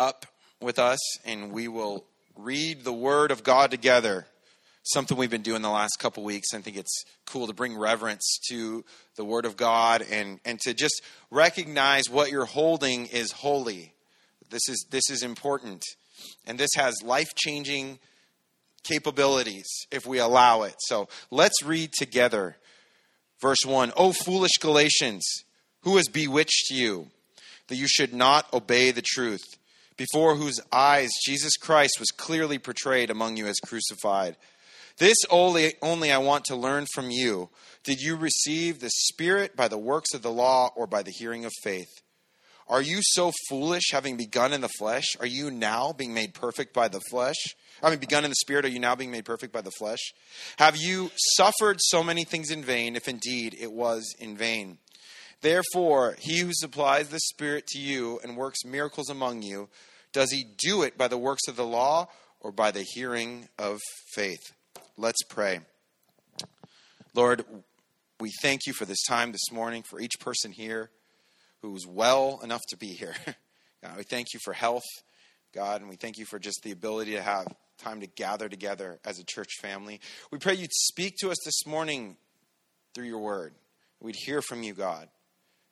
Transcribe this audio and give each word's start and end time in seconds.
up 0.00 0.24
with 0.62 0.78
us 0.78 0.98
and 1.26 1.52
we 1.52 1.68
will 1.68 2.06
read 2.34 2.84
the 2.84 2.92
Word 2.92 3.30
of 3.30 3.44
God 3.44 3.70
together. 3.70 4.26
Something 4.82 5.18
we've 5.18 5.30
been 5.30 5.42
doing 5.42 5.60
the 5.60 5.68
last 5.68 5.98
couple 5.98 6.24
weeks. 6.24 6.54
I 6.54 6.60
think 6.62 6.78
it's 6.78 7.04
cool 7.26 7.46
to 7.46 7.52
bring 7.52 7.76
reverence 7.76 8.38
to 8.48 8.82
the 9.16 9.26
Word 9.26 9.44
of 9.44 9.58
God 9.58 10.02
and, 10.10 10.40
and 10.46 10.58
to 10.60 10.72
just 10.72 11.02
recognize 11.30 12.08
what 12.08 12.30
you're 12.30 12.46
holding 12.46 13.06
is 13.06 13.30
holy. 13.30 13.92
This 14.48 14.66
is, 14.70 14.86
this 14.90 15.10
is 15.10 15.22
important. 15.22 15.84
And 16.46 16.58
this 16.58 16.70
has 16.76 16.94
life 17.04 17.34
changing 17.36 17.98
capabilities 18.82 19.68
if 19.90 20.06
we 20.06 20.18
allow 20.18 20.62
it. 20.62 20.76
So 20.78 21.08
let's 21.30 21.62
read 21.62 21.92
together. 21.92 22.56
Verse 23.38 23.66
1 23.66 23.92
O 23.98 24.12
foolish 24.12 24.56
Galatians, 24.60 25.44
who 25.82 25.98
has 25.98 26.08
bewitched 26.08 26.70
you 26.70 27.08
that 27.68 27.76
you 27.76 27.86
should 27.86 28.14
not 28.14 28.52
obey 28.52 28.90
the 28.90 29.02
truth, 29.02 29.44
before 30.00 30.34
whose 30.34 30.58
eyes 30.72 31.10
Jesus 31.26 31.58
Christ 31.58 31.98
was 31.98 32.08
clearly 32.08 32.58
portrayed 32.58 33.10
among 33.10 33.36
you 33.36 33.46
as 33.46 33.60
crucified? 33.60 34.34
This 34.96 35.18
only, 35.28 35.74
only 35.82 36.10
I 36.10 36.16
want 36.16 36.46
to 36.46 36.56
learn 36.56 36.86
from 36.94 37.10
you. 37.10 37.50
Did 37.84 38.00
you 38.00 38.16
receive 38.16 38.80
the 38.80 38.88
Spirit 38.88 39.56
by 39.56 39.68
the 39.68 39.76
works 39.76 40.14
of 40.14 40.22
the 40.22 40.30
law 40.30 40.70
or 40.74 40.86
by 40.86 41.02
the 41.02 41.10
hearing 41.10 41.44
of 41.44 41.52
faith? 41.62 41.90
Are 42.66 42.80
you 42.80 43.00
so 43.02 43.30
foolish, 43.50 43.90
having 43.92 44.16
begun 44.16 44.54
in 44.54 44.62
the 44.62 44.70
flesh? 44.78 45.04
Are 45.20 45.26
you 45.26 45.50
now 45.50 45.92
being 45.92 46.14
made 46.14 46.32
perfect 46.32 46.72
by 46.72 46.88
the 46.88 47.02
flesh? 47.10 47.36
Having 47.82 47.98
begun 47.98 48.24
in 48.24 48.30
the 48.30 48.36
Spirit, 48.36 48.64
are 48.64 48.68
you 48.68 48.80
now 48.80 48.96
being 48.96 49.10
made 49.10 49.26
perfect 49.26 49.52
by 49.52 49.60
the 49.60 49.70
flesh? 49.70 50.00
Have 50.58 50.78
you 50.78 51.10
suffered 51.36 51.76
so 51.78 52.02
many 52.02 52.24
things 52.24 52.50
in 52.50 52.64
vain, 52.64 52.96
if 52.96 53.06
indeed 53.06 53.54
it 53.60 53.70
was 53.70 54.14
in 54.18 54.34
vain? 54.34 54.78
Therefore, 55.42 56.16
he 56.18 56.40
who 56.40 56.50
supplies 56.52 57.08
the 57.08 57.20
Spirit 57.20 57.66
to 57.68 57.78
you 57.78 58.20
and 58.22 58.36
works 58.36 58.64
miracles 58.64 59.08
among 59.08 59.42
you, 59.42 59.68
does 60.12 60.30
he 60.32 60.44
do 60.44 60.82
it 60.82 60.98
by 60.98 61.08
the 61.08 61.18
works 61.18 61.48
of 61.48 61.56
the 61.56 61.64
law 61.64 62.08
or 62.40 62.52
by 62.52 62.70
the 62.70 62.82
hearing 62.82 63.48
of 63.58 63.80
faith? 64.12 64.52
Let's 64.96 65.22
pray. 65.22 65.60
Lord, 67.14 67.44
we 68.18 68.30
thank 68.42 68.66
you 68.66 68.72
for 68.72 68.84
this 68.84 69.02
time 69.04 69.32
this 69.32 69.50
morning, 69.50 69.82
for 69.82 70.00
each 70.00 70.20
person 70.20 70.52
here 70.52 70.90
who's 71.62 71.86
well 71.86 72.40
enough 72.42 72.62
to 72.68 72.76
be 72.76 72.88
here. 72.88 73.14
God, 73.82 73.96
we 73.96 74.02
thank 74.02 74.34
you 74.34 74.40
for 74.44 74.52
health, 74.52 74.84
God, 75.54 75.80
and 75.80 75.88
we 75.88 75.96
thank 75.96 76.18
you 76.18 76.26
for 76.26 76.38
just 76.38 76.60
the 76.62 76.70
ability 76.70 77.12
to 77.12 77.22
have 77.22 77.46
time 77.78 78.00
to 78.00 78.06
gather 78.06 78.48
together 78.48 78.98
as 79.04 79.18
a 79.18 79.24
church 79.24 79.48
family. 79.60 80.00
We 80.30 80.38
pray 80.38 80.54
you'd 80.54 80.72
speak 80.72 81.16
to 81.20 81.30
us 81.30 81.38
this 81.44 81.66
morning 81.66 82.16
through 82.94 83.06
your 83.06 83.20
word. 83.20 83.54
We'd 84.00 84.16
hear 84.16 84.42
from 84.42 84.62
you, 84.62 84.74
God. 84.74 85.08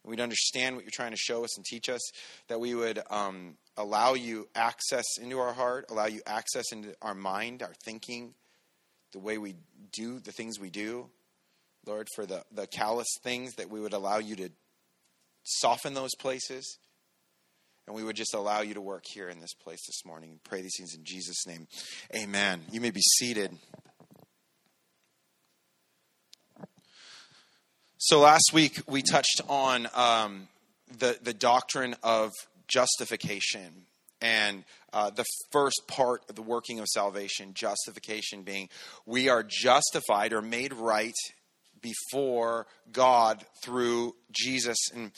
We'd 0.09 0.21
understand 0.21 0.75
what 0.75 0.85
you're 0.85 0.91
trying 0.93 1.13
to 1.13 1.19
show 1.19 1.45
us 1.45 1.57
and 1.57 1.65
teach 1.65 1.89
us, 1.89 2.01
that 2.49 2.59
we 2.59 2.75
would 2.75 3.01
um, 3.11 3.57
allow 3.77 4.15
you 4.15 4.49
access 4.55 5.05
into 5.21 5.39
our 5.39 5.53
heart, 5.53 5.87
allow 5.91 6.07
you 6.07 6.23
access 6.27 6.73
into 6.73 6.95
our 7.03 7.15
mind, 7.15 7.63
our 7.63 7.75
thinking, 7.85 8.35
the 9.13 9.19
way 9.19 9.39
we 9.39 9.55
do 9.93 10.19
the 10.21 10.33
things 10.33 10.59
we 10.59 10.71
do. 10.71 11.09
Lord, 11.87 12.09
for 12.15 12.27
the, 12.27 12.43
the 12.53 12.67
callous 12.67 13.09
things, 13.23 13.55
that 13.55 13.71
we 13.71 13.81
would 13.81 13.93
allow 13.93 14.19
you 14.19 14.37
to 14.37 14.51
soften 15.45 15.95
those 15.95 16.15
places. 16.19 16.79
And 17.87 17.97
we 17.97 18.05
would 18.05 18.17
just 18.17 18.35
allow 18.35 18.61
you 18.61 18.75
to 18.75 18.83
work 18.83 19.05
here 19.07 19.31
in 19.31 19.41
this 19.41 19.55
place 19.55 19.81
this 19.87 20.05
morning. 20.05 20.41
Pray 20.45 20.61
these 20.61 20.75
things 20.77 20.95
in 20.95 21.05
Jesus' 21.05 21.47
name. 21.47 21.67
Amen. 22.15 22.61
You 22.71 22.83
may 22.83 22.91
be 22.91 23.01
seated. 23.01 23.57
So 28.01 28.21
last 28.21 28.53
week 28.55 28.81
we 28.87 29.03
touched 29.03 29.41
on 29.49 29.89
um, 29.93 30.47
the 31.01 31.19
the 31.21 31.35
doctrine 31.35 31.97
of 32.05 32.31
justification 32.69 33.87
and 34.23 34.63
uh, 34.93 35.11
the 35.11 35.25
first 35.51 35.83
part 35.89 36.23
of 36.29 36.37
the 36.37 36.43
working 36.43 36.79
of 36.79 36.87
salvation, 36.87 37.55
justification 37.55 38.43
being 38.43 38.69
we 39.05 39.29
are 39.29 39.43
justified 39.43 40.33
or 40.33 40.41
made 40.41 40.73
right 40.75 41.17
before 41.83 42.69
God 42.93 43.45
through 43.65 44.15
Jesus. 44.31 44.79
And 44.95 45.11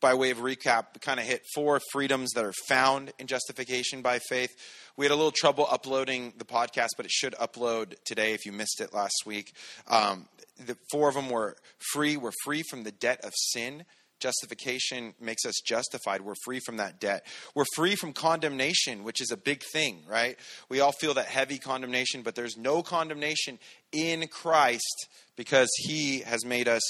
by 0.00 0.14
way 0.14 0.30
of 0.30 0.38
recap, 0.38 0.94
we 0.94 1.00
kind 1.00 1.18
of 1.18 1.26
hit 1.26 1.42
four 1.56 1.80
freedoms 1.90 2.30
that 2.34 2.44
are 2.44 2.54
found 2.68 3.12
in 3.18 3.26
justification 3.26 4.00
by 4.00 4.20
faith. 4.28 4.50
We 4.96 5.06
had 5.06 5.10
a 5.10 5.16
little 5.16 5.32
trouble 5.34 5.66
uploading 5.68 6.34
the 6.38 6.44
podcast, 6.44 6.90
but 6.96 7.04
it 7.04 7.10
should 7.10 7.34
upload 7.34 7.94
today 8.04 8.32
if 8.32 8.46
you 8.46 8.52
missed 8.52 8.80
it 8.80 8.94
last 8.94 9.22
week. 9.26 9.52
Um, 9.88 10.28
the 10.58 10.76
four 10.90 11.08
of 11.08 11.14
them 11.14 11.30
were 11.30 11.56
free. 11.92 12.16
We're 12.16 12.32
free 12.44 12.62
from 12.62 12.84
the 12.84 12.92
debt 12.92 13.20
of 13.24 13.32
sin. 13.34 13.84
Justification 14.20 15.14
makes 15.20 15.44
us 15.44 15.60
justified. 15.66 16.20
We're 16.20 16.34
free 16.44 16.60
from 16.64 16.76
that 16.76 17.00
debt. 17.00 17.26
We're 17.56 17.64
free 17.74 17.96
from 17.96 18.12
condemnation, 18.12 19.02
which 19.02 19.20
is 19.20 19.32
a 19.32 19.36
big 19.36 19.62
thing, 19.72 20.04
right? 20.08 20.38
We 20.68 20.78
all 20.78 20.92
feel 20.92 21.14
that 21.14 21.26
heavy 21.26 21.58
condemnation, 21.58 22.22
but 22.22 22.36
there's 22.36 22.56
no 22.56 22.84
condemnation 22.84 23.58
in 23.90 24.28
Christ 24.28 25.08
because 25.34 25.68
he 25.76 26.20
has 26.20 26.44
made 26.44 26.68
us 26.68 26.82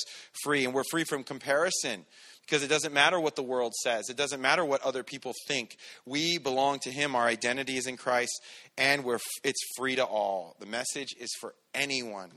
free. 0.44 0.66
And 0.66 0.74
we're 0.74 0.84
free 0.90 1.04
from 1.04 1.24
comparison 1.24 2.04
because 2.42 2.62
it 2.62 2.68
doesn't 2.68 2.92
matter 2.92 3.18
what 3.18 3.34
the 3.34 3.42
world 3.42 3.72
says, 3.82 4.10
it 4.10 4.16
doesn't 4.16 4.42
matter 4.42 4.62
what 4.62 4.82
other 4.82 5.02
people 5.02 5.32
think. 5.48 5.78
We 6.04 6.36
belong 6.36 6.80
to 6.80 6.90
him. 6.90 7.16
Our 7.16 7.26
identity 7.26 7.78
is 7.78 7.86
in 7.86 7.96
Christ, 7.96 8.32
and 8.76 9.04
we're, 9.04 9.20
it's 9.42 9.60
free 9.78 9.96
to 9.96 10.04
all. 10.04 10.56
The 10.60 10.66
message 10.66 11.14
is 11.18 11.30
for 11.40 11.54
anyone. 11.72 12.30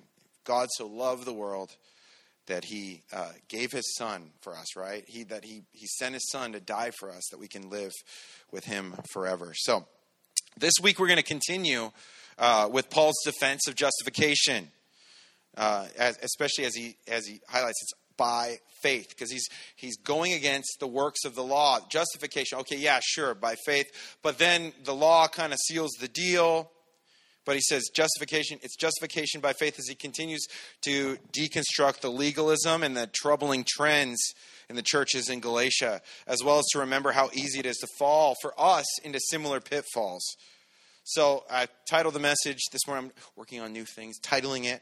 God 0.45 0.69
so 0.71 0.87
loved 0.87 1.25
the 1.25 1.33
world 1.33 1.75
that 2.47 2.65
he 2.65 3.01
uh, 3.11 3.31
gave 3.49 3.71
his 3.71 3.95
son 3.95 4.31
for 4.41 4.55
us, 4.55 4.75
right? 4.75 5.03
He 5.07 5.23
that 5.23 5.43
he 5.43 5.63
he 5.71 5.87
sent 5.87 6.13
his 6.13 6.29
son 6.31 6.53
to 6.53 6.59
die 6.59 6.91
for 6.99 7.09
us 7.09 7.23
that 7.31 7.39
we 7.39 7.47
can 7.47 7.69
live 7.69 7.91
with 8.51 8.65
him 8.65 8.95
forever. 9.11 9.53
So 9.55 9.85
this 10.57 10.73
week 10.81 10.99
we're 10.99 11.07
going 11.07 11.17
to 11.17 11.23
continue 11.23 11.91
uh, 12.37 12.69
with 12.71 12.89
Paul's 12.89 13.21
defense 13.25 13.67
of 13.67 13.75
justification, 13.75 14.71
uh, 15.57 15.87
as, 15.97 16.17
especially 16.21 16.65
as 16.65 16.75
he 16.75 16.97
as 17.07 17.25
he 17.25 17.41
highlights 17.47 17.81
it's 17.81 17.93
by 18.17 18.57
faith 18.81 19.09
because 19.09 19.31
he's 19.31 19.47
he's 19.75 19.97
going 19.97 20.33
against 20.33 20.77
the 20.79 20.87
works 20.87 21.25
of 21.25 21.35
the 21.35 21.43
law 21.43 21.79
justification 21.89 22.57
okay 22.59 22.77
yeah 22.77 22.99
sure 23.03 23.33
by 23.33 23.55
faith 23.65 24.17
but 24.21 24.37
then 24.37 24.71
the 24.83 24.93
law 24.93 25.27
kind 25.27 25.51
of 25.51 25.59
seals 25.59 25.91
the 25.99 26.07
deal 26.07 26.71
but 27.45 27.55
he 27.55 27.61
says 27.61 27.89
justification, 27.93 28.59
it's 28.63 28.75
justification 28.75 29.39
by 29.39 29.53
faith 29.53 29.77
as 29.79 29.87
he 29.87 29.95
continues 29.95 30.45
to 30.83 31.17
deconstruct 31.31 32.01
the 32.01 32.09
legalism 32.09 32.83
and 32.83 32.97
the 32.97 33.07
troubling 33.07 33.63
trends 33.67 34.19
in 34.69 34.75
the 34.75 34.81
churches 34.81 35.29
in 35.29 35.39
Galatia, 35.39 36.01
as 36.27 36.43
well 36.43 36.57
as 36.57 36.65
to 36.71 36.79
remember 36.79 37.11
how 37.11 37.29
easy 37.33 37.59
it 37.59 37.65
is 37.65 37.77
to 37.77 37.87
fall 37.99 38.35
for 38.41 38.53
us 38.57 38.85
into 39.03 39.19
similar 39.29 39.59
pitfalls. 39.59 40.25
So 41.03 41.43
I 41.51 41.67
titled 41.87 42.15
the 42.15 42.19
message 42.19 42.59
this 42.71 42.87
morning. 42.87 43.11
I'm 43.15 43.23
working 43.35 43.61
on 43.61 43.71
new 43.71 43.85
things, 43.85 44.19
titling 44.19 44.65
it. 44.65 44.81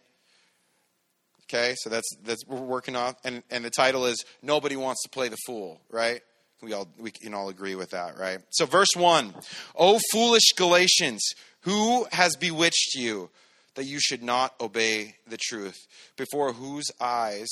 Okay, 1.43 1.75
so 1.79 1.89
that's 1.89 2.07
that's 2.23 2.45
we're 2.47 2.61
working 2.61 2.95
on, 2.95 3.15
and 3.25 3.43
and 3.51 3.65
the 3.65 3.69
title 3.69 4.05
is 4.05 4.23
"Nobody 4.41 4.77
Wants 4.77 5.03
to 5.03 5.09
Play 5.09 5.27
the 5.27 5.37
Fool," 5.45 5.81
right? 5.91 6.21
We 6.61 6.71
all 6.71 6.87
we 6.97 7.11
can 7.11 7.33
all 7.33 7.49
agree 7.49 7.75
with 7.75 7.91
that, 7.91 8.17
right? 8.17 8.39
So 8.51 8.65
verse 8.65 8.95
one, 8.95 9.35
"O 9.75 9.99
foolish 10.11 10.53
Galatians." 10.55 11.21
Who 11.63 12.05
has 12.11 12.35
bewitched 12.35 12.95
you 12.95 13.29
that 13.75 13.85
you 13.85 13.99
should 13.99 14.23
not 14.23 14.53
obey 14.61 15.15
the 15.27 15.37
truth, 15.37 15.87
before 16.15 16.53
whose 16.53 16.85
eyes 16.99 17.47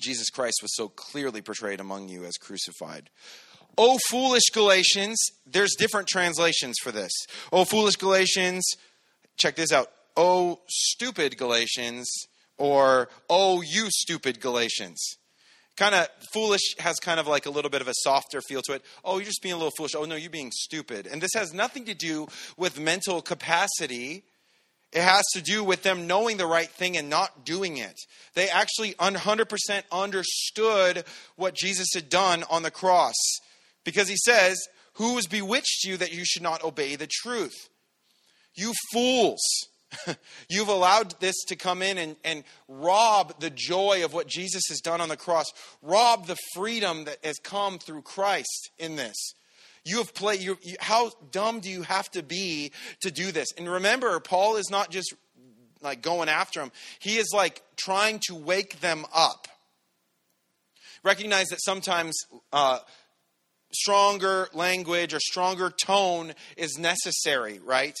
Jesus 0.00 0.30
Christ 0.30 0.60
was 0.62 0.74
so 0.74 0.88
clearly 0.88 1.42
portrayed 1.42 1.80
among 1.80 2.08
you 2.08 2.24
as 2.24 2.36
crucified? 2.36 3.10
O 3.78 3.98
foolish 4.08 4.50
Galatians, 4.52 5.18
there's 5.46 5.74
different 5.78 6.08
translations 6.08 6.76
for 6.82 6.90
this. 6.90 7.12
O 7.52 7.64
foolish 7.64 7.96
Galatians, 7.96 8.64
check 9.36 9.56
this 9.56 9.72
out. 9.72 9.90
O 10.16 10.60
stupid 10.68 11.36
Galatians, 11.36 12.10
or 12.58 13.08
O 13.28 13.62
you 13.62 13.88
stupid 13.90 14.40
Galatians 14.40 15.18
kind 15.80 15.94
of 15.94 16.08
foolish 16.30 16.76
has 16.78 16.96
kind 16.96 17.18
of 17.18 17.26
like 17.26 17.46
a 17.46 17.50
little 17.50 17.70
bit 17.70 17.80
of 17.80 17.88
a 17.88 17.94
softer 18.02 18.42
feel 18.42 18.60
to 18.60 18.74
it. 18.74 18.84
Oh, 19.02 19.16
you're 19.16 19.24
just 19.24 19.42
being 19.42 19.54
a 19.54 19.56
little 19.56 19.72
foolish. 19.76 19.94
Oh, 19.96 20.04
no, 20.04 20.14
you're 20.14 20.28
being 20.28 20.52
stupid. 20.52 21.06
And 21.06 21.22
this 21.22 21.30
has 21.34 21.54
nothing 21.54 21.86
to 21.86 21.94
do 21.94 22.28
with 22.58 22.78
mental 22.78 23.22
capacity. 23.22 24.22
It 24.92 25.00
has 25.00 25.24
to 25.32 25.40
do 25.40 25.64
with 25.64 25.82
them 25.82 26.06
knowing 26.06 26.36
the 26.36 26.46
right 26.46 26.68
thing 26.68 26.98
and 26.98 27.08
not 27.08 27.46
doing 27.46 27.78
it. 27.78 27.98
They 28.34 28.50
actually 28.50 28.92
100% 28.94 29.82
understood 29.90 31.04
what 31.36 31.54
Jesus 31.54 31.88
had 31.94 32.10
done 32.10 32.44
on 32.50 32.62
the 32.62 32.70
cross 32.70 33.16
because 33.82 34.08
he 34.08 34.16
says, 34.16 34.58
Who 34.94 35.16
has 35.16 35.26
bewitched 35.26 35.84
you 35.84 35.96
that 35.96 36.12
you 36.12 36.26
should 36.26 36.42
not 36.42 36.62
obey 36.62 36.96
the 36.96 37.08
truth? 37.10 37.70
You 38.54 38.74
fools. 38.92 39.40
You've 40.48 40.68
allowed 40.68 41.18
this 41.20 41.36
to 41.48 41.56
come 41.56 41.82
in 41.82 41.98
and, 41.98 42.16
and 42.24 42.44
rob 42.68 43.40
the 43.40 43.50
joy 43.50 44.04
of 44.04 44.12
what 44.12 44.26
Jesus 44.26 44.62
has 44.68 44.80
done 44.80 45.00
on 45.00 45.08
the 45.08 45.16
cross, 45.16 45.46
rob 45.82 46.26
the 46.26 46.36
freedom 46.54 47.04
that 47.04 47.18
has 47.24 47.38
come 47.38 47.78
through 47.78 48.02
Christ 48.02 48.70
in 48.78 48.96
this. 48.96 49.34
You 49.84 49.98
have 49.98 50.14
played, 50.14 50.40
you, 50.40 50.58
how 50.78 51.10
dumb 51.30 51.60
do 51.60 51.70
you 51.70 51.82
have 51.82 52.10
to 52.12 52.22
be 52.22 52.72
to 53.00 53.10
do 53.10 53.32
this? 53.32 53.48
And 53.56 53.68
remember, 53.68 54.18
Paul 54.20 54.56
is 54.56 54.70
not 54.70 54.90
just 54.90 55.14
like 55.82 56.02
going 56.02 56.28
after 56.28 56.60
them, 56.60 56.70
he 56.98 57.16
is 57.16 57.30
like 57.34 57.62
trying 57.76 58.20
to 58.26 58.34
wake 58.34 58.80
them 58.80 59.06
up. 59.14 59.48
Recognize 61.02 61.48
that 61.48 61.62
sometimes 61.62 62.14
uh, 62.52 62.80
stronger 63.72 64.48
language 64.52 65.14
or 65.14 65.20
stronger 65.20 65.70
tone 65.70 66.34
is 66.58 66.78
necessary, 66.78 67.58
right? 67.64 67.96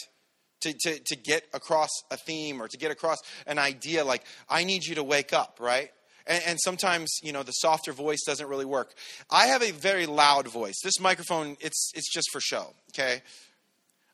To, 0.60 0.74
to, 0.74 0.98
to 0.98 1.16
get 1.16 1.44
across 1.54 1.88
a 2.10 2.18
theme 2.18 2.60
or 2.60 2.68
to 2.68 2.76
get 2.76 2.90
across 2.90 3.16
an 3.46 3.58
idea 3.58 4.04
like, 4.04 4.22
I 4.46 4.64
need 4.64 4.84
you 4.84 4.96
to 4.96 5.02
wake 5.02 5.32
up, 5.32 5.56
right? 5.58 5.90
And, 6.26 6.42
and, 6.46 6.58
sometimes, 6.62 7.18
you 7.22 7.32
know, 7.32 7.42
the 7.42 7.52
softer 7.52 7.92
voice 7.92 8.18
doesn't 8.26 8.46
really 8.46 8.66
work. 8.66 8.92
I 9.30 9.46
have 9.46 9.62
a 9.62 9.70
very 9.70 10.04
loud 10.04 10.48
voice. 10.48 10.74
This 10.84 11.00
microphone, 11.00 11.56
it's, 11.60 11.92
it's 11.94 12.12
just 12.12 12.28
for 12.30 12.40
show, 12.40 12.74
okay? 12.90 13.22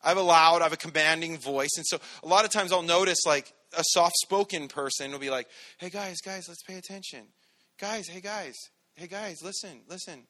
I 0.02 0.10
have 0.10 0.19
a 0.19 0.22
loud, 0.22 0.60
I 0.60 0.64
have 0.64 0.72
a 0.72 0.76
commanding 0.76 1.37
voice. 1.37 1.70
And 1.76 1.84
so 1.84 1.98
a 2.22 2.28
lot 2.28 2.44
of 2.44 2.52
times 2.52 2.72
I'll 2.72 2.82
notice 2.82 3.26
like 3.26 3.52
a 3.76 3.82
soft 3.88 4.14
spoken 4.19 4.69
person 4.69 5.10
will 5.10 5.19
be 5.19 5.31
like, 5.31 5.49
hey 5.78 5.90
guys, 5.90 6.16
guys, 6.25 6.44
let's 6.49 6.62
pay 6.62 6.76
attention. 6.76 7.25
Guys, 7.78 8.06
hey 8.08 8.20
guys, 8.20 8.54
hey 8.94 9.08
guys, 9.08 9.42
listen, 9.42 9.81
listen. 9.88 10.22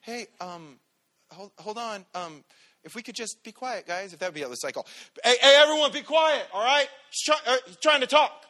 Hey, 0.00 0.26
um, 0.40 0.78
hold, 1.30 1.52
hold 1.58 1.76
on. 1.76 2.06
Um, 2.14 2.44
if 2.84 2.94
we 2.94 3.02
could 3.02 3.14
just 3.14 3.42
be 3.44 3.52
quiet, 3.52 3.86
guys, 3.86 4.12
if 4.12 4.18
that 4.20 4.26
would 4.26 4.34
be 4.34 4.42
a 4.42 4.48
cycle. 4.54 4.86
Hey, 5.22 5.36
hey, 5.40 5.56
everyone, 5.60 5.92
be 5.92 6.02
quiet, 6.02 6.46
all 6.52 6.64
right? 6.64 6.88
He's, 7.10 7.22
try, 7.22 7.36
uh, 7.46 7.56
he's 7.66 7.76
trying 7.76 8.00
to 8.00 8.06
talk. 8.06 8.44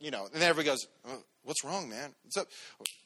You 0.00 0.10
know, 0.10 0.24
and 0.32 0.42
then 0.42 0.48
everybody 0.48 0.74
goes, 0.74 0.86
oh, 1.06 1.22
what's 1.44 1.64
wrong, 1.64 1.88
man? 1.88 2.12
What's 2.24 2.36
up? 2.36 2.48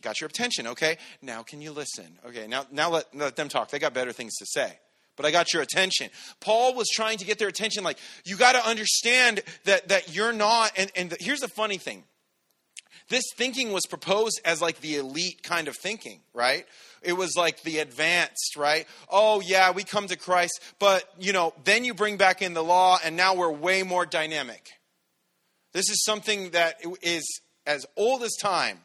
Got 0.03 0.20
your 0.20 0.29
attention, 0.29 0.67
okay? 0.69 0.97
Now 1.20 1.43
can 1.43 1.61
you 1.61 1.73
listen? 1.73 2.19
Okay, 2.26 2.47
now, 2.47 2.64
now 2.70 2.91
let, 2.91 3.14
let 3.14 3.37
them 3.37 3.49
talk. 3.49 3.70
They 3.70 3.79
got 3.79 3.93
better 3.93 4.12
things 4.12 4.35
to 4.37 4.47
say 4.47 4.79
but 5.17 5.25
I 5.25 5.31
got 5.31 5.53
your 5.53 5.62
attention. 5.62 6.11
Paul 6.41 6.75
was 6.75 6.88
trying 6.88 7.19
to 7.19 7.25
get 7.25 7.38
their 7.38 7.49
attention 7.49 7.82
like, 7.82 7.99
you 8.25 8.37
got 8.37 8.53
to 8.53 8.64
understand 8.69 9.43
that, 9.64 9.88
that 9.88 10.14
you're 10.14 10.32
not, 10.32 10.73
and, 10.76 10.93
and 10.94 11.11
the, 11.11 11.17
here's 11.19 11.41
the 11.41 11.49
funny 11.49 11.79
thing. 11.79 12.05
This 13.08 13.25
thinking 13.37 13.73
was 13.73 13.87
proposed 13.87 14.41
as 14.44 14.61
like 14.61 14.81
the 14.81 14.97
elite 14.97 15.43
kind 15.43 15.69
of 15.69 15.76
thinking, 15.76 16.20
right? 16.35 16.67
It 17.03 17.12
was 17.12 17.37
like 17.37 17.62
the 17.62 17.79
advanced, 17.79 18.56
right? 18.56 18.87
Oh, 19.08 19.41
yeah, 19.41 19.70
we 19.70 19.85
come 19.85 20.08
to 20.08 20.17
Christ, 20.17 20.61
but, 20.81 21.05
you 21.19 21.32
know, 21.32 21.55
then 21.62 21.85
you 21.85 21.94
bring 21.94 22.17
back 22.17 22.43
in 22.43 22.53
the 22.53 22.64
law, 22.64 22.99
and 23.05 23.17
now 23.17 23.35
we're 23.35 23.53
way 23.53 23.85
more 23.85 24.06
dynamic. 24.06 24.73
This 25.73 25.88
is 25.88 26.03
something 26.05 26.50
that 26.50 26.76
is 27.00 27.41
as 27.64 27.87
old 27.97 28.23
as 28.23 28.35
time. 28.41 28.81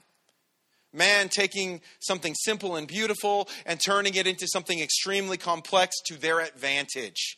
Man 0.93 1.29
taking 1.29 1.81
something 1.99 2.35
simple 2.35 2.75
and 2.75 2.87
beautiful 2.87 3.47
and 3.65 3.79
turning 3.79 4.13
it 4.15 4.27
into 4.27 4.45
something 4.47 4.79
extremely 4.79 5.37
complex 5.37 5.95
to 6.07 6.15
their 6.15 6.41
advantage. 6.41 7.37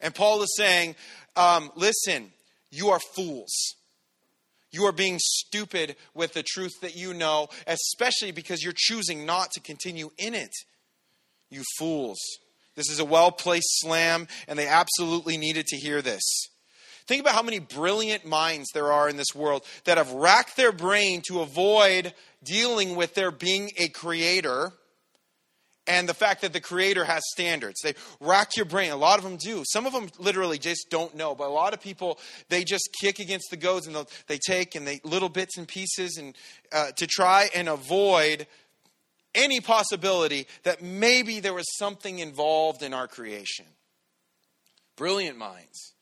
And 0.00 0.14
Paul 0.14 0.42
is 0.42 0.54
saying, 0.56 0.94
um, 1.36 1.72
listen, 1.74 2.30
you 2.70 2.90
are 2.90 3.00
fools. 3.00 3.74
You 4.70 4.84
are 4.84 4.92
being 4.92 5.18
stupid 5.18 5.96
with 6.14 6.34
the 6.34 6.42
truth 6.42 6.80
that 6.82 6.96
you 6.96 7.14
know, 7.14 7.48
especially 7.66 8.32
because 8.32 8.62
you're 8.62 8.74
choosing 8.76 9.24
not 9.24 9.50
to 9.52 9.60
continue 9.60 10.10
in 10.18 10.34
it. 10.34 10.52
You 11.50 11.62
fools. 11.78 12.18
This 12.76 12.90
is 12.90 13.00
a 13.00 13.04
well 13.04 13.32
placed 13.32 13.80
slam, 13.80 14.28
and 14.46 14.58
they 14.58 14.68
absolutely 14.68 15.36
needed 15.36 15.66
to 15.68 15.76
hear 15.76 16.02
this. 16.02 16.22
Think 17.06 17.22
about 17.22 17.34
how 17.34 17.42
many 17.42 17.58
brilliant 17.58 18.26
minds 18.26 18.68
there 18.74 18.92
are 18.92 19.08
in 19.08 19.16
this 19.16 19.34
world 19.34 19.64
that 19.84 19.96
have 19.96 20.12
racked 20.12 20.56
their 20.56 20.72
brain 20.72 21.22
to 21.28 21.40
avoid 21.40 22.12
dealing 22.44 22.94
with 22.96 23.14
there 23.14 23.30
being 23.30 23.70
a 23.78 23.88
creator 23.88 24.72
and 25.88 26.08
the 26.08 26.14
fact 26.14 26.42
that 26.42 26.52
the 26.52 26.60
creator 26.60 27.04
has 27.04 27.22
standards. 27.32 27.80
They 27.82 27.94
rack 28.20 28.56
your 28.56 28.66
brain. 28.66 28.92
A 28.92 28.96
lot 28.96 29.18
of 29.18 29.24
them 29.24 29.38
do. 29.38 29.64
Some 29.66 29.86
of 29.86 29.92
them 29.94 30.10
literally 30.18 30.58
just 30.58 30.88
don't 30.90 31.16
know. 31.16 31.34
But 31.34 31.48
a 31.48 31.50
lot 31.50 31.72
of 31.72 31.80
people, 31.80 32.18
they 32.50 32.62
just 32.62 32.90
kick 33.00 33.18
against 33.18 33.48
the 33.50 33.56
goads 33.56 33.86
and 33.86 33.96
they 34.26 34.38
take 34.38 34.74
and 34.74 34.86
they 34.86 35.00
little 35.02 35.30
bits 35.30 35.56
and 35.56 35.66
pieces 35.66 36.18
and 36.18 36.36
uh, 36.70 36.92
to 36.96 37.06
try 37.06 37.48
and 37.54 37.68
avoid 37.68 38.46
any 39.34 39.60
possibility 39.60 40.46
that 40.64 40.82
maybe 40.82 41.40
there 41.40 41.54
was 41.54 41.66
something 41.78 42.18
involved 42.18 42.82
in 42.82 42.92
our 42.92 43.08
creation. 43.08 43.66
Brilliant 44.96 45.38
minds. 45.38 45.94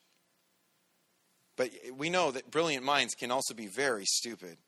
But 1.57 1.71
we 1.97 2.11
know 2.11 2.33
that 2.33 2.51
brilliant 2.51 2.85
minds 2.85 3.15
can 3.15 3.31
also 3.31 3.55
be 3.55 3.67
very 3.67 4.05
stupid. 4.05 4.59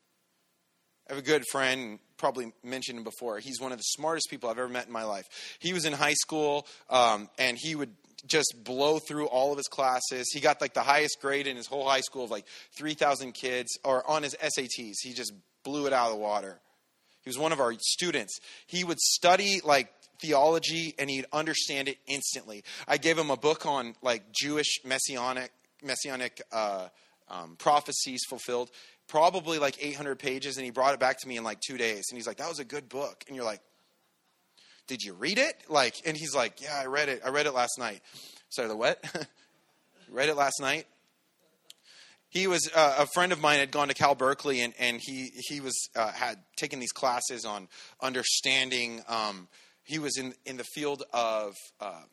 I 1.09 1.13
have 1.13 1.23
a 1.23 1.25
good 1.25 1.43
friend, 1.51 1.97
probably 2.17 2.53
mentioned 2.63 2.99
him 2.99 3.03
before. 3.03 3.39
He's 3.39 3.59
one 3.59 3.71
of 3.71 3.79
the 3.79 3.83
smartest 3.83 4.29
people 4.29 4.47
I've 4.47 4.59
ever 4.59 4.69
met 4.69 4.85
in 4.85 4.93
my 4.93 5.05
life. 5.05 5.25
He 5.57 5.73
was 5.73 5.85
in 5.85 5.93
high 5.93 6.13
school, 6.13 6.67
um, 6.87 7.29
and 7.39 7.57
he 7.59 7.73
would 7.73 7.89
just 8.27 8.53
blow 8.63 8.99
through 8.99 9.25
all 9.25 9.51
of 9.51 9.57
his 9.57 9.67
classes. 9.67 10.29
He 10.31 10.39
got 10.39 10.61
like 10.61 10.75
the 10.75 10.83
highest 10.83 11.17
grade 11.19 11.47
in 11.47 11.55
his 11.55 11.65
whole 11.65 11.87
high 11.87 12.01
school 12.01 12.25
of 12.25 12.29
like 12.29 12.45
3,000 12.77 13.31
kids, 13.33 13.79
or 13.83 14.07
on 14.07 14.21
his 14.21 14.35
SATs. 14.35 14.97
He 15.01 15.13
just 15.13 15.33
blew 15.63 15.87
it 15.87 15.93
out 15.93 16.11
of 16.11 16.13
the 16.13 16.19
water. 16.19 16.59
He 17.23 17.29
was 17.29 17.39
one 17.39 17.51
of 17.51 17.59
our 17.59 17.73
students. 17.79 18.39
He 18.67 18.83
would 18.83 18.99
study 18.99 19.61
like 19.63 19.91
theology 20.21 20.93
and 20.99 21.09
he'd 21.09 21.25
understand 21.33 21.87
it 21.87 21.97
instantly. 22.07 22.63
I 22.87 22.97
gave 22.97 23.17
him 23.17 23.31
a 23.31 23.37
book 23.37 23.65
on 23.65 23.95
like 24.01 24.31
Jewish 24.31 24.79
messianic 24.85 25.51
messianic 25.81 26.41
uh, 26.51 26.89
um, 27.29 27.55
prophecies 27.57 28.21
fulfilled, 28.29 28.69
probably 29.09 29.59
like 29.59 29.83
800 29.83 30.17
pages, 30.17 30.55
and 30.55 30.63
he 30.63 30.71
brought 30.71 30.93
it 30.93 30.99
back 30.99 31.19
to 31.19 31.27
me 31.27 31.35
in 31.35 31.43
like 31.43 31.59
two 31.59 31.77
days. 31.77 32.05
And 32.09 32.17
he's 32.17 32.27
like, 32.27 32.37
"That 32.37 32.47
was 32.47 32.59
a 32.59 32.65
good 32.65 32.87
book." 32.87 33.25
And 33.27 33.35
you're 33.35 33.45
like, 33.45 33.61
"Did 34.87 35.01
you 35.01 35.13
read 35.13 35.37
it?" 35.37 35.55
Like, 35.67 35.95
and 36.05 36.15
he's 36.15 36.33
like, 36.33 36.61
"Yeah, 36.61 36.79
I 36.79 36.85
read 36.85 37.09
it. 37.09 37.21
I 37.25 37.29
read 37.29 37.45
it 37.45 37.53
last 37.53 37.77
night." 37.77 38.01
Sorry, 38.49 38.67
the 38.67 38.77
what? 38.77 39.03
read 40.09 40.29
it 40.29 40.35
last 40.35 40.61
night. 40.61 40.87
He 42.29 42.45
was 42.45 42.69
uh, 42.75 42.95
a 42.99 43.07
friend 43.07 43.31
of 43.31 43.41
mine 43.41 43.59
had 43.59 43.71
gone 43.71 43.87
to 43.87 43.93
Cal 43.95 44.13
Berkeley, 44.15 44.61
and, 44.61 44.73
and 44.79 45.01
he 45.01 45.31
he 45.49 45.59
was 45.59 45.89
uh, 45.95 46.11
had 46.11 46.37
taken 46.55 46.79
these 46.79 46.91
classes 46.91 47.43
on 47.43 47.67
understanding. 48.01 49.01
Um, 49.07 49.47
he 49.83 49.97
was 49.97 50.17
in 50.17 50.35
in 50.45 50.57
the 50.57 50.63
field 50.63 51.03
of 51.11 51.55
uh, 51.81 52.03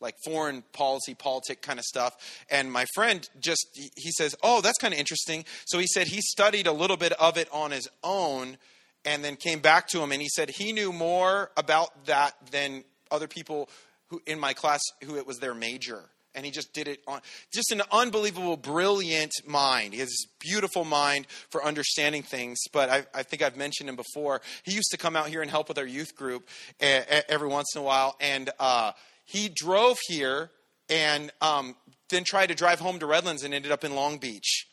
like 0.00 0.14
foreign 0.24 0.62
policy, 0.72 1.14
politic 1.14 1.62
kind 1.62 1.78
of 1.78 1.84
stuff. 1.84 2.16
And 2.50 2.70
my 2.70 2.84
friend 2.94 3.28
just, 3.40 3.66
he 3.74 4.10
says, 4.12 4.34
Oh, 4.42 4.60
that's 4.60 4.78
kind 4.78 4.92
of 4.92 5.00
interesting. 5.00 5.44
So 5.66 5.78
he 5.78 5.86
said 5.86 6.08
he 6.08 6.20
studied 6.20 6.66
a 6.66 6.72
little 6.72 6.96
bit 6.96 7.12
of 7.12 7.38
it 7.38 7.48
on 7.52 7.70
his 7.70 7.88
own 8.04 8.58
and 9.04 9.24
then 9.24 9.36
came 9.36 9.60
back 9.60 9.88
to 9.88 10.00
him 10.00 10.12
and 10.12 10.20
he 10.20 10.28
said 10.28 10.50
he 10.50 10.72
knew 10.72 10.92
more 10.92 11.50
about 11.56 12.06
that 12.06 12.34
than 12.50 12.84
other 13.10 13.28
people 13.28 13.70
who 14.08 14.20
in 14.26 14.38
my 14.38 14.52
class 14.52 14.80
who 15.04 15.16
it 15.16 15.26
was 15.26 15.38
their 15.38 15.54
major. 15.54 16.02
And 16.34 16.44
he 16.44 16.52
just 16.52 16.74
did 16.74 16.86
it 16.86 17.00
on 17.06 17.22
just 17.54 17.72
an 17.72 17.80
unbelievable 17.90 18.58
brilliant 18.58 19.32
mind. 19.46 19.94
He 19.94 20.00
has 20.00 20.10
this 20.10 20.26
beautiful 20.38 20.84
mind 20.84 21.26
for 21.48 21.64
understanding 21.64 22.22
things. 22.22 22.58
But 22.74 22.90
I, 22.90 23.06
I, 23.14 23.22
think 23.22 23.40
i've 23.40 23.56
mentioned 23.56 23.88
him 23.88 23.96
before. 23.96 24.42
He 24.62 24.74
used 24.74 24.90
to 24.90 24.98
come 24.98 25.16
out 25.16 25.28
here 25.28 25.40
and 25.40 25.50
help 25.50 25.68
with 25.68 25.78
our 25.78 25.86
youth 25.86 26.14
group 26.14 26.46
every 26.78 27.48
once 27.48 27.74
in 27.74 27.80
a 27.80 27.84
while. 27.84 28.16
And 28.20 28.50
uh, 28.60 28.92
he 29.26 29.50
drove 29.54 29.98
here 30.06 30.50
and 30.88 31.30
um, 31.42 31.76
then 32.08 32.24
tried 32.24 32.46
to 32.46 32.54
drive 32.54 32.78
home 32.78 32.98
to 33.00 33.06
Redlands 33.06 33.42
and 33.42 33.52
ended 33.52 33.72
up 33.72 33.84
in 33.84 33.94
Long 33.94 34.18
Beach 34.18 34.66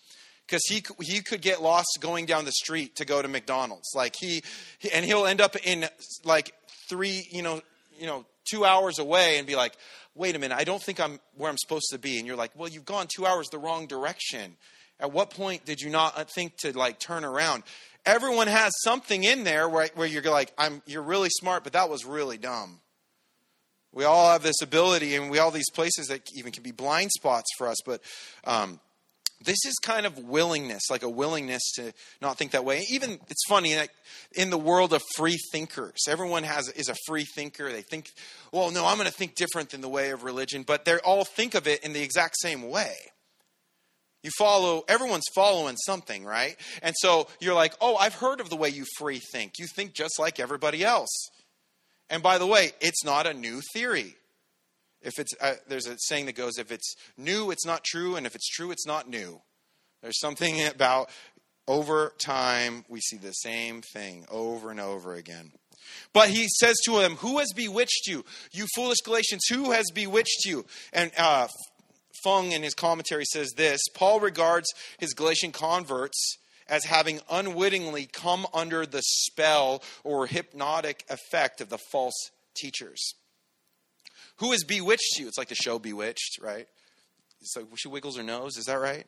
because 0.45 0.62
he 0.67 0.83
he 1.01 1.22
could 1.22 1.41
get 1.41 1.62
lost 1.62 1.98
going 2.00 2.25
down 2.25 2.45
the 2.45 2.51
street 2.51 2.95
to 2.98 3.05
go 3.05 3.22
to 3.22 3.27
McDonald's. 3.27 3.89
Like 3.95 4.15
he, 4.15 4.43
and 4.93 5.05
he'll 5.05 5.25
end 5.25 5.41
up 5.41 5.55
in 5.65 5.86
like 6.24 6.53
three, 6.88 7.27
you 7.31 7.41
know, 7.41 7.62
you 7.98 8.05
know, 8.05 8.25
two 8.50 8.63
hours 8.63 9.00
away 9.00 9.38
and 9.38 9.48
be 9.48 9.55
like, 9.55 9.74
"Wait 10.15 10.36
a 10.36 10.39
minute, 10.39 10.55
I 10.55 10.63
don't 10.63 10.81
think 10.81 11.00
I'm 11.00 11.19
where 11.36 11.50
I'm 11.50 11.57
supposed 11.57 11.88
to 11.91 11.98
be." 11.98 12.19
And 12.19 12.27
you're 12.27 12.36
like, 12.36 12.51
"Well, 12.55 12.69
you've 12.69 12.86
gone 12.86 13.07
two 13.13 13.25
hours 13.25 13.48
the 13.50 13.60
wrong 13.60 13.88
direction." 13.88 14.57
At 15.00 15.12
what 15.12 15.31
point 15.31 15.65
did 15.65 15.81
you 15.81 15.89
not 15.89 16.29
think 16.31 16.57
to 16.57 16.77
like 16.77 17.00
turn 17.00 17.25
around? 17.25 17.63
Everyone 18.05 18.48
has 18.48 18.72
something 18.83 19.24
in 19.24 19.43
there 19.43 19.67
where, 19.67 19.89
where 19.95 20.07
you're 20.07 20.22
like, 20.24 20.53
"I'm 20.57 20.83
you're 20.86 21.01
really 21.01 21.29
smart, 21.31 21.63
but 21.63 21.74
that 21.74 21.89
was 21.89 22.05
really 22.05 22.38
dumb." 22.38 22.79
We 23.93 24.05
all 24.05 24.31
have 24.31 24.43
this 24.43 24.62
ability, 24.62 25.15
and 25.15 25.29
we 25.29 25.39
all 25.39 25.51
these 25.51 25.69
places 25.69 26.07
that 26.07 26.21
even 26.35 26.51
can 26.51 26.63
be 26.63 26.71
blind 26.71 27.12
spots 27.12 27.47
for 27.57 27.67
us. 27.67 27.77
But 27.85 28.01
um, 28.43 28.79
this 29.43 29.65
is 29.65 29.75
kind 29.83 30.05
of 30.05 30.17
willingness, 30.17 30.89
like 30.89 31.03
a 31.03 31.09
willingness 31.09 31.62
to 31.75 31.93
not 32.21 32.38
think 32.38 32.51
that 32.51 32.65
way. 32.65 32.85
Even 32.89 33.19
it's 33.29 33.45
funny 33.47 33.75
in 34.35 34.50
the 34.50 34.57
world 34.57 34.93
of 34.93 35.01
free 35.15 35.38
thinkers, 35.51 36.05
everyone 36.07 36.43
has 36.43 36.69
is 36.69 36.89
a 36.89 36.95
free 37.07 37.25
thinker. 37.35 37.71
They 37.71 37.81
think, 37.81 38.07
well, 38.51 38.71
no, 38.71 38.85
I'm 38.85 38.97
going 38.97 39.09
to 39.09 39.13
think 39.13 39.35
different 39.35 39.71
than 39.71 39.81
the 39.81 39.89
way 39.89 40.12
of 40.12 40.23
religion, 40.23 40.63
but 40.63 40.85
they 40.85 40.97
all 40.97 41.25
think 41.25 41.55
of 41.55 41.67
it 41.67 41.83
in 41.83 41.93
the 41.93 42.01
exact 42.01 42.35
same 42.39 42.69
way. 42.69 42.95
You 44.23 44.31
follow, 44.38 44.85
everyone's 44.88 45.27
following 45.35 45.75
something, 45.75 46.23
right? 46.23 46.55
And 46.81 46.95
so 46.97 47.27
you're 47.41 47.53
like, 47.53 47.73
oh, 47.81 47.97
I've 47.97 48.15
heard 48.15 48.39
of 48.39 48.50
the 48.50 48.55
way 48.55 48.69
you 48.69 48.85
free 48.97 49.19
think. 49.33 49.53
You 49.59 49.67
think 49.75 49.93
just 49.93 50.17
like 50.17 50.39
everybody 50.39 50.83
else. 50.83 51.09
And 52.10 52.22
by 52.22 52.38
the 52.38 52.48
way, 52.48 52.72
it's 52.81 53.03
not 53.03 53.27
a 53.27 53.33
new 53.33 53.62
theory. 53.74 54.15
If 55.01 55.19
it's 55.19 55.33
uh, 55.41 55.55
there's 55.67 55.88
a 55.88 55.98
saying 56.00 56.27
that 56.27 56.36
goes, 56.36 56.57
if 56.57 56.72
it's 56.72 56.95
new, 57.17 57.51
it's 57.51 57.65
not 57.65 57.83
true, 57.83 58.15
and 58.15 58.25
if 58.25 58.36
it's 58.36 58.48
true, 58.48 58.72
it's 58.72 58.88
not 58.88 59.10
new. 59.10 59.41
There's 60.01 60.19
something 60.19 60.65
about 60.67 61.10
over 61.67 62.13
time 62.19 62.86
we 62.89 63.00
see 63.00 63.17
the 63.17 63.31
same 63.31 63.81
thing 63.81 64.25
over 64.29 64.72
and 64.72 64.79
over 64.79 65.13
again. 65.13 65.51
But 66.13 66.29
he 66.29 66.48
says 66.60 66.75
to 66.86 67.00
them, 67.00 67.15
Who 67.17 67.39
has 67.39 67.50
bewitched 67.55 68.07
you? 68.07 68.24
You 68.51 68.65
foolish 68.75 69.00
Galatians, 69.03 69.45
who 69.50 69.72
has 69.72 69.86
bewitched 69.93 70.45
you? 70.45 70.65
And 70.93 71.12
uh, 71.17 71.48
Fung 72.24 72.51
in 72.51 72.63
his 72.63 72.74
commentary 72.74 73.25
says 73.25 73.51
this 73.55 73.81
Paul 73.93 74.19
regards 74.19 74.67
his 74.98 75.13
Galatian 75.13 75.51
converts 75.51 76.38
as 76.67 76.86
having 76.86 77.20
unwittingly 77.29 78.05
come 78.05 78.48
under 78.53 78.86
the 78.86 79.01
spell 79.03 79.84
or 80.03 80.27
hypnotic 80.27 81.05
effect 81.10 81.62
of 81.62 81.70
the 81.70 81.79
false 81.91 82.32
teachers. 82.55 83.13
Who 84.38 84.51
has 84.51 84.63
bewitched 84.63 85.17
you? 85.17 85.27
It's 85.27 85.38
like 85.38 85.50
the 85.50 85.55
show 85.55 85.79
Bewitched, 85.79 86.39
right? 86.41 86.67
It's 87.41 87.55
like 87.55 87.65
she 87.75 87.88
wiggles 87.88 88.17
her 88.17 88.24
nose. 88.24 88.58
Is 88.58 88.65
that 88.65 88.79
right? 88.79 89.05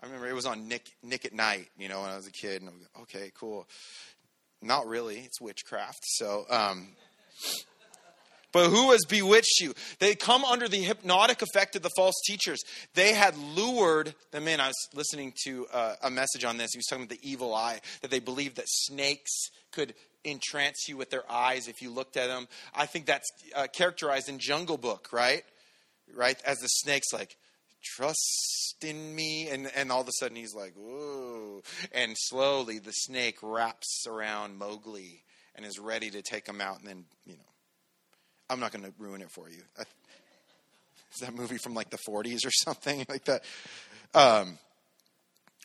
I 0.00 0.06
remember 0.06 0.28
it 0.28 0.34
was 0.34 0.46
on 0.46 0.68
Nick 0.68 0.86
Nick 1.02 1.24
at 1.24 1.32
Nite, 1.32 1.68
you 1.76 1.88
know, 1.88 2.00
when 2.00 2.10
I 2.10 2.16
was 2.16 2.26
a 2.26 2.32
kid. 2.32 2.62
And 2.62 2.70
I'm 2.70 2.78
like, 2.78 3.02
okay, 3.02 3.30
cool. 3.34 3.68
Not 4.62 4.86
really. 4.86 5.18
It's 5.18 5.40
witchcraft. 5.40 6.00
So, 6.02 6.44
um, 6.50 6.88
but 8.52 8.70
who 8.70 8.92
has 8.92 9.04
bewitched 9.08 9.60
you? 9.60 9.74
They 9.98 10.14
come 10.14 10.44
under 10.44 10.68
the 10.68 10.82
hypnotic 10.82 11.42
effect 11.42 11.76
of 11.76 11.82
the 11.82 11.90
false 11.96 12.14
teachers. 12.26 12.58
They 12.94 13.12
had 13.12 13.36
lured 13.36 14.14
them 14.30 14.48
in. 14.48 14.60
I 14.60 14.68
was 14.68 14.88
listening 14.94 15.34
to 15.44 15.66
uh, 15.72 15.94
a 16.02 16.10
message 16.10 16.44
on 16.44 16.56
this. 16.56 16.70
He 16.72 16.78
was 16.78 16.86
talking 16.86 17.04
about 17.04 17.20
the 17.20 17.28
evil 17.28 17.54
eye, 17.54 17.80
that 18.00 18.10
they 18.10 18.20
believed 18.20 18.56
that 18.56 18.66
snakes 18.68 19.50
could 19.70 19.94
entrance 20.24 20.86
you 20.88 20.96
with 20.96 21.10
their 21.10 21.30
eyes 21.30 21.68
if 21.68 21.82
you 21.82 21.90
looked 21.90 22.16
at 22.16 22.28
them. 22.28 22.48
I 22.74 22.86
think 22.86 23.06
that's 23.06 23.28
uh, 23.54 23.66
characterized 23.72 24.28
in 24.28 24.38
Jungle 24.38 24.78
Book, 24.78 25.08
right? 25.12 25.44
Right? 26.14 26.40
As 26.44 26.58
the 26.58 26.68
snake's 26.68 27.12
like, 27.12 27.36
trust 27.84 28.76
in 28.82 29.14
me. 29.14 29.48
And, 29.48 29.70
and 29.76 29.92
all 29.92 30.00
of 30.00 30.08
a 30.08 30.12
sudden 30.18 30.36
he's 30.36 30.54
like, 30.54 30.74
whoa. 30.74 31.62
And 31.92 32.14
slowly 32.16 32.78
the 32.78 32.92
snake 32.92 33.38
wraps 33.42 34.04
around 34.08 34.58
Mowgli 34.58 35.22
and 35.54 35.66
is 35.66 35.78
ready 35.78 36.10
to 36.10 36.22
take 36.22 36.46
him 36.46 36.60
out 36.60 36.78
and 36.78 36.88
then, 36.88 37.04
you 37.26 37.34
know, 37.34 37.42
I'm 38.50 38.60
not 38.60 38.72
going 38.72 38.84
to 38.84 38.92
ruin 38.98 39.20
it 39.22 39.30
for 39.30 39.48
you. 39.48 39.62
Is 39.78 41.20
that 41.20 41.34
movie 41.34 41.58
from 41.58 41.74
like 41.74 41.90
the 41.90 41.98
40s 41.98 42.46
or 42.46 42.50
something 42.50 43.04
like 43.08 43.24
that? 43.24 43.44
Um, 44.14 44.58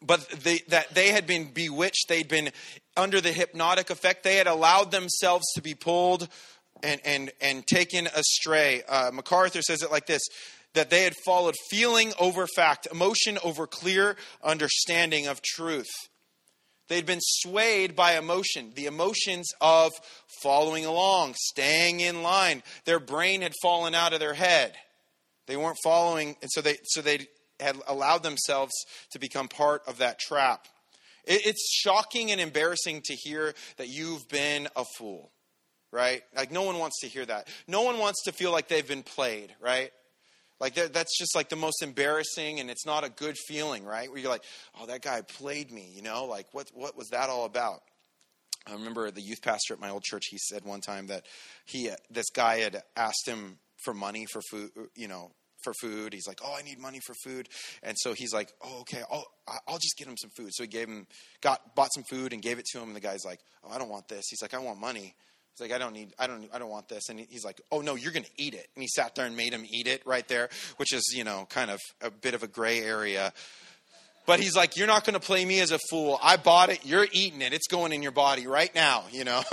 but 0.02 0.28
they, 0.30 0.60
that 0.70 0.94
they 0.94 1.10
had 1.10 1.25
been 1.25 1.46
bewitched. 1.46 2.08
They'd 2.10 2.28
been 2.28 2.52
under 2.98 3.22
the 3.22 3.32
hypnotic 3.32 3.90
effect. 3.90 4.24
They 4.24 4.36
had 4.36 4.48
allowed 4.48 4.92
themselves 4.92 5.46
to 5.56 5.62
be 5.62 5.75
pulled 5.75 6.28
and, 6.82 7.00
and, 7.06 7.32
and 7.42 7.66
taken 7.66 8.08
astray. 8.08 8.84
Uh, 8.88 9.12
MacArthur 9.13 9.62
says 9.62 9.82
it 9.82 9.92
like 9.92 10.06
this 10.06 10.22
that 10.74 10.90
they 10.90 11.04
had 11.04 11.13
followed 11.24 11.56
feeling 11.70 12.13
over 12.20 12.48
fact, 12.48 12.88
emotion 12.92 13.38
over 13.44 13.68
clear 13.68 14.16
understanding 14.44 15.28
of 15.28 15.40
truth. 15.42 15.92
They'd 16.94 17.08
been 17.08 17.22
swayed 17.24 17.96
by 17.96 18.20
emotion, 18.20 18.72
the 18.76 18.86
emotions 18.86 19.50
of 19.60 19.92
following 20.44 20.86
along, 20.86 21.34
staying 21.36 22.02
in 22.02 22.22
line. 22.22 22.62
Their 22.86 23.00
brain 23.00 23.42
had 23.42 23.54
fallen 23.64 23.96
out 23.96 24.14
of 24.14 24.20
their 24.20 24.36
head. 24.36 24.76
They 25.48 25.58
weren't 25.58 25.80
following, 25.84 26.36
and 26.44 26.52
so 26.54 26.62
they 26.62 26.78
so 26.84 27.02
they 27.02 27.26
had 27.60 27.78
allowed 27.88 28.22
themselves 28.22 28.74
to 29.10 29.18
become 29.18 29.48
part 29.48 29.82
of 29.88 29.98
that 29.98 30.20
trap. 30.20 30.68
It, 31.26 31.48
it's 31.48 31.68
shocking 31.74 32.30
and 32.30 32.40
embarrassing 32.40 33.02
to 33.06 33.16
hear 33.16 33.56
that 33.78 33.88
you've 33.88 34.30
been 34.30 34.68
a 34.76 34.86
fool, 35.00 35.32
right? 35.92 36.22
Like 36.36 36.52
no 36.52 36.62
one 36.62 36.78
wants 36.78 37.00
to 37.02 37.08
hear 37.08 37.26
that. 37.26 37.48
No 37.68 37.82
one 37.82 37.98
wants 37.98 38.22
to 38.26 38.32
feel 38.32 38.52
like 38.52 38.68
they've 38.68 38.88
been 38.88 39.02
played, 39.02 39.56
right? 39.60 39.92
Like 40.63 40.75
that, 40.75 40.93
that's 40.93 41.17
just 41.20 41.36
like 41.36 41.50
the 41.50 41.58
most 41.58 41.84
embarrassing, 41.84 42.62
and 42.62 42.72
it's 42.72 42.86
not 42.86 43.03
a 43.03 43.10
good 43.10 43.36
feeling, 43.38 43.84
right? 43.84 44.10
Where 44.10 44.17
you're 44.17 44.32
like, 44.32 44.46
"Oh, 44.79 44.86
that 44.86 45.01
guy 45.01 45.20
played 45.20 45.70
me," 45.70 45.91
you 45.93 46.01
know? 46.01 46.24
Like, 46.24 46.48
what 46.53 46.72
what 46.74 46.96
was 46.96 47.10
that 47.10 47.29
all 47.29 47.43
about? 47.43 47.82
I 48.65 48.72
remember 48.72 49.12
the 49.12 49.20
youth 49.20 49.41
pastor 49.41 49.74
at 49.74 49.82
my 49.82 49.89
old 49.89 50.03
church. 50.03 50.24
He 50.29 50.38
said 50.38 50.63
one 50.63 50.79
time 50.79 51.08
that 51.08 51.25
he 51.65 51.91
this 52.10 52.29
guy 52.34 52.60
had 52.60 52.82
asked 52.96 53.27
him 53.27 53.60
for 53.84 53.93
money 53.93 54.25
for 54.32 54.41
food, 54.50 54.72
you 54.96 55.10
know, 55.10 55.32
for 55.65 55.74
food. 55.82 56.13
He's 56.13 56.27
like, 56.27 56.39
"Oh, 56.41 56.55
I 56.58 56.62
need 56.62 56.79
money 56.79 57.01
for 57.05 57.13
food," 57.25 57.50
and 57.82 57.98
so 58.00 58.13
he's 58.13 58.34
like, 58.34 58.53
"Oh, 58.63 58.79
okay, 58.84 59.03
I'll 59.12 59.25
I'll 59.67 59.79
just 59.79 59.98
get 59.98 60.08
him 60.08 60.15
some 60.15 60.29
food." 60.29 60.51
So 60.53 60.63
he 60.63 60.70
gave 60.70 60.88
him 60.88 61.08
got 61.41 61.75
bought 61.75 61.93
some 61.93 62.05
food 62.05 62.32
and 62.32 62.41
gave 62.41 62.58
it 62.58 62.65
to 62.72 62.77
him. 62.77 62.88
And 62.88 62.96
the 62.96 63.01
guy's 63.01 63.25
like, 63.25 63.41
"Oh, 63.65 63.70
I 63.70 63.77
don't 63.77 63.89
want 63.89 64.08
this." 64.08 64.27
He's 64.29 64.41
like, 64.41 64.53
"I 64.53 64.60
want 64.60 64.79
money." 64.79 65.13
He's 65.53 65.69
like, 65.69 65.72
I 65.72 65.77
don't 65.77 65.93
need, 65.93 66.13
I 66.17 66.25
don't, 66.25 66.50
I 66.51 66.57
don't 66.57 66.69
want 66.69 66.89
this. 66.89 67.10
And 67.10 67.19
he's 67.19 67.45
like, 67.45 67.62
Oh 67.72 67.81
no, 67.81 67.93
you're 67.95 68.12
going 68.12 68.24
to 68.24 68.31
eat 68.38 68.55
it. 68.55 68.67
And 68.75 68.81
he 68.81 68.88
sat 68.88 69.13
there 69.13 69.25
and 69.25 69.38
made 69.38 69.53
him 69.53 69.65
eat 69.69 69.88
it 69.88 70.01
right 70.05 70.27
there, 70.27 70.50
which 70.77 70.91
is, 70.93 71.13
you 71.15 71.24
know, 71.24 71.45
kind 71.50 71.69
of 71.69 71.79
a 72.01 72.10
bit 72.10 72.33
of 72.33 72.41
a 72.41 72.48
gray 72.48 72.79
area. 72.79 73.33
But 74.25 74.39
he's 74.39 74.55
like, 74.55 74.77
You're 74.77 74.88
not 74.88 75.05
going 75.05 75.13
to 75.13 75.19
play 75.19 75.45
me 75.45 75.60
as 75.60 75.72
a 75.72 75.79
fool. 75.89 76.19
I 76.24 76.38
bought 76.38 76.69
it. 76.69 76.86
You're 76.86 77.05
eating 77.12 77.43
it. 77.43 77.53
It's 77.53 77.67
going 77.67 77.93
in 77.93 78.01
your 78.01 78.12
body 78.12 78.48
right 78.48 78.74
now, 78.74 79.03
you 79.12 79.25
know. 79.25 79.43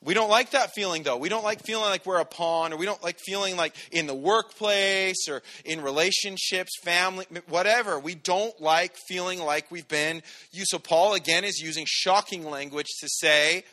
we 0.00 0.14
don't 0.14 0.30
like 0.30 0.50
that 0.50 0.74
feeling 0.76 1.02
though. 1.02 1.16
We 1.16 1.28
don't 1.28 1.42
like 1.42 1.64
feeling 1.64 1.90
like 1.90 2.06
we're 2.06 2.20
a 2.20 2.24
pawn 2.24 2.72
or 2.72 2.76
we 2.76 2.86
don't 2.86 3.02
like 3.02 3.18
feeling 3.18 3.56
like 3.56 3.74
in 3.90 4.06
the 4.06 4.14
workplace 4.14 5.28
or 5.28 5.42
in 5.64 5.80
relationships, 5.80 6.70
family, 6.84 7.26
whatever. 7.48 7.98
We 7.98 8.14
don't 8.14 8.58
like 8.60 8.94
feeling 9.08 9.40
like 9.40 9.72
we've 9.72 9.88
been 9.88 10.22
used. 10.52 10.68
So 10.70 10.78
Paul 10.78 11.14
again 11.14 11.42
is 11.42 11.58
using 11.58 11.84
shocking 11.88 12.48
language 12.48 12.86
to 13.00 13.08
say, 13.08 13.64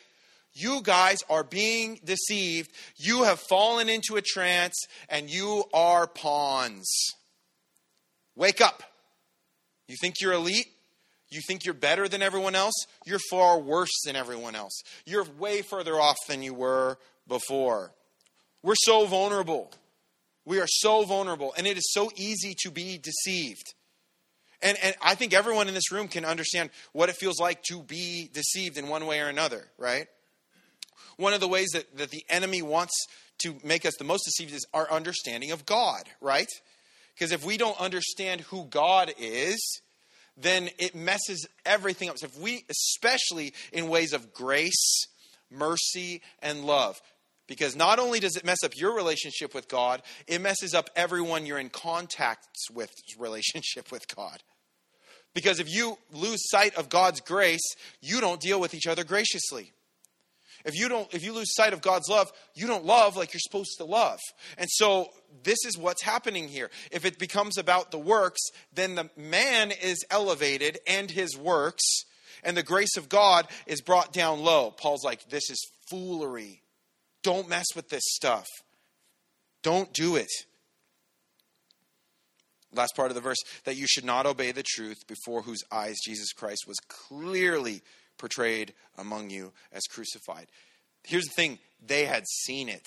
you 0.58 0.82
guys 0.82 1.18
are 1.30 1.44
being 1.44 2.00
deceived. 2.04 2.70
You 2.96 3.24
have 3.24 3.40
fallen 3.40 3.88
into 3.88 4.16
a 4.16 4.22
trance 4.22 4.86
and 5.08 5.30
you 5.30 5.64
are 5.72 6.06
pawns. 6.06 6.88
Wake 8.34 8.60
up. 8.60 8.82
You 9.88 9.96
think 10.00 10.16
you're 10.20 10.32
elite? 10.32 10.68
You 11.30 11.40
think 11.46 11.64
you're 11.64 11.74
better 11.74 12.08
than 12.08 12.22
everyone 12.22 12.54
else? 12.54 12.74
You're 13.04 13.20
far 13.30 13.58
worse 13.58 13.92
than 14.04 14.16
everyone 14.16 14.54
else. 14.54 14.82
You're 15.04 15.24
way 15.38 15.62
further 15.62 16.00
off 16.00 16.16
than 16.26 16.42
you 16.42 16.54
were 16.54 16.98
before. 17.26 17.92
We're 18.62 18.74
so 18.76 19.06
vulnerable. 19.06 19.70
We 20.44 20.60
are 20.60 20.66
so 20.66 21.04
vulnerable, 21.04 21.52
and 21.58 21.66
it 21.66 21.76
is 21.76 21.92
so 21.92 22.10
easy 22.16 22.54
to 22.60 22.70
be 22.70 22.98
deceived. 22.98 23.74
And, 24.62 24.78
and 24.82 24.96
I 25.02 25.14
think 25.14 25.34
everyone 25.34 25.68
in 25.68 25.74
this 25.74 25.92
room 25.92 26.08
can 26.08 26.24
understand 26.24 26.70
what 26.92 27.10
it 27.10 27.16
feels 27.16 27.38
like 27.38 27.62
to 27.64 27.82
be 27.82 28.30
deceived 28.32 28.78
in 28.78 28.88
one 28.88 29.06
way 29.06 29.20
or 29.20 29.28
another, 29.28 29.68
right? 29.76 30.06
One 31.18 31.34
of 31.34 31.40
the 31.40 31.48
ways 31.48 31.68
that, 31.74 31.96
that 31.98 32.10
the 32.10 32.24
enemy 32.30 32.62
wants 32.62 32.94
to 33.40 33.56
make 33.62 33.84
us 33.84 33.94
the 33.98 34.04
most 34.04 34.24
deceived 34.24 34.54
is 34.54 34.66
our 34.72 34.90
understanding 34.90 35.50
of 35.50 35.66
God, 35.66 36.04
right? 36.20 36.48
Because 37.14 37.32
if 37.32 37.44
we 37.44 37.56
don't 37.56 37.78
understand 37.80 38.42
who 38.42 38.64
God 38.64 39.12
is, 39.18 39.80
then 40.36 40.70
it 40.78 40.94
messes 40.94 41.46
everything 41.66 42.08
up. 42.08 42.18
So 42.18 42.26
if 42.26 42.38
we, 42.38 42.64
especially 42.70 43.52
in 43.72 43.88
ways 43.88 44.12
of 44.12 44.32
grace, 44.32 45.06
mercy, 45.50 46.22
and 46.40 46.64
love, 46.64 47.00
because 47.48 47.74
not 47.74 47.98
only 47.98 48.20
does 48.20 48.36
it 48.36 48.44
mess 48.44 48.62
up 48.62 48.76
your 48.76 48.94
relationship 48.94 49.54
with 49.54 49.68
God, 49.68 50.02
it 50.26 50.40
messes 50.40 50.74
up 50.74 50.90
everyone 50.94 51.46
you're 51.46 51.58
in 51.58 51.70
contact 51.70 52.46
with 52.72 52.90
relationship 53.18 53.90
with 53.90 54.06
God. 54.14 54.42
Because 55.34 55.58
if 55.58 55.72
you 55.72 55.98
lose 56.12 56.48
sight 56.50 56.74
of 56.76 56.88
God's 56.88 57.20
grace, 57.20 57.74
you 58.00 58.20
don't 58.20 58.40
deal 58.40 58.60
with 58.60 58.74
each 58.74 58.86
other 58.86 59.02
graciously. 59.02 59.72
If 60.64 60.74
you 60.74 60.88
don't 60.88 61.12
if 61.14 61.24
you 61.24 61.32
lose 61.32 61.54
sight 61.54 61.72
of 61.72 61.80
God's 61.80 62.08
love, 62.08 62.30
you 62.54 62.66
don't 62.66 62.84
love 62.84 63.16
like 63.16 63.32
you're 63.32 63.40
supposed 63.40 63.78
to 63.78 63.84
love. 63.84 64.18
And 64.56 64.68
so 64.70 65.08
this 65.42 65.58
is 65.64 65.78
what's 65.78 66.02
happening 66.02 66.48
here. 66.48 66.70
If 66.90 67.04
it 67.04 67.18
becomes 67.18 67.58
about 67.58 67.90
the 67.90 67.98
works, 67.98 68.40
then 68.72 68.94
the 68.94 69.10
man 69.16 69.70
is 69.70 70.04
elevated 70.10 70.78
and 70.86 71.10
his 71.10 71.36
works 71.36 71.84
and 72.42 72.56
the 72.56 72.62
grace 72.62 72.96
of 72.96 73.08
God 73.08 73.46
is 73.66 73.80
brought 73.80 74.12
down 74.12 74.40
low. 74.40 74.70
Paul's 74.70 75.04
like 75.04 75.28
this 75.28 75.50
is 75.50 75.70
foolery. 75.90 76.62
Don't 77.22 77.48
mess 77.48 77.66
with 77.74 77.88
this 77.88 78.04
stuff. 78.06 78.46
Don't 79.62 79.92
do 79.92 80.16
it. 80.16 80.30
Last 82.72 82.94
part 82.94 83.10
of 83.10 83.14
the 83.14 83.20
verse 83.20 83.38
that 83.64 83.76
you 83.76 83.86
should 83.86 84.04
not 84.04 84.26
obey 84.26 84.52
the 84.52 84.62
truth 84.62 85.06
before 85.06 85.42
whose 85.42 85.64
eyes 85.72 85.96
Jesus 86.04 86.32
Christ 86.32 86.64
was 86.66 86.76
clearly 86.86 87.82
portrayed 88.18 88.74
among 88.96 89.30
you 89.30 89.52
as 89.72 89.84
crucified. 89.84 90.46
Here's 91.04 91.24
the 91.24 91.34
thing 91.34 91.58
they 91.84 92.04
had 92.04 92.24
seen 92.26 92.68
it. 92.68 92.86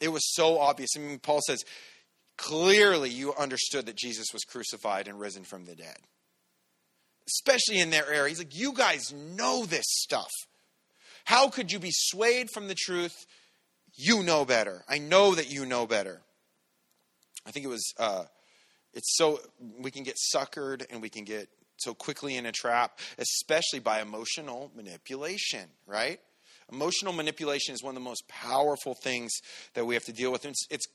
It 0.00 0.08
was 0.08 0.34
so 0.34 0.58
obvious. 0.58 0.90
I 0.96 1.00
mean, 1.00 1.18
Paul 1.18 1.40
says, 1.46 1.64
clearly 2.36 3.10
you 3.10 3.34
understood 3.34 3.86
that 3.86 3.96
Jesus 3.96 4.26
was 4.32 4.44
crucified 4.44 5.08
and 5.08 5.18
risen 5.18 5.44
from 5.44 5.64
the 5.64 5.74
dead. 5.74 5.98
Especially 7.28 7.78
in 7.78 7.90
their 7.90 8.10
area. 8.12 8.28
He's 8.28 8.38
like, 8.38 8.56
you 8.56 8.72
guys 8.72 9.12
know 9.12 9.64
this 9.64 9.84
stuff. 9.86 10.30
How 11.24 11.48
could 11.48 11.70
you 11.70 11.78
be 11.78 11.92
swayed 11.92 12.48
from 12.52 12.66
the 12.66 12.74
truth? 12.74 13.26
You 13.94 14.22
know 14.22 14.44
better. 14.44 14.84
I 14.88 14.98
know 14.98 15.34
that 15.34 15.52
you 15.52 15.64
know 15.64 15.86
better. 15.86 16.20
I 17.46 17.52
think 17.52 17.64
it 17.64 17.68
was, 17.68 17.92
uh, 17.98 18.24
it's 18.92 19.16
so, 19.16 19.40
we 19.78 19.90
can 19.90 20.02
get 20.02 20.16
suckered 20.34 20.84
and 20.90 21.00
we 21.00 21.08
can 21.08 21.24
get 21.24 21.48
so 21.82 21.94
quickly 21.94 22.36
in 22.36 22.46
a 22.46 22.52
trap, 22.52 22.98
especially 23.18 23.78
by 23.78 24.00
emotional 24.00 24.70
manipulation, 24.74 25.68
right? 25.86 26.20
Emotional 26.70 27.12
manipulation 27.12 27.74
is 27.74 27.82
one 27.82 27.90
of 27.90 28.02
the 28.02 28.08
most 28.08 28.26
powerful 28.28 28.94
things 28.94 29.32
that 29.74 29.84
we 29.84 29.94
have 29.94 30.04
to 30.04 30.12
deal 30.12 30.32
with. 30.32 30.44
It's, 30.44 30.66
it's 30.70 30.86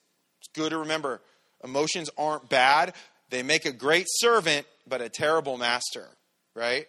good 0.54 0.72
to 0.72 0.80
remember 0.80 1.22
emotions 1.64 2.10
aren't 2.18 2.50
bad, 2.50 2.94
they 3.30 3.44
make 3.44 3.66
a 3.66 3.72
great 3.72 4.06
servant, 4.08 4.66
but 4.88 5.02
a 5.02 5.10
terrible 5.10 5.58
master, 5.58 6.08
right? 6.56 6.88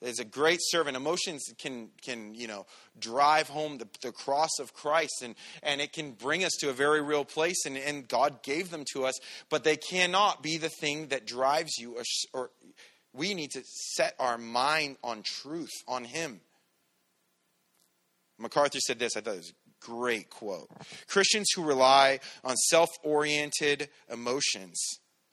There's 0.00 0.20
a 0.20 0.24
great 0.24 0.60
servant. 0.62 0.96
Emotions 0.96 1.52
can, 1.58 1.88
can 2.02 2.34
you 2.34 2.46
know, 2.46 2.66
drive 3.00 3.48
home 3.48 3.78
the, 3.78 3.88
the 4.00 4.12
cross 4.12 4.60
of 4.60 4.72
Christ, 4.72 5.22
and, 5.22 5.34
and 5.62 5.80
it 5.80 5.92
can 5.92 6.12
bring 6.12 6.44
us 6.44 6.52
to 6.60 6.70
a 6.70 6.72
very 6.72 7.02
real 7.02 7.24
place, 7.24 7.66
and, 7.66 7.76
and 7.76 8.06
God 8.06 8.42
gave 8.42 8.70
them 8.70 8.84
to 8.92 9.06
us, 9.06 9.18
but 9.50 9.64
they 9.64 9.76
cannot 9.76 10.42
be 10.42 10.56
the 10.56 10.68
thing 10.68 11.08
that 11.08 11.26
drives 11.26 11.78
you 11.78 11.96
or, 11.96 12.02
or 12.32 12.50
we 13.18 13.34
need 13.34 13.50
to 13.50 13.62
set 13.64 14.14
our 14.18 14.38
mind 14.38 14.96
on 15.02 15.22
truth, 15.22 15.72
on 15.86 16.04
Him. 16.04 16.40
MacArthur 18.38 18.78
said 18.78 18.98
this, 18.98 19.16
I 19.16 19.20
thought 19.20 19.34
it 19.34 19.38
was 19.38 19.50
a 19.50 19.84
Great 19.84 20.30
quote. 20.30 20.68
Christians 21.06 21.50
who 21.54 21.62
rely 21.62 22.20
on 22.42 22.56
self 22.56 22.88
oriented 23.04 23.88
emotions 24.10 24.80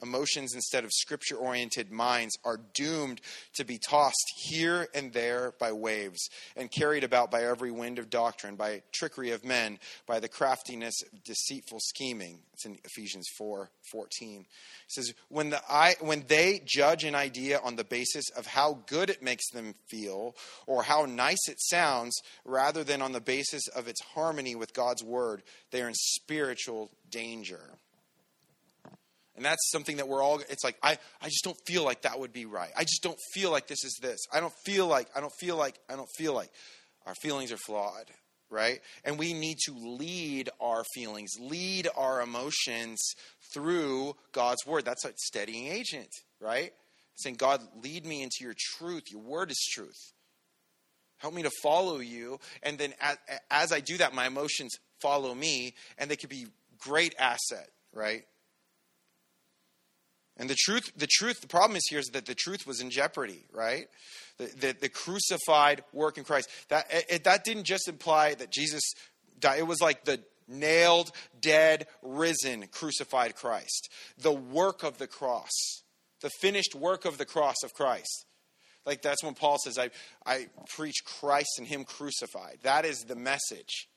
emotions 0.01 0.53
instead 0.53 0.83
of 0.83 0.91
scripture 0.91 1.35
oriented 1.35 1.91
minds 1.91 2.37
are 2.43 2.59
doomed 2.73 3.21
to 3.53 3.63
be 3.63 3.77
tossed 3.77 4.33
here 4.37 4.87
and 4.93 5.13
there 5.13 5.53
by 5.59 5.71
waves 5.71 6.29
and 6.55 6.71
carried 6.71 7.03
about 7.03 7.31
by 7.31 7.43
every 7.43 7.71
wind 7.71 7.99
of 7.99 8.09
doctrine, 8.09 8.55
by 8.55 8.81
trickery 8.91 9.31
of 9.31 9.43
men, 9.43 9.79
by 10.05 10.19
the 10.19 10.27
craftiness 10.27 11.01
of 11.01 11.23
deceitful 11.23 11.79
scheming. 11.79 12.39
It's 12.53 12.65
in 12.65 12.77
Ephesians 12.83 13.27
4 13.37 13.69
14. 13.91 14.41
It 14.41 14.47
says, 14.87 15.13
when, 15.29 15.51
the, 15.51 15.61
I, 15.69 15.95
when 15.99 16.25
they 16.27 16.61
judge 16.65 17.03
an 17.03 17.15
idea 17.15 17.59
on 17.63 17.75
the 17.75 17.83
basis 17.83 18.25
of 18.35 18.47
how 18.47 18.79
good 18.87 19.09
it 19.09 19.23
makes 19.23 19.49
them 19.51 19.75
feel 19.87 20.35
or 20.67 20.83
how 20.83 21.05
nice 21.05 21.47
it 21.47 21.57
sounds, 21.59 22.15
rather 22.43 22.83
than 22.83 23.01
on 23.01 23.11
the 23.11 23.21
basis 23.21 23.67
of 23.69 23.87
its 23.87 24.01
harmony 24.13 24.55
with 24.55 24.73
God's 24.73 25.03
word, 25.03 25.43
they 25.71 25.81
are 25.81 25.87
in 25.87 25.95
spiritual 25.95 26.91
danger. 27.09 27.77
And 29.35 29.43
that's 29.43 29.69
something 29.69 29.97
that 29.97 30.07
we're 30.07 30.23
all, 30.23 30.39
it's 30.49 30.63
like, 30.63 30.77
I, 30.81 30.97
I 31.21 31.25
just 31.25 31.43
don't 31.43 31.57
feel 31.65 31.83
like 31.83 32.03
that 32.03 32.19
would 32.19 32.31
be 32.31 32.45
right. 32.45 32.71
I 32.75 32.83
just 32.83 33.03
don't 33.03 33.19
feel 33.33 33.51
like 33.51 33.67
this 33.67 33.83
is 33.83 33.99
this. 34.01 34.19
I 34.33 34.39
don't 34.39 34.53
feel 34.65 34.87
like, 34.87 35.09
I 35.15 35.19
don't 35.19 35.33
feel 35.39 35.57
like, 35.57 35.77
I 35.89 35.95
don't 35.95 36.09
feel 36.17 36.33
like. 36.33 36.51
Our 37.05 37.15
feelings 37.15 37.51
are 37.51 37.57
flawed, 37.57 38.09
right? 38.49 38.81
And 39.03 39.19
we 39.19 39.33
need 39.33 39.57
to 39.65 39.73
lead 39.73 40.49
our 40.59 40.83
feelings, 40.95 41.31
lead 41.39 41.87
our 41.95 42.21
emotions 42.21 42.99
through 43.53 44.15
God's 44.31 44.65
word. 44.65 44.85
That's 44.85 45.05
a 45.05 45.11
steadying 45.17 45.67
agent, 45.67 46.09
right? 46.39 46.73
Saying, 47.17 47.35
God, 47.35 47.61
lead 47.83 48.05
me 48.05 48.23
into 48.23 48.37
your 48.41 48.55
truth. 48.57 49.11
Your 49.11 49.21
word 49.21 49.51
is 49.51 49.69
truth. 49.71 50.13
Help 51.17 51.33
me 51.33 51.43
to 51.43 51.51
follow 51.61 51.99
you. 51.99 52.39
And 52.63 52.77
then 52.77 52.93
as, 52.99 53.17
as 53.51 53.71
I 53.71 53.81
do 53.81 53.97
that, 53.97 54.15
my 54.15 54.27
emotions 54.27 54.75
follow 55.01 55.35
me, 55.35 55.75
and 55.97 56.09
they 56.09 56.15
could 56.15 56.29
be 56.29 56.47
great 56.79 57.13
asset, 57.19 57.69
right? 57.93 58.25
And 60.37 60.49
the 60.49 60.55
truth, 60.57 60.91
the 60.97 61.07
truth, 61.09 61.41
the 61.41 61.47
problem 61.47 61.77
is 61.77 61.83
here 61.89 61.99
is 61.99 62.07
that 62.07 62.25
the 62.25 62.35
truth 62.35 62.67
was 62.67 62.81
in 62.81 62.89
jeopardy, 62.89 63.45
right? 63.53 63.87
The, 64.37 64.45
the, 64.45 64.75
the 64.81 64.89
crucified 64.89 65.83
work 65.93 66.17
in 66.17 66.25
Christ. 66.25 66.49
That, 66.69 66.87
it, 67.09 67.23
that 67.23 67.45
didn't 67.45 67.63
just 67.63 67.87
imply 67.87 68.33
that 68.33 68.51
Jesus 68.51 68.83
died. 69.39 69.59
It 69.59 69.67
was 69.67 69.79
like 69.79 70.03
the 70.03 70.21
nailed, 70.47 71.11
dead, 71.39 71.87
risen, 72.01 72.67
crucified 72.67 73.35
Christ. 73.35 73.89
The 74.17 74.33
work 74.33 74.83
of 74.83 74.97
the 74.97 75.07
cross. 75.07 75.51
The 76.21 76.29
finished 76.41 76.75
work 76.75 77.05
of 77.05 77.17
the 77.17 77.25
cross 77.25 77.57
of 77.63 77.73
Christ. 77.73 78.25
Like 78.85 79.01
that's 79.01 79.23
when 79.23 79.33
Paul 79.35 79.57
says, 79.63 79.79
I, 79.79 79.89
I 80.25 80.47
preach 80.75 81.03
Christ 81.05 81.57
and 81.57 81.67
Him 81.67 81.85
crucified. 81.85 82.59
That 82.63 82.85
is 82.85 82.99
the 82.99 83.15
message. 83.15 83.87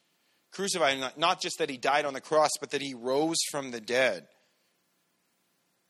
Crucified, 0.53 0.99
not 1.17 1.43
just 1.43 1.59
that 1.59 1.69
He 1.69 1.77
died 1.77 2.05
on 2.05 2.15
the 2.15 2.21
cross, 2.21 2.51
but 2.61 2.71
that 2.71 2.81
He 2.81 2.95
rose 2.95 3.37
from 3.51 3.71
the 3.71 3.81
dead. 3.81 4.29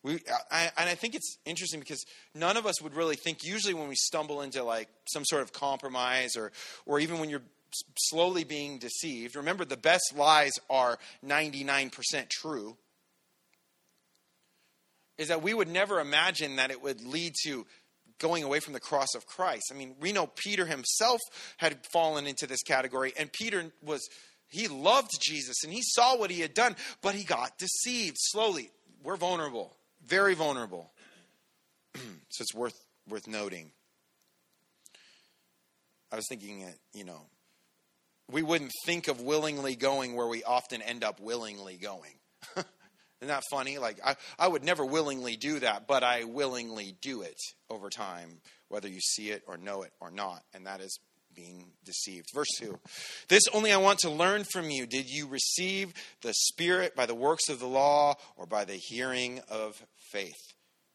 We, 0.02 0.20
I, 0.50 0.70
and 0.76 0.88
I 0.88 0.94
think 0.94 1.14
it's 1.14 1.38
interesting 1.44 1.80
because 1.80 2.04
none 2.34 2.56
of 2.56 2.66
us 2.66 2.80
would 2.80 2.94
really 2.94 3.16
think. 3.16 3.42
Usually, 3.42 3.74
when 3.74 3.88
we 3.88 3.96
stumble 3.96 4.42
into 4.42 4.62
like 4.62 4.88
some 5.06 5.24
sort 5.24 5.42
of 5.42 5.52
compromise, 5.52 6.36
or 6.36 6.52
or 6.86 7.00
even 7.00 7.18
when 7.18 7.30
you're 7.30 7.42
slowly 7.98 8.44
being 8.44 8.78
deceived, 8.78 9.34
remember 9.34 9.64
the 9.64 9.76
best 9.76 10.14
lies 10.16 10.52
are 10.70 10.98
ninety 11.22 11.64
nine 11.64 11.90
percent 11.90 12.30
true. 12.30 12.76
Is 15.16 15.28
that 15.28 15.42
we 15.42 15.52
would 15.52 15.68
never 15.68 15.98
imagine 15.98 16.56
that 16.56 16.70
it 16.70 16.80
would 16.80 17.04
lead 17.04 17.34
to 17.44 17.66
going 18.20 18.44
away 18.44 18.60
from 18.60 18.72
the 18.72 18.80
cross 18.80 19.14
of 19.16 19.26
Christ. 19.26 19.72
I 19.72 19.76
mean, 19.76 19.96
we 20.00 20.12
know 20.12 20.28
Peter 20.28 20.66
himself 20.66 21.20
had 21.56 21.76
fallen 21.92 22.26
into 22.26 22.46
this 22.46 22.62
category, 22.62 23.12
and 23.18 23.32
Peter 23.32 23.72
was 23.82 24.08
he 24.46 24.68
loved 24.68 25.10
Jesus 25.20 25.64
and 25.64 25.72
he 25.72 25.82
saw 25.82 26.16
what 26.16 26.30
he 26.30 26.40
had 26.40 26.54
done, 26.54 26.76
but 27.02 27.16
he 27.16 27.24
got 27.24 27.58
deceived 27.58 28.16
slowly. 28.18 28.70
We're 29.02 29.16
vulnerable 29.16 29.77
very 30.08 30.34
vulnerable. 30.34 30.90
so 31.94 32.42
it's 32.42 32.54
worth 32.54 32.84
worth 33.08 33.26
noting. 33.26 33.70
I 36.10 36.16
was 36.16 36.26
thinking 36.28 36.64
that, 36.64 36.76
you 36.94 37.04
know, 37.04 37.26
we 38.30 38.42
wouldn't 38.42 38.72
think 38.84 39.08
of 39.08 39.20
willingly 39.20 39.76
going 39.76 40.14
where 40.14 40.26
we 40.26 40.42
often 40.42 40.82
end 40.82 41.04
up 41.04 41.20
willingly 41.20 41.76
going. 41.76 42.12
Isn't 42.56 43.28
that 43.28 43.42
funny? 43.50 43.78
Like, 43.78 43.98
I, 44.04 44.16
I 44.38 44.48
would 44.48 44.62
never 44.62 44.84
willingly 44.84 45.36
do 45.36 45.58
that, 45.60 45.86
but 45.86 46.02
I 46.02 46.24
willingly 46.24 46.94
do 47.02 47.22
it 47.22 47.36
over 47.68 47.90
time, 47.90 48.40
whether 48.68 48.88
you 48.88 49.00
see 49.00 49.30
it 49.30 49.42
or 49.46 49.56
know 49.56 49.82
it 49.82 49.92
or 50.00 50.10
not. 50.10 50.42
And 50.54 50.66
that 50.66 50.80
is 50.80 50.98
being 51.34 51.64
deceived. 51.84 52.28
Verse 52.34 52.48
2 52.58 52.78
This 53.28 53.42
only 53.52 53.72
I 53.72 53.76
want 53.78 53.98
to 54.00 54.10
learn 54.10 54.44
from 54.44 54.70
you. 54.70 54.86
Did 54.86 55.08
you 55.08 55.26
receive 55.26 55.92
the 56.22 56.32
Spirit 56.32 56.96
by 56.96 57.06
the 57.06 57.14
works 57.14 57.48
of 57.48 57.60
the 57.60 57.66
law 57.66 58.14
or 58.36 58.46
by 58.46 58.64
the 58.64 58.74
hearing 58.74 59.40
of 59.48 59.84
faith? 60.10 60.38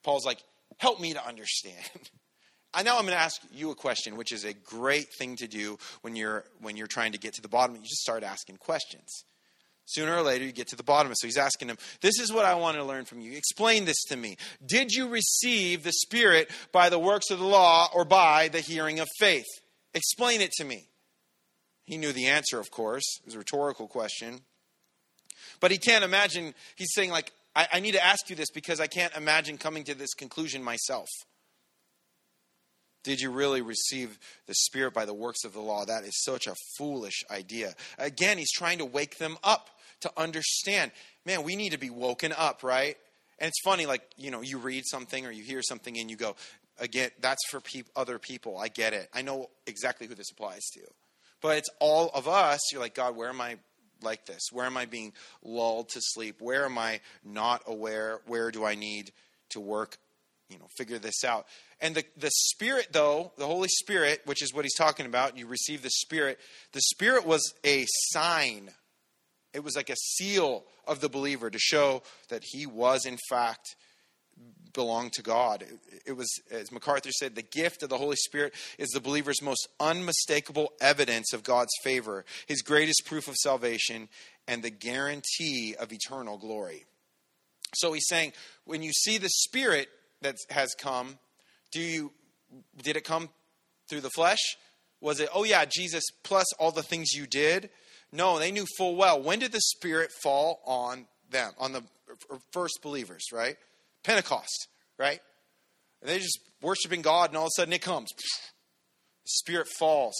Paul's 0.03 0.25
like, 0.25 0.39
help 0.77 0.99
me 0.99 1.13
to 1.13 1.25
understand. 1.25 1.77
I 2.73 2.81
know 2.81 2.95
I'm 2.95 3.03
going 3.03 3.15
to 3.15 3.21
ask 3.21 3.39
you 3.51 3.69
a 3.69 3.75
question, 3.75 4.15
which 4.17 4.31
is 4.31 4.45
a 4.45 4.53
great 4.53 5.07
thing 5.19 5.35
to 5.37 5.47
do 5.47 5.77
when 6.01 6.15
you're 6.15 6.43
when 6.59 6.75
you're 6.75 6.87
trying 6.87 7.11
to 7.11 7.19
get 7.19 7.35
to 7.35 7.41
the 7.41 7.47
bottom. 7.47 7.75
You 7.75 7.81
just 7.83 8.01
start 8.01 8.23
asking 8.23 8.57
questions. 8.57 9.25
Sooner 9.85 10.15
or 10.15 10.21
later, 10.21 10.45
you 10.45 10.53
get 10.53 10.69
to 10.69 10.75
the 10.75 10.83
bottom 10.83 11.07
of 11.07 11.11
it. 11.11 11.17
So 11.19 11.27
he's 11.27 11.37
asking 11.37 11.69
him, 11.69 11.77
This 12.01 12.19
is 12.19 12.31
what 12.31 12.45
I 12.45 12.55
want 12.55 12.77
to 12.77 12.83
learn 12.83 13.05
from 13.05 13.19
you. 13.19 13.33
Explain 13.33 13.85
this 13.85 14.01
to 14.05 14.15
me. 14.15 14.37
Did 14.65 14.91
you 14.91 15.07
receive 15.09 15.83
the 15.83 15.91
Spirit 15.91 16.49
by 16.71 16.89
the 16.89 16.99
works 16.99 17.29
of 17.29 17.39
the 17.39 17.45
law 17.45 17.89
or 17.93 18.05
by 18.05 18.47
the 18.47 18.61
hearing 18.61 18.99
of 18.99 19.07
faith? 19.19 19.45
Explain 19.93 20.41
it 20.41 20.51
to 20.53 20.63
me. 20.63 20.87
He 21.85 21.97
knew 21.97 22.13
the 22.13 22.27
answer, 22.27 22.59
of 22.59 22.71
course. 22.71 23.19
It 23.19 23.25
was 23.25 23.35
a 23.35 23.39
rhetorical 23.39 23.87
question. 23.87 24.39
But 25.59 25.71
he 25.71 25.77
can't 25.77 26.03
imagine, 26.03 26.53
he's 26.75 26.93
saying, 26.93 27.11
like, 27.11 27.31
I, 27.55 27.67
I, 27.73 27.79
need 27.79 27.93
to 27.93 28.03
ask 28.03 28.29
you 28.29 28.35
this 28.35 28.49
because 28.49 28.79
I 28.79 28.87
can't 28.87 29.15
imagine 29.15 29.57
coming 29.57 29.83
to 29.85 29.95
this 29.95 30.13
conclusion 30.13 30.63
myself. 30.63 31.07
Did 33.03 33.19
you 33.19 33.31
really 33.31 33.61
receive 33.61 34.17
the 34.47 34.53
Spirit 34.53 34.93
by 34.93 35.05
the 35.05 35.13
works 35.13 35.43
of 35.43 35.53
the 35.53 35.59
law? 35.59 35.85
That 35.85 36.03
is 36.03 36.23
such 36.23 36.47
a 36.47 36.55
foolish 36.77 37.23
idea. 37.29 37.73
Again, 37.97 38.37
he's 38.37 38.51
trying 38.51 38.77
to 38.77 38.85
wake 38.85 39.17
them 39.17 39.37
up 39.43 39.69
to 40.01 40.11
understand. 40.15 40.91
Man, 41.25 41.43
we 41.43 41.55
need 41.55 41.71
to 41.71 41.77
be 41.77 41.89
woken 41.89 42.33
up, 42.35 42.63
right? 42.63 42.97
And 43.39 43.49
it's 43.49 43.61
funny, 43.63 43.85
like, 43.85 44.03
you 44.15 44.31
know, 44.31 44.41
you 44.41 44.57
read 44.57 44.83
something 44.85 45.25
or 45.25 45.31
you 45.31 45.43
hear 45.43 45.61
something 45.61 45.97
and 45.97 46.09
you 46.09 46.15
go, 46.15 46.35
again, 46.79 47.09
that's 47.19 47.45
for 47.49 47.59
pe- 47.59 47.83
other 47.95 48.19
people. 48.19 48.57
I 48.57 48.69
get 48.69 48.93
it. 48.93 49.09
I 49.13 49.21
know 49.21 49.49
exactly 49.67 50.07
who 50.07 50.15
this 50.15 50.31
applies 50.31 50.63
to. 50.75 50.81
But 51.41 51.57
it's 51.57 51.69
all 51.79 52.09
of 52.13 52.27
us. 52.27 52.61
You're 52.71 52.81
like, 52.81 52.95
God, 52.95 53.17
where 53.17 53.27
am 53.27 53.41
I 53.41 53.57
like 54.01 54.25
this? 54.25 54.49
Where 54.51 54.65
am 54.65 54.77
I 54.77 54.85
being 54.85 55.13
lulled 55.43 55.89
to 55.89 55.99
sleep? 56.01 56.41
Where 56.41 56.65
am 56.65 56.77
I 56.77 57.01
not 57.23 57.63
aware? 57.67 58.19
Where 58.27 58.51
do 58.51 58.65
I 58.65 58.75
need 58.75 59.11
to 59.49 59.59
work, 59.59 59.97
you 60.49 60.57
know, 60.57 60.67
figure 60.77 60.99
this 60.99 61.23
out? 61.23 61.45
And 61.79 61.95
the, 61.95 62.03
the 62.17 62.31
Spirit, 62.31 62.87
though, 62.91 63.33
the 63.37 63.45
Holy 63.45 63.69
Spirit, 63.69 64.21
which 64.25 64.41
is 64.41 64.53
what 64.53 64.65
he's 64.65 64.75
talking 64.75 65.05
about, 65.05 65.37
you 65.37 65.47
receive 65.47 65.81
the 65.81 65.89
Spirit, 65.89 66.39
the 66.71 66.81
Spirit 66.81 67.25
was 67.25 67.53
a 67.65 67.85
sign. 68.11 68.71
It 69.53 69.63
was 69.63 69.75
like 69.75 69.89
a 69.89 69.95
seal 69.95 70.65
of 70.87 70.99
the 70.99 71.09
believer 71.09 71.49
to 71.49 71.59
show 71.59 72.03
that 72.29 72.43
he 72.43 72.65
was, 72.65 73.05
in 73.05 73.17
fact, 73.29 73.75
belong 74.73 75.09
to 75.11 75.21
God. 75.21 75.63
It 76.05 76.13
was, 76.13 76.29
as 76.51 76.71
MacArthur 76.71 77.11
said, 77.11 77.35
the 77.35 77.41
gift 77.41 77.83
of 77.83 77.89
the 77.89 77.97
Holy 77.97 78.15
Spirit 78.15 78.53
is 78.77 78.89
the 78.89 78.99
believer's 78.99 79.41
most 79.41 79.67
unmistakable 79.79 80.73
evidence 80.81 81.31
of 81.33 81.43
God's 81.43 81.73
favor, 81.83 82.25
his 82.47 82.61
greatest 82.61 83.03
proof 83.05 83.27
of 83.27 83.35
salvation, 83.35 84.09
and 84.47 84.63
the 84.63 84.69
guarantee 84.69 85.75
of 85.79 85.93
eternal 85.93 86.37
glory. 86.37 86.85
So 87.75 87.93
he's 87.93 88.07
saying, 88.07 88.33
when 88.65 88.83
you 88.83 88.91
see 88.91 89.17
the 89.17 89.29
Spirit 89.29 89.89
that 90.21 90.37
has 90.49 90.73
come, 90.73 91.17
do 91.71 91.79
you 91.79 92.11
did 92.81 92.97
it 92.97 93.03
come 93.03 93.29
through 93.89 94.01
the 94.01 94.11
flesh? 94.11 94.57
Was 95.01 95.19
it, 95.19 95.29
oh 95.33 95.43
yeah, 95.43 95.65
Jesus 95.65 96.03
plus 96.23 96.51
all 96.53 96.71
the 96.71 96.83
things 96.83 97.13
you 97.13 97.25
did? 97.25 97.69
No, 98.11 98.37
they 98.37 98.51
knew 98.51 98.65
full 98.77 98.95
well. 98.95 99.21
When 99.21 99.39
did 99.39 99.51
the 99.51 99.61
Spirit 99.61 100.11
fall 100.21 100.61
on 100.65 101.07
them, 101.31 101.51
on 101.57 101.73
the 101.73 101.83
first 102.51 102.79
believers, 102.83 103.25
right? 103.33 103.57
Pentecost, 104.03 104.67
right? 104.97 105.19
And 106.01 106.09
they're 106.09 106.19
just 106.19 106.39
worshiping 106.61 107.01
God, 107.01 107.29
and 107.29 107.37
all 107.37 107.45
of 107.45 107.51
a 107.57 107.61
sudden 107.61 107.73
it 107.73 107.81
comes. 107.81 108.11
Spirit 109.25 109.67
falls. 109.79 110.15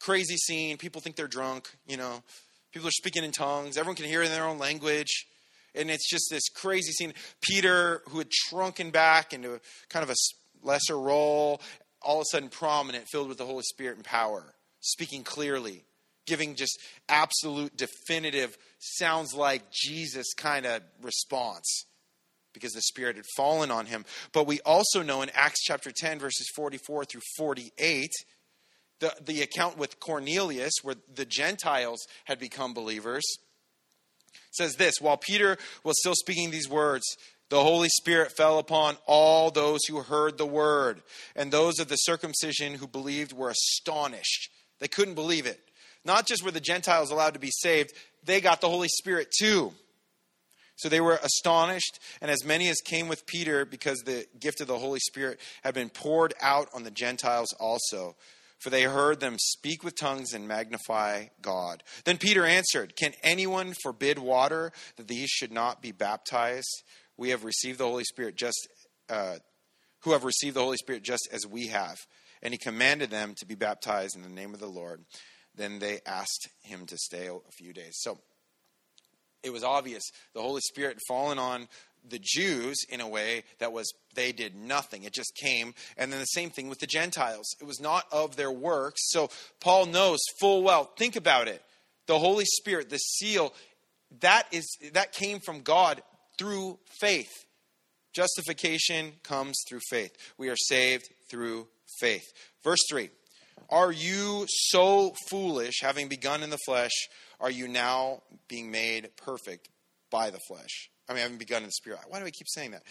Crazy 0.00 0.36
scene. 0.36 0.76
People 0.76 1.00
think 1.00 1.16
they're 1.16 1.28
drunk, 1.28 1.68
you 1.86 1.96
know. 1.96 2.22
People 2.72 2.88
are 2.88 2.92
speaking 2.92 3.24
in 3.24 3.32
tongues. 3.32 3.78
Everyone 3.78 3.96
can 3.96 4.04
hear 4.04 4.22
in 4.22 4.30
their 4.30 4.44
own 4.44 4.58
language. 4.58 5.26
And 5.74 5.90
it's 5.90 6.08
just 6.08 6.28
this 6.30 6.48
crazy 6.48 6.92
scene. 6.92 7.14
Peter, 7.40 8.02
who 8.08 8.18
had 8.18 8.28
shrunken 8.30 8.90
back 8.90 9.32
into 9.32 9.60
kind 9.88 10.02
of 10.02 10.10
a 10.10 10.14
lesser 10.62 10.98
role, 10.98 11.60
all 12.02 12.18
of 12.18 12.22
a 12.22 12.30
sudden 12.30 12.50
prominent, 12.50 13.06
filled 13.08 13.28
with 13.28 13.38
the 13.38 13.46
Holy 13.46 13.62
Spirit 13.62 13.96
and 13.96 14.04
power, 14.04 14.54
speaking 14.80 15.24
clearly, 15.24 15.84
giving 16.26 16.54
just 16.54 16.78
absolute, 17.08 17.76
definitive, 17.76 18.58
sounds 18.78 19.34
like 19.34 19.70
Jesus 19.72 20.34
kind 20.34 20.66
of 20.66 20.82
response 21.02 21.86
because 22.56 22.72
the 22.72 22.80
Spirit 22.80 23.16
had 23.16 23.26
fallen 23.36 23.70
on 23.70 23.84
him. 23.84 24.06
But 24.32 24.46
we 24.46 24.60
also 24.62 25.02
know 25.02 25.20
in 25.20 25.30
Acts 25.34 25.62
chapter 25.62 25.92
10, 25.94 26.18
verses 26.18 26.48
44 26.56 27.04
through 27.04 27.20
48, 27.36 28.10
the, 29.00 29.14
the 29.22 29.42
account 29.42 29.76
with 29.76 30.00
Cornelius, 30.00 30.72
where 30.82 30.94
the 31.14 31.26
Gentiles 31.26 32.00
had 32.24 32.38
become 32.38 32.72
believers, 32.72 33.24
says 34.52 34.76
this 34.76 34.94
While 34.98 35.18
Peter 35.18 35.58
was 35.84 35.96
still 35.98 36.14
speaking 36.14 36.50
these 36.50 36.68
words, 36.68 37.04
the 37.50 37.62
Holy 37.62 37.90
Spirit 37.90 38.32
fell 38.32 38.58
upon 38.58 38.96
all 39.06 39.50
those 39.50 39.80
who 39.86 40.00
heard 40.00 40.38
the 40.38 40.46
word, 40.46 41.02
and 41.36 41.52
those 41.52 41.78
of 41.78 41.88
the 41.88 41.96
circumcision 41.96 42.74
who 42.74 42.86
believed 42.86 43.34
were 43.34 43.50
astonished. 43.50 44.50
They 44.80 44.88
couldn't 44.88 45.14
believe 45.14 45.44
it. 45.44 45.60
Not 46.06 46.26
just 46.26 46.42
were 46.42 46.50
the 46.50 46.60
Gentiles 46.60 47.10
allowed 47.10 47.34
to 47.34 47.40
be 47.40 47.50
saved, 47.52 47.92
they 48.24 48.40
got 48.40 48.62
the 48.62 48.70
Holy 48.70 48.88
Spirit 48.88 49.28
too. 49.36 49.74
So 50.76 50.88
they 50.88 51.00
were 51.00 51.18
astonished, 51.22 51.98
and 52.20 52.30
as 52.30 52.44
many 52.44 52.68
as 52.68 52.76
came 52.84 53.08
with 53.08 53.26
Peter, 53.26 53.64
because 53.64 53.98
the 54.00 54.26
gift 54.38 54.60
of 54.60 54.66
the 54.66 54.78
Holy 54.78 55.00
Spirit 55.00 55.40
had 55.62 55.74
been 55.74 55.88
poured 55.88 56.34
out 56.40 56.68
on 56.74 56.84
the 56.84 56.90
Gentiles 56.90 57.52
also. 57.58 58.14
For 58.58 58.70
they 58.70 58.84
heard 58.84 59.20
them 59.20 59.36
speak 59.38 59.84
with 59.84 59.98
tongues 59.98 60.32
and 60.32 60.48
magnify 60.48 61.26
God. 61.42 61.82
Then 62.04 62.16
Peter 62.16 62.44
answered, 62.44 62.96
Can 62.96 63.12
anyone 63.22 63.74
forbid 63.82 64.18
water 64.18 64.72
that 64.96 65.08
these 65.08 65.28
should 65.28 65.52
not 65.52 65.82
be 65.82 65.92
baptized? 65.92 66.82
We 67.18 67.30
have 67.30 67.44
received 67.44 67.78
the 67.78 67.86
Holy 67.86 68.04
Spirit 68.04 68.36
just, 68.36 68.68
uh, 69.10 69.36
who 70.00 70.12
have 70.12 70.24
received 70.24 70.56
the 70.56 70.62
Holy 70.62 70.78
Spirit 70.78 71.02
just 71.02 71.28
as 71.32 71.46
we 71.46 71.66
have. 71.68 71.96
And 72.42 72.54
he 72.54 72.58
commanded 72.58 73.10
them 73.10 73.34
to 73.38 73.46
be 73.46 73.54
baptized 73.54 74.16
in 74.16 74.22
the 74.22 74.28
name 74.28 74.54
of 74.54 74.60
the 74.60 74.66
Lord. 74.66 75.04
Then 75.54 75.78
they 75.78 76.00
asked 76.06 76.48
him 76.62 76.86
to 76.86 76.96
stay 76.96 77.28
a 77.28 77.52
few 77.52 77.72
days. 77.72 77.96
So 78.00 78.20
it 79.46 79.52
was 79.52 79.64
obvious 79.64 80.02
the 80.34 80.42
Holy 80.42 80.60
Spirit 80.60 80.94
had 80.94 81.02
fallen 81.08 81.38
on 81.38 81.68
the 82.08 82.20
Jews 82.22 82.76
in 82.88 83.00
a 83.00 83.08
way 83.08 83.44
that 83.58 83.72
was 83.72 83.92
they 84.14 84.32
did 84.32 84.54
nothing. 84.54 85.04
It 85.04 85.12
just 85.12 85.34
came. 85.34 85.74
And 85.96 86.12
then 86.12 86.20
the 86.20 86.26
same 86.26 86.50
thing 86.50 86.68
with 86.68 86.78
the 86.78 86.86
Gentiles. 86.86 87.54
It 87.60 87.64
was 87.64 87.80
not 87.80 88.04
of 88.12 88.36
their 88.36 88.50
works. 88.50 89.00
So 89.10 89.30
Paul 89.60 89.86
knows 89.86 90.18
full 90.40 90.62
well. 90.62 90.84
Think 90.96 91.16
about 91.16 91.48
it. 91.48 91.62
The 92.06 92.18
Holy 92.18 92.44
Spirit, 92.44 92.90
the 92.90 92.98
seal, 92.98 93.52
that 94.20 94.46
is 94.52 94.66
that 94.92 95.12
came 95.12 95.40
from 95.40 95.62
God 95.62 96.02
through 96.38 96.78
faith. 97.00 97.32
Justification 98.14 99.12
comes 99.22 99.56
through 99.68 99.80
faith. 99.90 100.16
We 100.38 100.48
are 100.48 100.56
saved 100.56 101.08
through 101.30 101.68
faith. 102.00 102.24
Verse 102.64 102.80
3 102.88 103.10
Are 103.68 103.92
you 103.92 104.46
so 104.48 105.12
foolish, 105.28 105.80
having 105.82 106.08
begun 106.08 106.42
in 106.42 106.50
the 106.50 106.58
flesh, 106.64 106.92
are 107.40 107.50
you 107.50 107.68
now 107.68 108.22
being 108.48 108.70
made 108.70 109.10
perfect 109.16 109.68
by 110.10 110.30
the 110.30 110.40
flesh? 110.48 110.90
I 111.08 111.12
mean, 111.12 111.22
having 111.22 111.38
begun 111.38 111.62
in 111.62 111.68
the 111.68 111.72
spirit. 111.72 112.00
Why 112.08 112.18
do 112.18 112.26
I 112.26 112.30
keep 112.30 112.48
saying 112.48 112.72
that? 112.72 112.82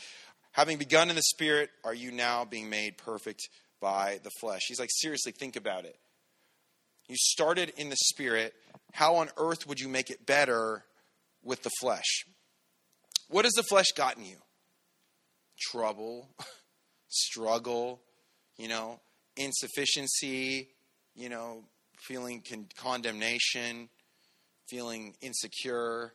Having 0.51 0.77
begun 0.77 1.10
in 1.10 1.15
the 1.15 1.21
spirit, 1.21 1.69
are 1.84 1.93
you 1.93 2.12
now 2.12 2.45
being 2.45 2.69
made 2.69 2.97
perfect 2.97 3.49
by 3.81 4.19
the 4.23 4.29
flesh? 4.39 4.62
He's 4.67 4.79
like, 4.79 4.89
seriously, 4.91 5.34
think 5.34 5.55
about 5.55 5.86
it. 5.86 5.97
You 7.08 7.15
started 7.17 7.73
in 7.77 7.89
the 7.89 7.97
spirit. 7.97 8.53
How 8.93 9.15
on 9.15 9.29
earth 9.38 9.67
would 9.67 9.79
you 9.79 9.89
make 9.89 10.10
it 10.10 10.25
better 10.25 10.86
with 11.43 11.62
the 11.63 11.71
flesh? 11.81 12.25
What 13.29 13.45
has 13.45 13.53
the 13.53 13.63
flesh 13.63 13.88
gotten 13.95 14.23
you? 14.23 14.38
Trouble, 15.71 16.29
struggle, 17.08 18.01
you 18.58 18.67
know, 18.67 18.99
insufficiency, 19.36 20.69
you 21.15 21.29
know, 21.29 21.63
feeling 21.99 22.41
con- 22.47 22.67
condemnation, 22.77 23.89
feeling 24.69 25.15
insecure. 25.21 26.13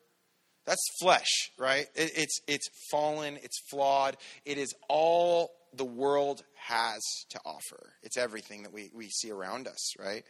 That's 0.66 0.82
flesh, 1.00 1.50
right? 1.58 1.86
It, 1.94 2.12
it's 2.16 2.40
it's 2.46 2.68
fallen, 2.90 3.38
it's 3.42 3.58
flawed. 3.70 4.16
It 4.44 4.58
is 4.58 4.74
all 4.88 5.50
the 5.74 5.84
world 5.84 6.42
has 6.54 7.00
to 7.30 7.40
offer. 7.44 7.92
It's 8.02 8.16
everything 8.16 8.64
that 8.64 8.72
we, 8.72 8.90
we 8.94 9.08
see 9.08 9.30
around 9.30 9.68
us, 9.68 9.98
right? 9.98 10.24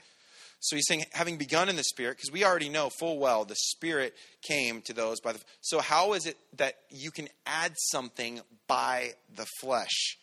So 0.60 0.76
he's 0.76 0.86
saying, 0.86 1.06
having 1.12 1.38
begun 1.38 1.70
in 1.70 1.76
the 1.76 1.84
Spirit, 1.84 2.18
because 2.18 2.30
we 2.30 2.44
already 2.44 2.68
know 2.68 2.90
full 2.90 3.18
well 3.18 3.46
the 3.46 3.56
Spirit 3.56 4.14
came 4.42 4.82
to 4.82 4.92
those 4.92 5.20
by 5.20 5.32
the. 5.32 5.40
So 5.62 5.80
how 5.80 6.12
is 6.12 6.26
it 6.26 6.36
that 6.58 6.74
you 6.90 7.10
can 7.10 7.28
add 7.46 7.72
something 7.76 8.40
by 8.68 9.14
the 9.34 9.46
flesh? 9.60 10.18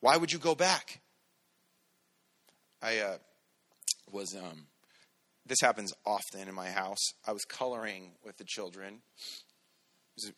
Why 0.00 0.16
would 0.16 0.32
you 0.32 0.38
go 0.38 0.54
back? 0.54 1.00
I 2.80 2.98
uh, 2.98 3.16
was. 4.10 4.34
Um, 4.34 4.66
this 5.46 5.60
happens 5.60 5.92
often 6.06 6.48
in 6.48 6.54
my 6.54 6.70
house. 6.70 7.12
I 7.26 7.32
was 7.32 7.44
coloring 7.44 8.12
with 8.24 8.36
the 8.36 8.44
children, 8.44 9.02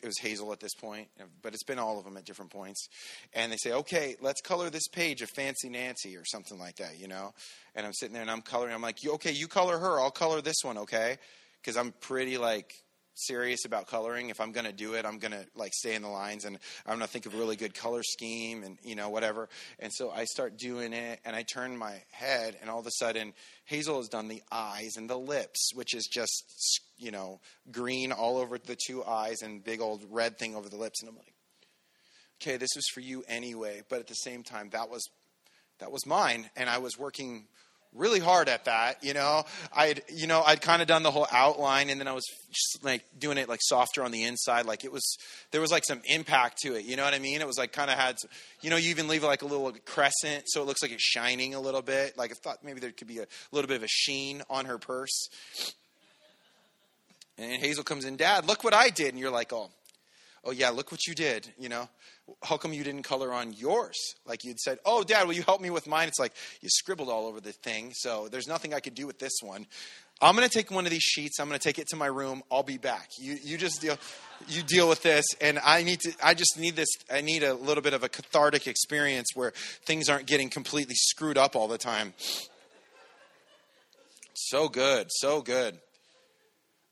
it 0.01 0.05
was 0.05 0.17
Hazel 0.19 0.53
at 0.53 0.59
this 0.59 0.73
point, 0.73 1.09
but 1.41 1.53
it's 1.53 1.63
been 1.63 1.79
all 1.79 1.99
of 1.99 2.05
them 2.05 2.15
at 2.17 2.25
different 2.25 2.51
points. 2.51 2.87
And 3.33 3.51
they 3.51 3.57
say, 3.57 3.73
okay, 3.73 4.15
let's 4.21 4.41
color 4.41 4.69
this 4.69 4.87
page 4.87 5.21
of 5.21 5.29
Fancy 5.29 5.69
Nancy 5.69 6.15
or 6.15 6.23
something 6.25 6.57
like 6.57 6.77
that, 6.77 6.97
you 6.97 7.07
know? 7.07 7.33
And 7.75 7.85
I'm 7.85 7.93
sitting 7.93 8.13
there 8.13 8.21
and 8.21 8.31
I'm 8.31 8.41
coloring. 8.41 8.73
I'm 8.73 8.81
like, 8.81 8.99
okay, 9.05 9.31
you 9.31 9.47
color 9.47 9.77
her. 9.77 9.99
I'll 9.99 10.11
color 10.11 10.41
this 10.41 10.63
one, 10.63 10.77
okay? 10.79 11.17
Because 11.61 11.75
I'm 11.77 11.93
pretty 11.99 12.37
like 12.37 12.73
serious 13.15 13.65
about 13.65 13.87
coloring. 13.87 14.29
If 14.29 14.39
I'm 14.39 14.51
going 14.51 14.65
to 14.65 14.73
do 14.73 14.93
it, 14.93 15.05
I'm 15.05 15.17
going 15.17 15.31
to 15.31 15.45
like 15.55 15.73
stay 15.73 15.95
in 15.95 16.01
the 16.01 16.09
lines 16.09 16.45
and 16.45 16.57
I'm 16.85 16.97
going 16.97 17.07
to 17.07 17.11
think 17.11 17.25
of 17.25 17.33
a 17.33 17.37
really 17.37 17.55
good 17.55 17.73
color 17.73 18.03
scheme 18.03 18.63
and, 18.63 18.77
you 18.83 18.95
know, 18.95 19.09
whatever. 19.09 19.49
And 19.79 19.91
so 19.91 20.11
I 20.11 20.25
start 20.25 20.57
doing 20.57 20.93
it 20.93 21.19
and 21.25 21.35
I 21.35 21.43
turn 21.43 21.77
my 21.77 22.01
head 22.11 22.57
and 22.61 22.69
all 22.69 22.79
of 22.79 22.85
a 22.85 22.91
sudden 22.91 23.33
Hazel 23.65 23.97
has 23.97 24.09
done 24.09 24.27
the 24.27 24.43
eyes 24.51 24.97
and 24.97 25.09
the 25.09 25.17
lips, 25.17 25.71
which 25.73 25.95
is 25.95 26.07
just, 26.11 26.43
you 26.97 27.11
know, 27.11 27.39
green 27.71 28.11
all 28.11 28.37
over 28.37 28.57
the 28.57 28.77
two 28.87 29.03
eyes 29.03 29.41
and 29.41 29.63
big 29.63 29.81
old 29.81 30.03
red 30.11 30.37
thing 30.37 30.55
over 30.55 30.69
the 30.69 30.77
lips. 30.77 31.01
And 31.01 31.09
I'm 31.09 31.15
like, 31.15 31.33
okay, 32.41 32.57
this 32.57 32.75
was 32.75 32.85
for 32.93 32.99
you 32.99 33.23
anyway. 33.27 33.81
But 33.89 33.99
at 33.99 34.07
the 34.07 34.15
same 34.15 34.43
time, 34.43 34.69
that 34.71 34.89
was, 34.89 35.07
that 35.79 35.91
was 35.91 36.05
mine. 36.05 36.49
And 36.55 36.69
I 36.69 36.79
was 36.79 36.97
working 36.97 37.47
really 37.95 38.19
hard 38.19 38.49
at 38.49 38.65
that. 38.65 39.03
You 39.03 39.13
know, 39.13 39.43
I'd 39.73 40.03
you 40.13 40.27
know 40.27 40.43
I'd 40.43 40.61
kind 40.61 40.81
of 40.81 40.87
done 40.87 41.03
the 41.03 41.11
whole 41.11 41.27
outline, 41.31 41.89
and 41.89 41.99
then 41.99 42.07
I 42.07 42.13
was 42.13 42.25
like 42.83 43.03
doing 43.17 43.37
it 43.37 43.49
like 43.49 43.59
softer 43.61 44.03
on 44.03 44.11
the 44.11 44.23
inside. 44.23 44.65
Like 44.65 44.83
it 44.83 44.91
was 44.91 45.17
there 45.51 45.61
was 45.61 45.71
like 45.71 45.85
some 45.85 46.01
impact 46.05 46.59
to 46.63 46.75
it. 46.75 46.85
You 46.85 46.95
know 46.95 47.03
what 47.03 47.13
I 47.13 47.19
mean? 47.19 47.41
It 47.41 47.47
was 47.47 47.57
like 47.57 47.71
kind 47.71 47.89
of 47.89 47.97
had 47.97 48.17
you 48.61 48.69
know 48.69 48.77
you 48.77 48.89
even 48.89 49.07
leave 49.07 49.23
like 49.23 49.41
a 49.41 49.45
little 49.45 49.71
crescent 49.85 50.43
so 50.47 50.61
it 50.61 50.65
looks 50.65 50.81
like 50.81 50.91
it's 50.91 51.03
shining 51.03 51.55
a 51.55 51.59
little 51.59 51.81
bit. 51.81 52.17
Like 52.17 52.31
I 52.31 52.35
thought 52.43 52.63
maybe 52.63 52.79
there 52.79 52.91
could 52.91 53.07
be 53.07 53.19
a 53.19 53.27
little 53.51 53.67
bit 53.67 53.77
of 53.77 53.83
a 53.83 53.87
sheen 53.87 54.41
on 54.49 54.65
her 54.65 54.77
purse. 54.77 55.29
And 57.37 57.61
Hazel 57.61 57.83
comes 57.83 58.05
in, 58.05 58.15
Dad, 58.15 58.47
look 58.47 58.63
what 58.63 58.73
I 58.73 58.89
did, 58.89 59.09
and 59.09 59.19
you're 59.19 59.31
like, 59.31 59.51
oh 59.51 59.69
oh 60.45 60.51
yeah, 60.51 60.69
look 60.69 60.91
what 60.91 61.05
you 61.07 61.15
did, 61.15 61.47
you 61.59 61.69
know. 61.69 61.89
How 62.43 62.57
come 62.57 62.73
you 62.73 62.83
didn't 62.83 63.03
color 63.03 63.31
on 63.31 63.53
yours? 63.53 63.95
Like 64.25 64.43
you'd 64.43 64.59
said, 64.59 64.79
oh, 64.85 65.03
dad, 65.03 65.27
will 65.27 65.33
you 65.33 65.43
help 65.43 65.61
me 65.61 65.69
with 65.69 65.87
mine? 65.87 66.07
It's 66.07 66.19
like 66.19 66.33
you 66.61 66.69
scribbled 66.69 67.09
all 67.09 67.27
over 67.27 67.39
the 67.39 67.51
thing, 67.51 67.91
so 67.93 68.27
there's 68.29 68.47
nothing 68.47 68.73
I 68.73 68.79
could 68.79 68.95
do 68.95 69.05
with 69.05 69.19
this 69.19 69.33
one. 69.41 69.67
I'm 70.21 70.35
going 70.35 70.47
to 70.47 70.53
take 70.53 70.71
one 70.71 70.85
of 70.85 70.91
these 70.91 71.03
sheets. 71.03 71.39
I'm 71.39 71.47
going 71.49 71.59
to 71.59 71.63
take 71.63 71.77
it 71.77 71.87
to 71.89 71.97
my 71.97 72.05
room. 72.05 72.41
I'll 72.49 72.63
be 72.63 72.77
back. 72.77 73.09
You, 73.19 73.37
you 73.43 73.57
just 73.57 73.81
deal, 73.81 73.97
you 74.47 74.63
deal 74.63 74.87
with 74.87 75.03
this. 75.03 75.25
And 75.41 75.59
I 75.59 75.83
need 75.83 75.99
to, 76.01 76.13
I 76.23 76.33
just 76.33 76.57
need 76.57 76.75
this. 76.75 76.87
I 77.11 77.19
need 77.19 77.43
a 77.43 77.53
little 77.53 77.83
bit 77.83 77.93
of 77.93 78.03
a 78.03 78.09
cathartic 78.09 78.65
experience 78.65 79.27
where 79.35 79.51
things 79.83 80.07
aren't 80.07 80.25
getting 80.25 80.49
completely 80.49 80.95
screwed 80.95 81.37
up 81.37 81.55
all 81.55 81.67
the 81.67 81.77
time. 81.77 82.13
So 84.33 84.69
good. 84.69 85.07
So 85.09 85.41
good. 85.41 85.79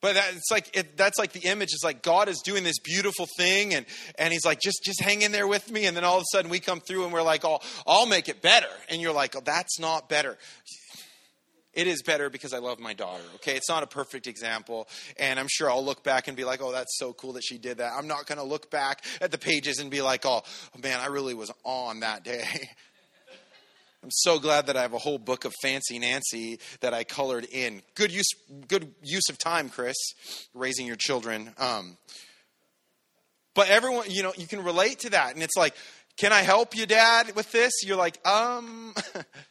But 0.04 0.16
that's 0.16 0.52
like 0.52 0.76
it, 0.76 0.98
that's 0.98 1.18
like 1.18 1.32
the 1.32 1.48
image. 1.48 1.70
It's 1.72 1.84
like 1.84 2.04
God 2.04 2.28
is 2.28 2.42
doing 2.42 2.66
this 2.66 2.78
beautiful 2.78 3.26
thing, 3.38 3.74
and 3.74 3.86
and 4.20 4.34
He's 4.34 4.44
like, 4.44 4.60
just 4.60 4.82
just 4.84 5.02
hang 5.02 5.22
in 5.22 5.32
there 5.32 5.48
with 5.48 5.72
me. 5.72 5.86
And 5.86 5.96
then 5.96 6.04
all 6.04 6.18
of 6.18 6.24
a 6.24 6.26
sudden 6.30 6.52
we 6.52 6.60
come 6.60 6.82
through, 6.82 7.06
and 7.06 7.14
we're 7.14 7.22
like, 7.22 7.46
oh, 7.46 7.62
I'll 7.88 8.06
make 8.06 8.28
it 8.28 8.42
better. 8.42 8.68
And 8.90 9.02
you're 9.02 9.14
like, 9.14 9.34
oh, 9.38 9.40
that's 9.40 9.80
not 9.80 10.10
better. 10.10 10.38
It 11.72 11.88
is 11.88 12.04
better 12.04 12.30
because 12.30 12.52
I 12.54 12.58
love 12.58 12.82
my 12.82 12.94
daughter. 12.94 13.24
Okay, 13.36 13.56
it's 13.56 13.70
not 13.70 13.82
a 13.82 13.88
perfect 13.88 14.28
example, 14.28 14.90
and 15.16 15.40
I'm 15.40 15.48
sure 15.50 15.72
I'll 15.72 15.86
look 15.86 16.04
back 16.04 16.28
and 16.28 16.36
be 16.36 16.44
like, 16.44 16.62
oh, 16.62 16.74
that's 16.74 17.00
so 17.00 17.14
cool 17.14 17.32
that 17.34 17.44
she 17.46 17.58
did 17.58 17.78
that. 17.78 17.94
I'm 17.98 18.08
not 18.08 18.28
going 18.28 18.40
to 18.40 18.44
look 18.44 18.70
back 18.70 19.06
at 19.22 19.32
the 19.32 19.38
pages 19.38 19.80
and 19.80 19.90
be 19.90 20.02
like, 20.02 20.26
oh, 20.26 20.42
man, 20.84 21.00
I 21.00 21.06
really 21.06 21.34
was 21.34 21.50
on 21.64 22.02
that 22.02 22.26
day. 22.26 22.44
I'm 24.04 24.12
so 24.12 24.38
glad 24.38 24.68
that 24.68 24.76
I 24.76 24.82
have 24.82 24.92
a 24.92 24.98
whole 24.98 25.18
book 25.18 25.46
of 25.46 25.54
Fancy 25.62 25.98
Nancy 25.98 26.60
that 26.82 26.94
I 26.94 27.06
colored 27.06 27.48
in. 27.50 27.82
Good 27.96 28.12
use, 28.12 28.28
good 28.68 28.94
use 29.02 29.30
of 29.30 29.38
time, 29.38 29.70
Chris, 29.70 29.96
raising 30.54 30.86
your 30.86 30.98
children. 30.98 31.54
Um, 31.58 31.98
but 33.56 33.70
everyone, 33.70 34.12
you 34.12 34.22
know, 34.22 34.34
you 34.36 34.46
can 34.46 34.62
relate 34.62 35.00
to 35.00 35.12
that, 35.12 35.36
and 35.36 35.42
it's 35.42 35.56
like, 35.56 35.74
can 36.18 36.34
I 36.34 36.42
help 36.42 36.76
you, 36.76 36.86
Dad, 36.86 37.34
with 37.34 37.50
this? 37.54 37.72
You're 37.86 37.96
like, 37.96 38.20
um, 38.28 38.94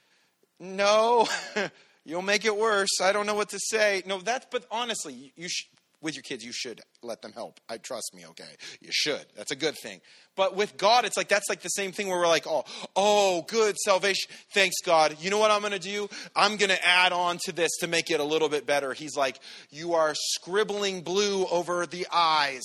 no, 0.61 1.27
you'll 2.05 2.21
make 2.21 2.45
it 2.45 2.55
worse. 2.55 3.01
I 3.01 3.15
don't 3.15 3.25
know 3.25 3.35
what 3.35 3.49
to 3.51 3.59
say. 3.59 4.03
No, 4.05 4.19
that's. 4.19 4.47
But 4.51 4.67
honestly, 4.71 5.33
you 5.35 5.49
sh- 5.49 5.65
with 6.03 6.15
your 6.15 6.23
kids, 6.23 6.45
you 6.45 6.53
should 6.53 6.81
let 7.03 7.23
them 7.23 7.33
help. 7.33 7.61
I 7.69 7.79
trust 7.79 8.13
me, 8.15 8.27
okay? 8.31 8.57
You 8.81 8.91
should. 8.91 9.25
That's 9.37 9.53
a 9.53 9.57
good 9.57 9.77
thing. 9.79 10.01
But 10.37 10.57
with 10.57 10.77
God, 10.77 11.05
it's 11.05 11.17
like 11.17 11.29
that's 11.29 11.49
like 11.49 11.63
the 11.63 11.69
same 11.69 11.93
thing 11.93 12.09
where 12.09 12.19
we're 12.19 12.27
like, 12.27 12.47
oh, 12.47 12.65
oh, 12.97 13.43
good 13.49 13.77
salvation. 13.79 14.31
Thanks, 14.53 14.77
God. 14.85 15.17
You 15.21 15.31
know 15.31 15.39
what 15.39 15.51
I'm 15.51 15.61
going 15.61 15.73
to 15.73 15.79
do? 15.79 16.09
I'm 16.35 16.57
going 16.57 16.71
to 16.71 16.87
add 16.87 17.13
on 17.13 17.39
to 17.45 17.53
this 17.53 17.71
to 17.81 17.87
make 17.87 18.11
it 18.11 18.21
a 18.21 18.25
little 18.25 18.49
bit 18.49 18.67
better. 18.67 18.93
He's 18.93 19.17
like, 19.17 19.39
you 19.71 19.95
are 19.95 20.15
scribbling 20.15 21.03
blue 21.03 21.47
over 21.47 21.87
the 21.87 22.07
eyes. 22.13 22.65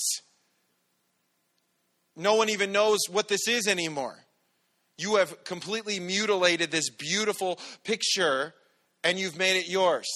No 2.16 2.36
one 2.36 2.50
even 2.50 2.72
knows 2.72 3.00
what 3.10 3.28
this 3.28 3.48
is 3.48 3.68
anymore. 3.68 4.18
You 4.98 5.18
have 5.18 5.44
completely 5.44 6.00
mutilated 6.00 6.72
this 6.72 6.90
beautiful 6.90 7.60
picture 7.84 8.56
and 9.04 9.20
you've 9.20 9.38
made 9.38 9.58
it 9.58 9.70
yours. 9.70 10.08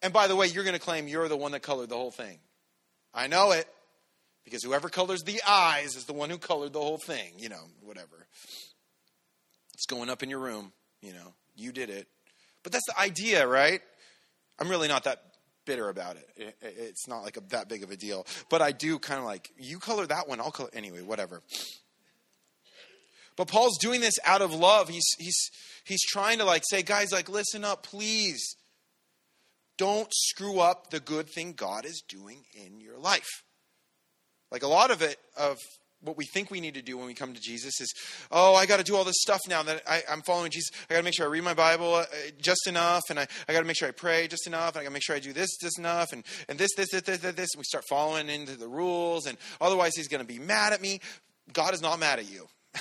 And 0.00 0.12
by 0.12 0.26
the 0.26 0.34
way, 0.34 0.46
you're 0.46 0.64
going 0.64 0.74
to 0.74 0.80
claim 0.80 1.06
you're 1.06 1.28
the 1.28 1.36
one 1.36 1.52
that 1.52 1.60
colored 1.60 1.90
the 1.90 1.96
whole 1.96 2.10
thing. 2.10 2.38
I 3.14 3.26
know 3.26 3.52
it 3.52 3.66
because 4.44 4.62
whoever 4.62 4.88
colors 4.88 5.22
the 5.22 5.40
eyes 5.46 5.96
is 5.96 6.04
the 6.04 6.12
one 6.12 6.30
who 6.30 6.38
colored 6.38 6.72
the 6.72 6.80
whole 6.80 6.98
thing, 6.98 7.32
you 7.38 7.48
know, 7.48 7.64
whatever. 7.82 8.26
It's 9.74 9.86
going 9.86 10.10
up 10.10 10.22
in 10.22 10.30
your 10.30 10.40
room, 10.40 10.72
you 11.00 11.12
know, 11.12 11.34
you 11.56 11.72
did 11.72 11.90
it. 11.90 12.08
But 12.62 12.72
that's 12.72 12.86
the 12.86 12.98
idea, 12.98 13.46
right? 13.46 13.80
I'm 14.58 14.68
really 14.68 14.88
not 14.88 15.04
that 15.04 15.22
bitter 15.64 15.88
about 15.88 16.16
it. 16.16 16.56
It's 16.60 17.08
not 17.08 17.22
like 17.22 17.36
a, 17.36 17.40
that 17.50 17.68
big 17.68 17.82
of 17.82 17.90
a 17.90 17.96
deal. 17.96 18.26
But 18.48 18.62
I 18.62 18.72
do 18.72 18.98
kind 18.98 19.18
of 19.18 19.24
like, 19.24 19.50
you 19.58 19.78
color 19.78 20.06
that 20.06 20.28
one, 20.28 20.40
I'll 20.40 20.50
color. 20.50 20.70
Anyway, 20.72 21.02
whatever. 21.02 21.42
But 23.36 23.48
Paul's 23.48 23.78
doing 23.78 24.00
this 24.00 24.14
out 24.24 24.42
of 24.42 24.54
love. 24.54 24.88
He's, 24.88 25.06
he's, 25.18 25.50
he's 25.84 26.02
trying 26.02 26.38
to 26.38 26.44
like 26.44 26.62
say, 26.68 26.82
guys, 26.82 27.12
like, 27.12 27.28
listen 27.28 27.64
up, 27.64 27.84
please. 27.84 28.56
Don't 29.82 30.14
screw 30.14 30.60
up 30.60 30.90
the 30.90 31.00
good 31.00 31.28
thing 31.28 31.54
God 31.54 31.84
is 31.84 32.04
doing 32.08 32.44
in 32.54 32.78
your 32.78 32.98
life. 32.98 33.42
Like 34.52 34.62
a 34.62 34.68
lot 34.68 34.92
of 34.92 35.02
it, 35.02 35.16
of 35.36 35.58
what 36.00 36.16
we 36.16 36.24
think 36.24 36.52
we 36.52 36.60
need 36.60 36.74
to 36.74 36.82
do 36.82 36.96
when 36.96 37.08
we 37.08 37.14
come 37.14 37.34
to 37.34 37.40
Jesus 37.40 37.80
is, 37.80 37.92
oh, 38.30 38.54
I 38.54 38.66
got 38.66 38.76
to 38.76 38.84
do 38.84 38.94
all 38.94 39.02
this 39.02 39.20
stuff 39.20 39.40
now 39.48 39.64
that 39.64 39.82
I, 39.84 40.04
am 40.08 40.22
following 40.22 40.52
Jesus. 40.52 40.70
I 40.88 40.92
got 40.92 41.00
to 41.00 41.04
make 41.04 41.16
sure 41.16 41.26
I 41.26 41.30
read 41.30 41.42
my 41.42 41.54
Bible 41.54 41.96
uh, 41.96 42.04
just 42.40 42.68
enough, 42.68 43.02
and 43.10 43.18
I, 43.18 43.26
I 43.48 43.52
got 43.52 43.58
to 43.58 43.66
make 43.66 43.76
sure 43.76 43.88
I 43.88 43.90
pray 43.90 44.28
just 44.28 44.46
enough, 44.46 44.76
and 44.76 44.82
I 44.82 44.82
got 44.84 44.90
to 44.90 44.92
make 44.92 45.02
sure 45.02 45.16
I 45.16 45.18
do 45.18 45.32
this 45.32 45.50
just 45.60 45.80
enough, 45.80 46.12
and, 46.12 46.22
and 46.48 46.60
this, 46.60 46.70
this, 46.76 46.90
this, 46.92 47.02
this, 47.02 47.18
this, 47.18 47.34
this. 47.34 47.48
We 47.58 47.64
start 47.64 47.84
following 47.88 48.28
into 48.28 48.54
the 48.54 48.68
rules, 48.68 49.26
and 49.26 49.36
otherwise 49.60 49.96
he's 49.96 50.06
going 50.06 50.24
to 50.24 50.32
be 50.32 50.38
mad 50.38 50.72
at 50.72 50.80
me. 50.80 51.00
God 51.52 51.74
is 51.74 51.82
not 51.82 51.98
mad 51.98 52.20
at 52.20 52.30
you. 52.30 52.46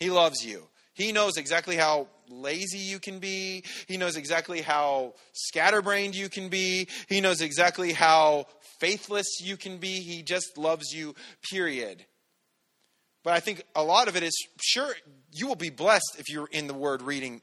he 0.00 0.10
loves 0.10 0.44
you. 0.44 0.66
He 0.94 1.12
knows 1.12 1.36
exactly 1.36 1.76
how 1.76 2.08
lazy 2.28 2.78
you 2.78 3.00
can 3.00 3.18
be. 3.18 3.64
He 3.86 3.96
knows 3.96 4.16
exactly 4.16 4.62
how 4.62 5.14
scatterbrained 5.32 6.14
you 6.14 6.28
can 6.28 6.48
be. 6.48 6.88
He 7.08 7.20
knows 7.20 7.40
exactly 7.40 7.92
how 7.92 8.46
faithless 8.78 9.40
you 9.40 9.56
can 9.56 9.78
be. 9.78 10.00
He 10.00 10.22
just 10.22 10.56
loves 10.56 10.92
you, 10.92 11.14
period. 11.50 12.04
But 13.24 13.32
I 13.32 13.40
think 13.40 13.62
a 13.74 13.82
lot 13.82 14.08
of 14.08 14.16
it 14.16 14.22
is 14.22 14.36
sure, 14.62 14.94
you 15.32 15.48
will 15.48 15.56
be 15.56 15.70
blessed 15.70 16.16
if 16.18 16.28
you're 16.28 16.48
in 16.52 16.66
the 16.66 16.74
word 16.74 17.02
reading. 17.02 17.40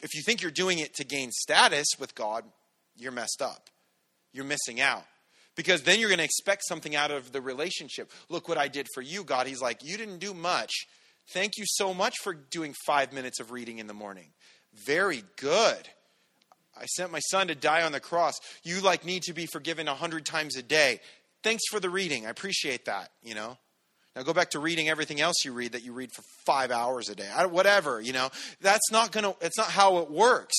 If 0.00 0.14
you 0.14 0.22
think 0.22 0.42
you're 0.42 0.50
doing 0.50 0.78
it 0.78 0.94
to 0.96 1.04
gain 1.04 1.30
status 1.32 1.86
with 1.98 2.14
God, 2.14 2.44
you're 2.96 3.12
messed 3.12 3.40
up. 3.40 3.68
You're 4.32 4.44
missing 4.44 4.80
out. 4.80 5.04
Because 5.56 5.82
then 5.82 6.00
you're 6.00 6.08
going 6.08 6.18
to 6.18 6.24
expect 6.24 6.62
something 6.66 6.96
out 6.96 7.10
of 7.10 7.32
the 7.32 7.40
relationship. 7.40 8.10
Look 8.28 8.48
what 8.48 8.58
I 8.58 8.68
did 8.68 8.86
for 8.94 9.02
you, 9.02 9.24
God. 9.24 9.46
He's 9.46 9.60
like, 9.60 9.84
You 9.84 9.96
didn't 9.96 10.18
do 10.18 10.34
much. 10.34 10.72
Thank 11.28 11.56
you 11.56 11.64
so 11.66 11.94
much 11.94 12.14
for 12.22 12.34
doing 12.34 12.74
five 12.86 13.12
minutes 13.12 13.40
of 13.40 13.50
reading 13.50 13.78
in 13.78 13.86
the 13.86 13.94
morning. 13.94 14.28
Very 14.74 15.22
good. 15.36 15.88
I 16.78 16.86
sent 16.86 17.12
my 17.12 17.20
son 17.30 17.48
to 17.48 17.54
die 17.54 17.82
on 17.82 17.92
the 17.92 18.00
cross. 18.00 18.40
You 18.64 18.80
like 18.80 19.04
need 19.04 19.22
to 19.24 19.32
be 19.32 19.46
forgiven 19.46 19.88
a 19.88 19.94
hundred 19.94 20.24
times 20.24 20.56
a 20.56 20.62
day. 20.62 21.00
Thanks 21.42 21.62
for 21.70 21.80
the 21.80 21.90
reading. 21.90 22.26
I 22.26 22.30
appreciate 22.30 22.86
that, 22.86 23.10
you 23.22 23.34
know. 23.34 23.58
Now 24.14 24.22
go 24.22 24.32
back 24.32 24.50
to 24.50 24.58
reading 24.58 24.88
everything 24.88 25.20
else 25.20 25.36
you 25.44 25.52
read 25.52 25.72
that 25.72 25.82
you 25.82 25.92
read 25.92 26.10
for 26.14 26.22
five 26.44 26.70
hours 26.70 27.08
a 27.08 27.14
day. 27.14 27.28
whatever, 27.48 28.00
you 28.00 28.12
know. 28.12 28.30
That's 28.60 28.90
not 28.90 29.12
gonna. 29.12 29.34
It's 29.40 29.56
not 29.56 29.68
how 29.68 29.98
it 29.98 30.10
works. 30.10 30.56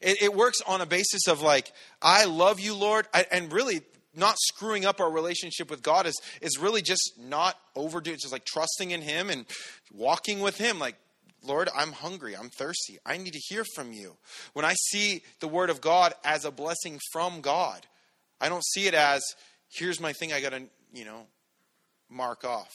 It, 0.00 0.22
it 0.22 0.34
works 0.34 0.60
on 0.66 0.80
a 0.80 0.86
basis 0.86 1.28
of 1.28 1.40
like, 1.40 1.72
I 2.02 2.24
love 2.24 2.60
you, 2.60 2.74
Lord, 2.74 3.06
I, 3.14 3.26
and 3.30 3.52
really 3.52 3.82
not 4.16 4.36
screwing 4.38 4.84
up 4.84 5.00
our 5.00 5.10
relationship 5.10 5.70
with 5.70 5.82
God 5.82 6.06
is 6.06 6.20
is 6.40 6.58
really 6.58 6.82
just 6.82 7.14
not 7.18 7.58
overdoing. 7.74 8.14
It's 8.14 8.24
just 8.24 8.32
like 8.32 8.44
trusting 8.44 8.90
in 8.90 9.02
Him 9.02 9.30
and 9.30 9.46
walking 9.92 10.40
with 10.40 10.58
Him. 10.58 10.78
Like, 10.78 10.96
Lord, 11.42 11.68
I'm 11.76 11.92
hungry. 11.92 12.36
I'm 12.36 12.50
thirsty. 12.50 12.98
I 13.04 13.16
need 13.16 13.32
to 13.32 13.40
hear 13.48 13.64
from 13.74 13.92
you. 13.92 14.16
When 14.52 14.64
I 14.64 14.74
see 14.90 15.22
the 15.40 15.48
Word 15.48 15.70
of 15.70 15.80
God 15.80 16.14
as 16.24 16.44
a 16.44 16.50
blessing 16.50 17.00
from 17.12 17.40
God, 17.40 17.86
I 18.40 18.48
don't 18.48 18.64
see 18.64 18.86
it 18.86 18.94
as 18.94 19.22
here's 19.70 20.00
my 20.00 20.12
thing. 20.12 20.32
I 20.32 20.40
got 20.40 20.52
to 20.52 20.62
you 20.92 21.04
know 21.04 21.26
mark 22.08 22.44
off. 22.44 22.72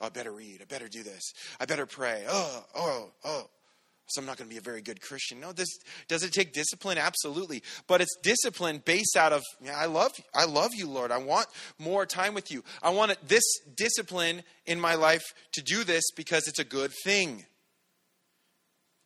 Oh, 0.00 0.06
I 0.06 0.08
better 0.08 0.32
read. 0.32 0.60
I 0.60 0.64
better 0.64 0.88
do 0.88 1.02
this. 1.02 1.32
I 1.60 1.64
better 1.64 1.86
pray. 1.86 2.24
Oh, 2.28 2.64
oh, 2.74 3.10
oh. 3.24 3.50
So 4.06 4.20
I'm 4.20 4.26
not 4.26 4.36
going 4.36 4.48
to 4.48 4.52
be 4.52 4.58
a 4.58 4.62
very 4.62 4.82
good 4.82 5.00
Christian. 5.00 5.40
No, 5.40 5.52
this 5.52 5.68
does 6.08 6.22
it 6.22 6.32
take 6.32 6.52
discipline? 6.52 6.98
Absolutely. 6.98 7.62
But 7.86 8.00
it's 8.00 8.14
discipline 8.22 8.82
based 8.84 9.16
out 9.16 9.32
of 9.32 9.42
yeah, 9.62 9.76
I 9.76 9.86
love 9.86 10.12
you. 10.18 10.24
I 10.34 10.44
love 10.44 10.70
you, 10.74 10.88
Lord. 10.88 11.10
I 11.10 11.18
want 11.18 11.46
more 11.78 12.04
time 12.04 12.34
with 12.34 12.50
you. 12.50 12.62
I 12.82 12.90
want 12.90 13.16
this 13.26 13.44
discipline 13.76 14.42
in 14.66 14.80
my 14.80 14.94
life 14.94 15.22
to 15.52 15.62
do 15.62 15.84
this 15.84 16.04
because 16.16 16.46
it's 16.46 16.58
a 16.58 16.64
good 16.64 16.92
thing. 17.04 17.46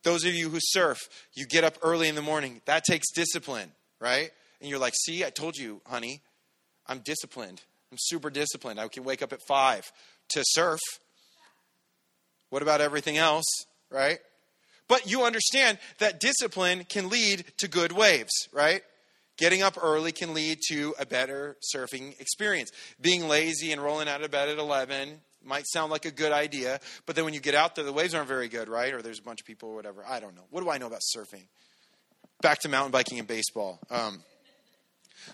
Those 0.03 0.25
of 0.25 0.33
you 0.33 0.49
who 0.49 0.59
surf, 0.61 0.99
you 1.35 1.45
get 1.45 1.63
up 1.63 1.77
early 1.81 2.07
in 2.07 2.15
the 2.15 2.21
morning. 2.21 2.61
That 2.65 2.83
takes 2.83 3.11
discipline, 3.11 3.71
right? 3.99 4.29
And 4.59 4.69
you're 4.69 4.79
like, 4.79 4.93
"See, 5.05 5.23
I 5.23 5.29
told 5.29 5.55
you, 5.57 5.81
honey. 5.85 6.21
I'm 6.87 6.99
disciplined. 6.99 7.61
I'm 7.91 7.97
super 7.99 8.29
disciplined. 8.29 8.79
I 8.79 8.87
can 8.87 9.03
wake 9.03 9.21
up 9.21 9.33
at 9.33 9.39
5 9.47 9.91
to 10.29 10.43
surf. 10.45 10.79
What 12.49 12.61
about 12.61 12.81
everything 12.81 13.17
else, 13.17 13.45
right? 13.89 14.19
But 14.87 15.09
you 15.09 15.23
understand 15.23 15.77
that 15.99 16.19
discipline 16.19 16.85
can 16.85 17.09
lead 17.09 17.45
to 17.57 17.67
good 17.67 17.91
waves, 17.91 18.31
right? 18.53 18.81
Getting 19.37 19.61
up 19.61 19.77
early 19.81 20.11
can 20.11 20.33
lead 20.33 20.59
to 20.69 20.95
a 20.97 21.05
better 21.05 21.57
surfing 21.73 22.19
experience. 22.19 22.71
Being 22.99 23.27
lazy 23.27 23.71
and 23.71 23.81
rolling 23.81 24.07
out 24.07 24.23
of 24.23 24.31
bed 24.31 24.49
at 24.49 24.57
11 24.57 25.21
might 25.45 25.65
sound 25.67 25.91
like 25.91 26.05
a 26.05 26.11
good 26.11 26.31
idea, 26.31 26.79
but 27.05 27.15
then 27.15 27.23
when 27.23 27.33
you 27.33 27.39
get 27.39 27.55
out 27.55 27.75
there, 27.75 27.85
the 27.85 27.93
waves 27.93 28.13
aren't 28.13 28.27
very 28.27 28.49
good, 28.49 28.67
right? 28.67 28.93
Or 28.93 29.01
there's 29.01 29.19
a 29.19 29.23
bunch 29.23 29.39
of 29.39 29.45
people 29.45 29.69
or 29.69 29.75
whatever. 29.75 30.03
I 30.07 30.19
don't 30.19 30.35
know. 30.35 30.43
What 30.49 30.61
do 30.61 30.69
I 30.69 30.77
know 30.77 30.87
about 30.87 31.01
surfing? 31.15 31.43
Back 32.41 32.59
to 32.59 32.69
mountain 32.69 32.91
biking 32.91 33.19
and 33.19 33.27
baseball. 33.27 33.79
Um, 33.89 34.23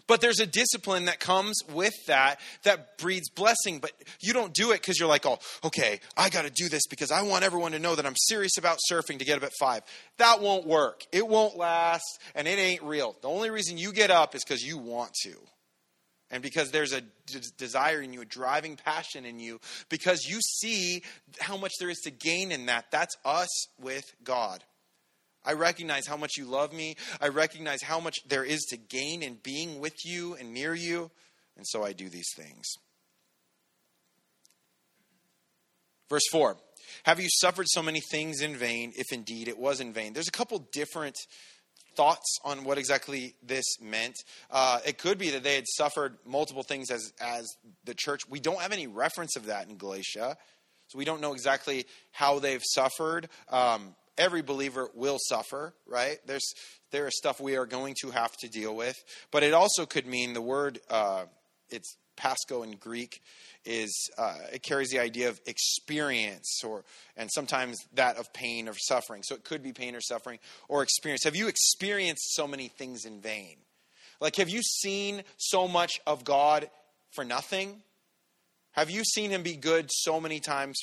but 0.08 0.22
there's 0.22 0.40
a 0.40 0.46
discipline 0.46 1.06
that 1.06 1.20
comes 1.20 1.60
with 1.74 1.94
that 2.08 2.40
that 2.64 2.98
breeds 2.98 3.30
blessing. 3.30 3.80
But 3.80 3.92
you 4.22 4.34
don't 4.34 4.54
do 4.54 4.72
it 4.72 4.82
because 4.82 5.00
you're 5.00 5.10
like, 5.10 5.26
oh, 5.26 5.40
okay, 5.64 6.00
I 6.18 6.30
got 6.30 6.44
to 6.46 6.52
do 6.52 6.70
this 6.70 6.88
because 6.90 7.12
I 7.12 7.22
want 7.24 7.44
everyone 7.44 7.74
to 7.74 7.80
know 7.80 7.96
that 7.96 8.06
I'm 8.06 8.16
serious 8.16 8.58
about 8.58 8.80
surfing 8.92 9.20
to 9.20 9.26
get 9.26 9.38
up 9.38 9.44
at 9.44 9.52
five. 9.60 9.84
That 10.18 10.42
won't 10.42 10.66
work. 10.66 11.04
It 11.12 11.28
won't 11.28 11.58
last, 11.58 12.20
and 12.36 12.48
it 12.48 12.60
ain't 12.60 12.84
real. 12.84 13.16
The 13.22 13.30
only 13.30 13.50
reason 13.50 13.78
you 13.78 13.94
get 13.94 14.12
up 14.12 14.36
is 14.36 14.44
because 14.44 14.62
you 14.62 14.78
want 14.78 15.14
to. 15.24 15.34
And 16.32 16.42
because 16.42 16.72
there's 16.72 16.94
a 16.94 17.02
desire 17.60 18.02
in 18.02 18.12
you, 18.12 18.22
a 18.22 18.26
driving 18.26 18.76
passion 18.76 19.24
in 19.24 19.40
you, 19.40 19.60
because 19.90 20.26
you 20.28 20.40
see 20.42 21.04
how 21.40 21.58
much 21.58 21.74
there 21.80 21.92
is 21.92 22.00
to 22.06 22.12
gain 22.12 22.52
in 22.52 22.66
that. 22.66 22.86
That's 22.90 23.16
us 23.24 23.68
with 23.80 24.12
God. 24.24 24.64
I 25.46 25.54
recognize 25.54 26.08
how 26.08 26.18
much 26.18 26.38
you 26.38 26.46
love 26.46 26.74
me. 26.74 26.96
I 27.22 27.28
recognize 27.28 27.82
how 27.82 28.00
much 28.00 28.18
there 28.28 28.44
is 28.44 28.62
to 28.70 28.78
gain 28.78 29.24
in 29.24 29.40
being 29.44 29.80
with 29.80 30.06
you 30.06 30.36
and 30.36 30.54
near 30.54 30.74
you. 30.74 31.12
And 31.58 31.68
so 31.68 31.84
I 31.84 31.94
do 31.94 32.10
these 32.10 32.30
things. 32.36 32.66
Verse 36.10 36.28
4 36.32 36.58
Have 37.04 37.20
you 37.20 37.28
suffered 37.30 37.66
so 37.70 37.82
many 37.82 38.02
things 38.12 38.42
in 38.42 38.56
vain, 38.56 38.94
if 38.96 39.12
indeed 39.12 39.48
it 39.48 39.58
was 39.58 39.80
in 39.80 39.94
vain? 39.94 40.14
There's 40.14 40.28
a 40.28 40.32
couple 40.32 40.60
different 40.72 41.18
thoughts 41.96 42.38
on 42.44 42.64
what 42.64 42.78
exactly 42.78 43.36
this 43.44 43.66
meant. 43.82 44.16
Uh, 44.50 44.80
it 44.86 44.98
could 44.98 45.18
be 45.18 45.32
that 45.32 45.44
they 45.44 45.56
had 45.56 45.68
suffered 45.68 46.18
multiple 46.26 46.64
things 46.64 46.90
as, 46.90 47.14
as 47.22 47.48
the 47.86 47.94
church. 47.94 48.28
We 48.30 48.40
don't 48.40 48.62
have 48.62 48.72
any 48.72 48.88
reference 48.88 49.36
of 49.36 49.46
that 49.48 49.70
in 49.70 49.78
Galatia. 49.78 50.38
So 50.88 50.98
we 50.98 51.06
don't 51.06 51.22
know 51.22 51.34
exactly 51.34 51.86
how 52.12 52.40
they've 52.40 52.62
suffered. 52.64 53.30
Um, 53.50 53.96
every 54.17 54.41
believer 54.41 54.89
will 54.93 55.17
suffer, 55.19 55.73
right? 55.88 56.17
There's 56.26 56.54
there 56.91 57.08
is 57.08 57.17
stuff 57.17 57.39
we 57.39 57.56
are 57.56 57.65
going 57.65 57.95
to 58.02 58.12
have 58.12 58.36
to 58.38 58.47
deal 58.47 58.76
with, 58.76 59.04
but 59.32 59.43
it 59.43 59.54
also 59.54 59.86
could 59.86 60.06
mean 60.06 60.34
the 60.34 60.41
word 60.41 60.80
uh, 60.89 61.26
it's 61.69 61.97
pasco 62.15 62.63
in 62.63 62.73
Greek 62.73 63.21
is 63.65 64.10
uh, 64.17 64.38
it 64.52 64.62
carries 64.62 64.89
the 64.89 64.99
idea 64.99 65.30
of 65.30 65.39
experience 65.45 66.62
or 66.63 66.84
and 67.17 67.30
sometimes 67.34 67.78
that 67.93 68.17
of 68.17 68.32
pain 68.34 68.67
or 68.67 68.73
suffering. 68.78 69.23
So 69.23 69.36
it 69.36 69.43
could 69.43 69.63
be 69.63 69.73
pain 69.73 69.95
or 69.95 70.02
suffering 70.02 70.39
or 70.67 70.84
experience. 70.84 71.23
Have 71.23 71.36
you 71.36 71.47
experienced 71.47 72.36
so 72.36 72.47
many 72.47 72.67
things 72.67 73.06
in 73.06 73.19
vain? 73.21 73.58
Like 74.19 74.36
have 74.36 74.49
you 74.49 74.62
seen 74.62 75.23
so 75.38 75.67
much 75.67 75.99
of 76.06 76.23
God 76.23 76.69
for 77.12 77.23
nothing? 77.23 77.82
Have 78.71 78.89
you 78.89 79.04
seen 79.04 79.32
him 79.32 79.43
be 79.43 79.56
good 79.56 79.89
so 79.91 80.19
many 80.19 80.39
times 80.39 80.80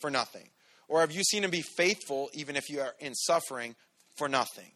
for 0.00 0.10
nothing? 0.10 0.48
Or 0.88 1.00
have 1.00 1.12
you 1.12 1.22
seen 1.22 1.44
him 1.44 1.50
be 1.50 1.62
faithful 1.62 2.30
even 2.32 2.56
if 2.56 2.68
you 2.68 2.80
are 2.80 2.94
in 3.00 3.14
suffering 3.14 3.74
for 4.16 4.28
nothing? 4.28 4.70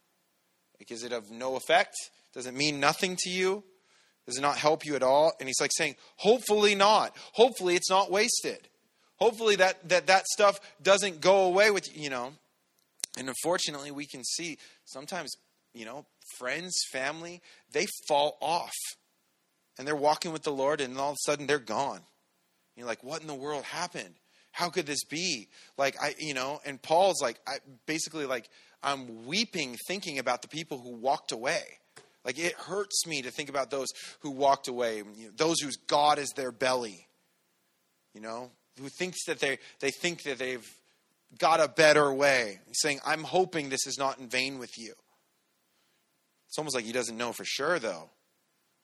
Like, 0.80 0.90
is 0.90 1.02
it 1.04 1.12
of 1.12 1.30
no 1.30 1.56
effect? 1.56 1.94
Does 2.34 2.46
it 2.46 2.54
mean 2.54 2.80
nothing 2.80 3.16
to 3.20 3.30
you? 3.30 3.64
Does 4.26 4.38
it 4.38 4.42
not 4.42 4.58
help 4.58 4.84
you 4.84 4.94
at 4.94 5.02
all? 5.02 5.32
And 5.40 5.48
he's 5.48 5.60
like 5.60 5.72
saying, 5.74 5.96
hopefully 6.16 6.74
not. 6.74 7.16
Hopefully 7.32 7.74
it's 7.74 7.90
not 7.90 8.10
wasted. 8.10 8.68
Hopefully 9.16 9.56
that 9.56 9.88
that, 9.88 10.06
that 10.06 10.26
stuff 10.26 10.60
doesn't 10.82 11.20
go 11.20 11.44
away 11.44 11.70
with 11.70 11.94
you, 11.94 12.04
you 12.04 12.10
know. 12.10 12.32
And 13.18 13.28
unfortunately, 13.28 13.90
we 13.90 14.06
can 14.06 14.22
see 14.22 14.58
sometimes, 14.84 15.34
you 15.74 15.84
know, 15.84 16.06
friends, 16.38 16.74
family, 16.92 17.40
they 17.72 17.86
fall 18.06 18.36
off. 18.40 18.74
And 19.78 19.86
they're 19.86 19.96
walking 19.96 20.32
with 20.32 20.42
the 20.42 20.52
Lord, 20.52 20.80
and 20.80 20.96
all 20.98 21.10
of 21.10 21.14
a 21.14 21.30
sudden 21.30 21.46
they're 21.46 21.58
gone. 21.58 22.00
You're 22.76 22.86
like, 22.86 23.02
what 23.02 23.20
in 23.20 23.26
the 23.26 23.34
world 23.34 23.64
happened? 23.64 24.14
How 24.58 24.70
could 24.70 24.86
this 24.86 25.04
be? 25.04 25.46
Like, 25.76 25.94
I, 26.02 26.16
you 26.18 26.34
know, 26.34 26.60
and 26.66 26.82
Paul's 26.82 27.22
like, 27.22 27.38
I, 27.46 27.58
basically, 27.86 28.26
like, 28.26 28.50
I'm 28.82 29.24
weeping 29.24 29.76
thinking 29.86 30.18
about 30.18 30.42
the 30.42 30.48
people 30.48 30.78
who 30.78 30.96
walked 30.96 31.30
away. 31.30 31.62
Like, 32.24 32.40
it 32.40 32.54
hurts 32.54 33.06
me 33.06 33.22
to 33.22 33.30
think 33.30 33.50
about 33.50 33.70
those 33.70 33.86
who 34.18 34.30
walked 34.32 34.66
away, 34.66 34.96
you 34.96 35.26
know, 35.26 35.30
those 35.36 35.60
whose 35.60 35.76
God 35.76 36.18
is 36.18 36.30
their 36.30 36.50
belly, 36.50 37.06
you 38.14 38.20
know, 38.20 38.50
who 38.80 38.88
thinks 38.88 39.26
that 39.26 39.38
they, 39.38 39.58
they 39.78 39.92
think 39.92 40.24
that 40.24 40.40
they've 40.40 40.66
got 41.38 41.60
a 41.60 41.68
better 41.68 42.12
way. 42.12 42.58
He's 42.66 42.80
saying, 42.80 42.98
I'm 43.06 43.22
hoping 43.22 43.68
this 43.68 43.86
is 43.86 43.96
not 43.96 44.18
in 44.18 44.28
vain 44.28 44.58
with 44.58 44.76
you. 44.76 44.92
It's 46.48 46.58
almost 46.58 46.74
like 46.74 46.84
he 46.84 46.90
doesn't 46.90 47.16
know 47.16 47.30
for 47.30 47.44
sure, 47.44 47.78
though. 47.78 48.10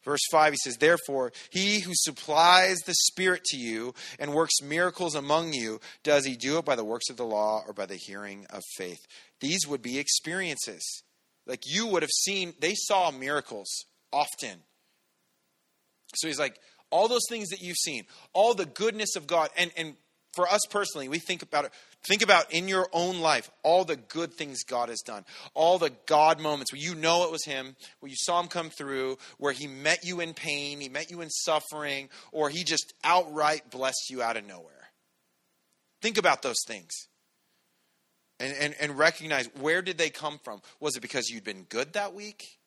Verse 0.04 0.20
5, 0.30 0.52
he 0.52 0.58
says, 0.58 0.76
Therefore, 0.76 1.32
he 1.50 1.80
who 1.80 1.92
supplies 1.94 2.78
the 2.80 2.94
Spirit 2.94 3.42
to 3.46 3.56
you 3.56 3.94
and 4.18 4.34
works 4.34 4.60
miracles 4.62 5.14
among 5.14 5.54
you, 5.54 5.80
does 6.02 6.26
he 6.26 6.36
do 6.36 6.58
it 6.58 6.64
by 6.64 6.76
the 6.76 6.84
works 6.84 7.08
of 7.08 7.16
the 7.16 7.24
law 7.24 7.62
or 7.66 7.72
by 7.72 7.86
the 7.86 7.96
hearing 7.96 8.46
of 8.50 8.62
faith? 8.76 9.06
These 9.40 9.66
would 9.66 9.82
be 9.82 9.98
experiences. 9.98 11.02
Like 11.46 11.62
you 11.66 11.86
would 11.86 12.02
have 12.02 12.10
seen, 12.10 12.54
they 12.60 12.74
saw 12.74 13.10
miracles 13.10 13.68
often. 14.12 14.60
So 16.14 16.28
he's 16.28 16.38
like, 16.38 16.58
all 16.90 17.08
those 17.08 17.26
things 17.28 17.48
that 17.48 17.60
you've 17.60 17.76
seen, 17.76 18.04
all 18.32 18.54
the 18.54 18.66
goodness 18.66 19.16
of 19.16 19.26
God, 19.26 19.50
and, 19.56 19.72
and 19.76 19.96
for 20.34 20.48
us 20.48 20.60
personally, 20.70 21.08
we 21.08 21.18
think 21.18 21.42
about 21.42 21.66
it. 21.66 21.72
Think 22.06 22.22
about 22.22 22.52
in 22.52 22.68
your 22.68 22.88
own 22.92 23.20
life 23.20 23.50
all 23.62 23.84
the 23.84 23.96
good 23.96 24.34
things 24.34 24.62
God 24.62 24.88
has 24.88 25.00
done, 25.00 25.24
all 25.54 25.78
the 25.78 25.92
God 26.06 26.40
moments 26.40 26.72
where 26.72 26.80
you 26.80 26.94
know 26.94 27.24
it 27.24 27.32
was 27.32 27.44
Him, 27.44 27.76
where 28.00 28.10
you 28.10 28.16
saw 28.16 28.40
Him 28.40 28.48
come 28.48 28.70
through, 28.70 29.18
where 29.38 29.52
He 29.52 29.66
met 29.66 30.04
you 30.04 30.20
in 30.20 30.34
pain, 30.34 30.80
He 30.80 30.88
met 30.88 31.10
you 31.10 31.20
in 31.20 31.30
suffering, 31.30 32.08
or 32.32 32.50
He 32.50 32.64
just 32.64 32.92
outright 33.02 33.70
blessed 33.70 34.10
you 34.10 34.22
out 34.22 34.36
of 34.36 34.46
nowhere. 34.46 34.90
Think 36.02 36.18
about 36.18 36.42
those 36.42 36.62
things 36.66 36.92
and, 38.40 38.54
and, 38.58 38.74
and 38.80 38.98
recognize 38.98 39.48
where 39.60 39.82
did 39.82 39.98
they 39.98 40.10
come 40.10 40.38
from? 40.42 40.60
Was 40.80 40.96
it 40.96 41.00
because 41.00 41.30
you'd 41.30 41.44
been 41.44 41.62
good 41.64 41.94
that 41.94 42.14
week? 42.14 42.58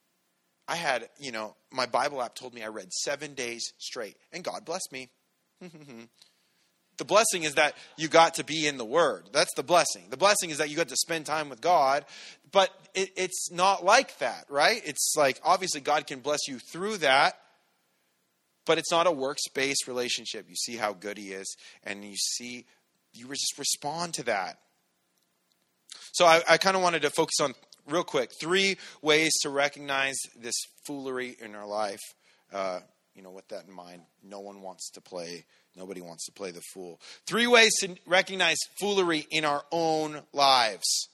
I 0.67 0.75
had, 0.75 1.07
you 1.19 1.31
know, 1.31 1.55
my 1.71 1.85
Bible 1.85 2.21
app 2.21 2.35
told 2.35 2.53
me 2.53 2.63
I 2.63 2.67
read 2.67 2.91
seven 2.91 3.33
days 3.33 3.73
straight, 3.77 4.17
and 4.33 4.43
God 4.43 4.65
blessed 4.65 4.91
me. 4.91 5.09
The 6.97 7.05
blessing 7.05 7.43
is 7.43 7.55
that 7.55 7.75
you 7.95 8.07
got 8.07 8.35
to 8.35 8.43
be 8.43 8.65
in 8.65 8.77
the 8.77 8.85
Word. 8.85 9.29
That's 9.31 9.53
the 9.55 9.63
blessing. 9.63 10.05
The 10.09 10.17
blessing 10.17 10.49
is 10.49 10.57
that 10.57 10.69
you 10.69 10.75
got 10.75 10.89
to 10.89 10.95
spend 10.95 11.25
time 11.25 11.49
with 11.49 11.61
God, 11.61 12.05
but 12.51 12.71
it, 12.95 13.11
it's 13.15 13.51
not 13.51 13.85
like 13.85 14.17
that, 14.17 14.45
right? 14.49 14.81
It's 14.83 15.13
like 15.15 15.39
obviously 15.43 15.81
God 15.81 16.07
can 16.07 16.21
bless 16.21 16.39
you 16.47 16.57
through 16.57 16.97
that, 16.97 17.39
but 18.65 18.77
it's 18.77 18.91
not 18.91 19.05
a 19.05 19.11
works 19.11 19.47
based 19.53 19.87
relationship. 19.87 20.47
You 20.49 20.55
see 20.55 20.75
how 20.75 20.93
good 20.93 21.17
He 21.17 21.31
is, 21.31 21.55
and 21.83 22.03
you 22.03 22.15
see, 22.15 22.65
you 23.13 23.27
just 23.27 23.57
respond 23.57 24.15
to 24.15 24.23
that. 24.23 24.59
So 26.13 26.25
I, 26.25 26.41
I 26.49 26.57
kind 26.57 26.75
of 26.75 26.81
wanted 26.81 27.03
to 27.03 27.11
focus 27.11 27.39
on, 27.39 27.53
real 27.87 28.03
quick, 28.03 28.31
three 28.41 28.77
ways 29.01 29.31
to 29.41 29.49
recognize 29.49 30.17
this 30.35 30.55
foolery 30.85 31.37
in 31.39 31.55
our 31.55 31.67
life. 31.67 32.01
Uh, 32.51 32.79
you 33.15 33.21
know, 33.21 33.31
with 33.31 33.47
that 33.47 33.65
in 33.65 33.73
mind, 33.73 34.01
no 34.23 34.39
one 34.39 34.61
wants 34.61 34.91
to 34.91 35.01
play 35.01 35.45
Nobody 35.77 36.01
wants 36.01 36.25
to 36.25 36.31
play 36.31 36.49
the 36.49 36.61
fool. 36.73 36.99
Three 37.27 37.45
ways 37.45 37.71
to 37.81 37.95
recognize 38.07 38.57
foolery 38.79 39.27
in 39.29 39.45
our 39.45 39.63
own 39.71 40.21
lives. 40.33 41.09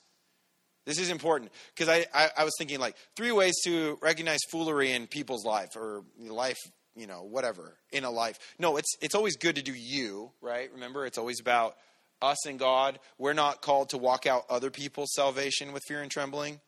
This 0.85 0.99
is 0.99 1.09
important 1.09 1.51
because 1.75 1.89
I, 1.89 2.05
I, 2.13 2.29
I, 2.39 2.43
was 2.43 2.53
thinking 2.57 2.79
like 2.79 2.95
three 3.15 3.31
ways 3.31 3.53
to 3.65 3.97
recognize 4.01 4.39
foolery 4.51 4.91
in 4.91 5.07
people's 5.07 5.45
life 5.45 5.75
or 5.75 6.03
life, 6.19 6.57
you 6.95 7.07
know, 7.07 7.23
whatever 7.23 7.77
in 7.91 8.03
a 8.03 8.09
life. 8.09 8.37
No, 8.59 8.77
it's 8.77 8.97
it's 9.01 9.15
always 9.15 9.37
good 9.37 9.55
to 9.55 9.61
do 9.61 9.73
you, 9.73 10.31
right? 10.41 10.69
Remember, 10.73 11.05
it's 11.05 11.17
always 11.17 11.39
about 11.39 11.75
us 12.21 12.45
and 12.45 12.59
God. 12.59 12.99
We're 13.17 13.33
not 13.33 13.61
called 13.61 13.89
to 13.89 13.97
walk 13.97 14.25
out 14.25 14.43
other 14.49 14.71
people's 14.71 15.13
salvation 15.13 15.71
with 15.71 15.83
fear 15.87 16.01
and 16.01 16.11
trembling. 16.11 16.59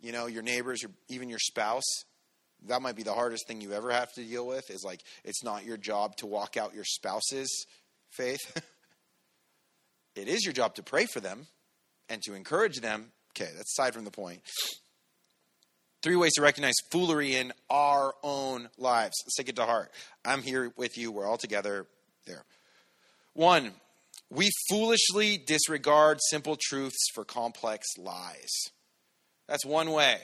You 0.00 0.12
know, 0.12 0.26
your 0.26 0.42
neighbors, 0.42 0.82
your, 0.82 0.92
even 1.08 1.28
your 1.28 1.38
spouse 1.38 2.04
that 2.66 2.82
might 2.82 2.96
be 2.96 3.02
the 3.02 3.12
hardest 3.12 3.46
thing 3.46 3.60
you 3.60 3.72
ever 3.72 3.90
have 3.90 4.12
to 4.14 4.24
deal 4.24 4.46
with 4.46 4.70
is 4.70 4.82
like 4.84 5.00
it's 5.24 5.44
not 5.44 5.64
your 5.64 5.76
job 5.76 6.16
to 6.16 6.26
walk 6.26 6.56
out 6.56 6.74
your 6.74 6.84
spouse's 6.84 7.66
faith. 8.10 8.40
it 10.16 10.28
is 10.28 10.44
your 10.44 10.52
job 10.52 10.74
to 10.76 10.82
pray 10.82 11.06
for 11.06 11.20
them 11.20 11.46
and 12.08 12.22
to 12.22 12.34
encourage 12.34 12.80
them. 12.80 13.12
Okay, 13.32 13.50
that's 13.56 13.78
aside 13.78 13.94
from 13.94 14.04
the 14.04 14.10
point. 14.10 14.40
Three 16.02 16.16
ways 16.16 16.34
to 16.34 16.42
recognize 16.42 16.74
foolery 16.90 17.34
in 17.34 17.52
our 17.70 18.14
own 18.22 18.68
lives. 18.76 19.14
Let's 19.24 19.36
take 19.36 19.48
it 19.48 19.56
to 19.56 19.64
heart. 19.64 19.90
I'm 20.24 20.42
here 20.42 20.72
with 20.76 20.98
you. 20.98 21.10
We're 21.10 21.26
all 21.26 21.38
together 21.38 21.86
there. 22.26 22.44
One, 23.32 23.72
we 24.30 24.50
foolishly 24.68 25.38
disregard 25.38 26.18
simple 26.28 26.58
truths 26.60 27.08
for 27.14 27.24
complex 27.24 27.86
lies. 27.98 28.50
That's 29.48 29.64
one 29.64 29.90
way 29.90 30.20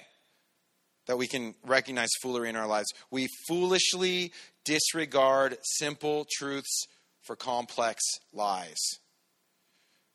that 1.06 1.18
we 1.18 1.26
can 1.26 1.54
recognize 1.64 2.10
foolery 2.22 2.48
in 2.48 2.56
our 2.56 2.66
lives. 2.66 2.88
We 3.10 3.28
foolishly 3.48 4.32
disregard 4.64 5.58
simple 5.62 6.26
truths 6.38 6.86
for 7.22 7.36
complex 7.36 8.02
lies. 8.32 8.78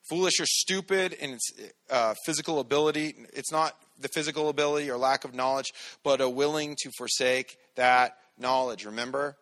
Foolish 0.08 0.38
or 0.38 0.46
stupid 0.46 1.12
in 1.14 1.32
its 1.32 1.50
uh, 1.90 2.14
physical 2.24 2.60
ability. 2.60 3.14
It's 3.32 3.50
not 3.50 3.76
the 3.98 4.08
physical 4.08 4.48
ability 4.48 4.90
or 4.90 4.96
lack 4.96 5.24
of 5.24 5.34
knowledge, 5.34 5.72
but 6.04 6.20
a 6.20 6.28
willing 6.28 6.76
to 6.82 6.90
forsake 6.96 7.56
that 7.74 8.16
knowledge. 8.38 8.84
Remember? 8.84 9.36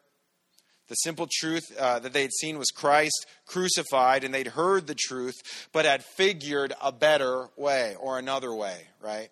The 0.88 0.94
simple 0.96 1.28
truth 1.30 1.64
uh, 1.78 1.98
that 2.00 2.12
they 2.12 2.22
had 2.22 2.32
seen 2.32 2.58
was 2.58 2.70
Christ 2.70 3.26
crucified, 3.46 4.22
and 4.22 4.34
they'd 4.34 4.48
heard 4.48 4.86
the 4.86 4.94
truth, 4.94 5.68
but 5.72 5.86
had 5.86 6.04
figured 6.04 6.74
a 6.82 6.92
better 6.92 7.48
way 7.56 7.96
or 7.98 8.18
another 8.18 8.54
way, 8.54 8.88
right? 9.00 9.30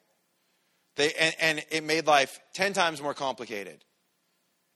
They, 0.97 1.13
and, 1.13 1.35
and 1.41 1.65
it 1.71 1.85
made 1.85 2.07
life 2.07 2.39
10 2.55 2.73
times 2.73 3.01
more 3.01 3.15
complicated. 3.15 3.85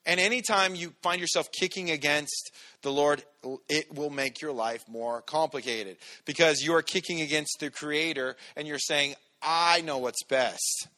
And 0.07 0.20
anytime 0.20 0.76
you 0.76 0.94
find 1.02 1.20
yourself 1.20 1.50
kicking 1.50 1.90
against 1.90 2.52
the 2.83 2.92
Lord, 2.92 3.24
it 3.68 3.92
will 3.92 4.11
make 4.11 4.40
your 4.40 4.52
life 4.52 4.85
more 4.88 5.20
complicated 5.20 5.96
because 6.24 6.62
you 6.62 6.74
are 6.74 6.83
kicking 6.83 7.20
against 7.20 7.57
the 7.59 7.70
Creator 7.70 8.37
and 8.55 8.68
you're 8.68 8.79
saying, 8.79 9.16
I 9.42 9.81
know 9.81 9.98
what's 9.98 10.22
best. 10.22 10.88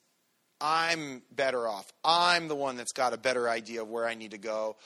I'm 0.61 1.22
better 1.35 1.66
off. 1.66 1.90
I'm 2.04 2.48
the 2.48 2.57
one 2.57 2.76
that's 2.76 2.92
got 2.92 3.14
a 3.14 3.16
better 3.16 3.48
idea 3.48 3.83
of 3.83 3.88
where 3.88 4.07
I 4.07 4.14
need 4.14 4.33
to 4.33 4.38
go. 4.38 4.76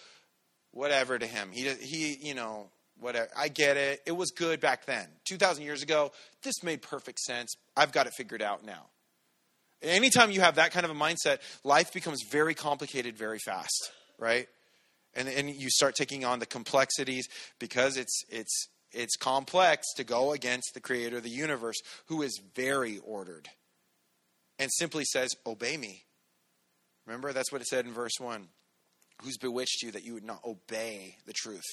Whatever 0.71 1.19
to 1.19 1.27
him. 1.27 1.51
He, 1.51 1.69
he 1.69 2.17
you 2.23 2.35
know, 2.35 2.69
whatever. 3.01 3.29
I 3.37 3.49
get 3.49 3.77
it. 3.77 4.01
It 4.07 4.13
was 4.13 4.31
good 4.31 4.61
back 4.61 4.87
then. 4.87 5.07
2,000 5.27 5.65
years 5.65 5.83
ago, 5.83 6.13
this 6.43 6.63
made 6.63 6.81
perfect 6.81 7.19
sense. 7.19 7.55
I've 7.77 7.93
got 7.93 8.07
it 8.07 8.13
figured 8.17 8.41
out 8.41 8.65
now. 8.65 8.87
Anytime 9.83 10.31
you 10.31 10.41
have 10.41 10.57
that 10.57 10.71
kind 10.71 10.85
of 10.85 10.91
a 10.91 10.95
mindset, 10.95 11.39
life 11.65 11.93
becomes 11.93 12.23
very 12.31 12.55
complicated 12.55 13.17
very 13.17 13.39
fast, 13.39 13.91
right? 14.19 14.47
And, 15.15 15.29
and 15.29 15.51
you 15.51 15.69
start 15.71 15.95
taking 15.95 16.25
on 16.25 16.39
the 16.39 16.47
complexities 16.47 17.29
because 17.59 17.97
it's, 17.97 18.23
it's, 18.29 18.69
it's 18.93 19.17
complex 19.17 19.87
to 19.97 20.05
go 20.05 20.33
against 20.33 20.73
the 20.75 20.81
creator 20.81 21.19
of 21.19 21.23
the 21.23 21.31
universe 21.31 21.81
who 22.07 22.23
is 22.23 22.41
very 22.55 22.99
ordered 22.99 23.49
and 24.59 24.71
simply 24.73 25.05
says, 25.05 25.31
Obey 25.45 25.77
me. 25.77 26.05
Remember, 27.07 27.33
that's 27.33 27.51
what 27.51 27.61
it 27.61 27.67
said 27.67 27.85
in 27.85 27.93
verse 27.93 28.21
1. 28.21 28.49
Who's 29.23 29.37
bewitched 29.37 29.83
you 29.83 29.91
that 29.93 30.05
you 30.05 30.15
would 30.15 30.25
not 30.25 30.45
obey 30.45 31.17
the 31.27 31.33
truth? 31.33 31.65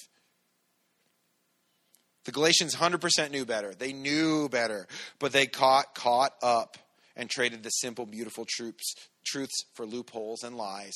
The 2.25 2.31
Galatians 2.31 2.75
100% 2.75 3.31
knew 3.31 3.45
better. 3.45 3.73
They 3.73 3.93
knew 3.93 4.49
better, 4.49 4.87
but 5.19 5.31
they 5.31 5.47
caught 5.47 5.95
caught 5.95 6.33
up 6.41 6.77
and 7.19 7.29
traded 7.29 7.63
the 7.63 7.69
simple, 7.69 8.05
beautiful 8.05 8.45
truths, 8.47 8.95
truths 9.25 9.65
for 9.73 9.85
loopholes 9.85 10.41
and 10.41 10.55
lies 10.55 10.95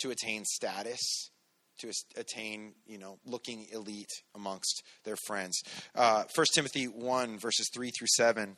to 0.00 0.10
attain 0.10 0.44
status, 0.44 1.30
to 1.78 1.92
attain, 2.16 2.74
you 2.84 2.98
know, 2.98 3.18
looking 3.24 3.68
elite 3.72 4.10
amongst 4.34 4.82
their 5.04 5.14
friends. 5.28 5.62
Uh, 5.94 6.24
1 6.34 6.46
Timothy 6.52 6.86
1, 6.86 7.38
verses 7.38 7.70
3 7.72 7.92
through 7.96 8.08
7, 8.16 8.56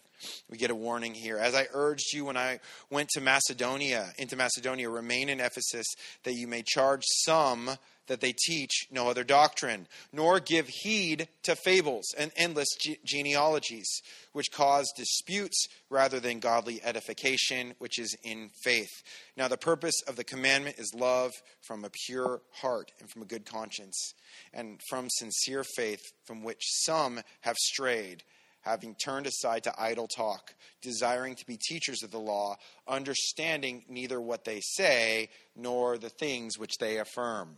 we 0.49 0.57
get 0.57 0.71
a 0.71 0.75
warning 0.75 1.13
here. 1.13 1.37
As 1.37 1.55
I 1.55 1.67
urged 1.75 2.15
you 2.15 2.25
when 2.25 2.39
I 2.39 2.59
went 2.91 3.11
to 3.11 3.21
Macedonia, 3.21 4.11
into 4.17 4.35
Macedonia, 4.35 4.89
remain 4.89 5.29
in 5.29 5.41
Ephesus, 5.41 5.87
that 6.25 6.35
you 6.35 6.49
may 6.49 6.63
charge 6.67 7.03
some 7.05 7.71
that 8.09 8.21
they 8.21 8.33
teach 8.33 8.87
no 8.91 9.09
other 9.09 9.25
doctrine, 9.25 9.87
nor 10.13 10.41
give 10.41 10.69
heed 10.69 11.29
to 11.45 11.55
fables 11.55 12.15
and 12.19 12.33
endless 12.37 12.69
ge- 12.79 12.99
genealogies, 13.05 13.89
which 14.33 14.53
cause 14.53 14.91
disputes 14.97 15.67
rather 15.89 16.21
than 16.21 16.41
godly 16.41 16.83
edification, 16.83 17.75
which 17.79 17.99
is 17.99 18.17
in 18.23 18.51
faith. 18.63 19.03
Now, 19.37 19.49
the 19.49 19.57
purpose 19.57 20.03
of 20.07 20.17
the 20.17 20.25
commandment 20.25 20.79
is 20.79 20.95
love 20.95 21.33
from 21.67 21.85
a 21.85 21.91
pure 22.07 22.43
heart 22.53 22.93
and 23.01 23.09
from 23.11 23.23
a 23.23 23.27
good 23.27 23.47
conscience, 23.47 24.15
and 24.53 24.81
from 24.89 25.09
sincere 25.11 25.65
faith, 25.65 26.03
from 26.25 26.43
which 26.43 26.63
some 26.63 27.21
have 27.43 27.57
strayed 27.57 28.25
having 28.63 28.95
turned 28.95 29.27
aside 29.27 29.65
to 29.65 29.81
idle 29.81 30.07
talk, 30.07 30.55
desiring 30.83 31.35
to 31.35 31.47
be 31.47 31.57
teachers 31.57 32.03
of 32.03 32.11
the 32.11 32.19
law, 32.19 32.57
understanding 32.87 33.85
neither 33.89 34.21
what 34.21 34.45
they 34.45 34.61
say 34.61 35.31
nor 35.57 35.97
the 35.97 36.11
things 36.11 36.59
which 36.59 36.77
they 36.79 36.99
affirm. 36.99 37.57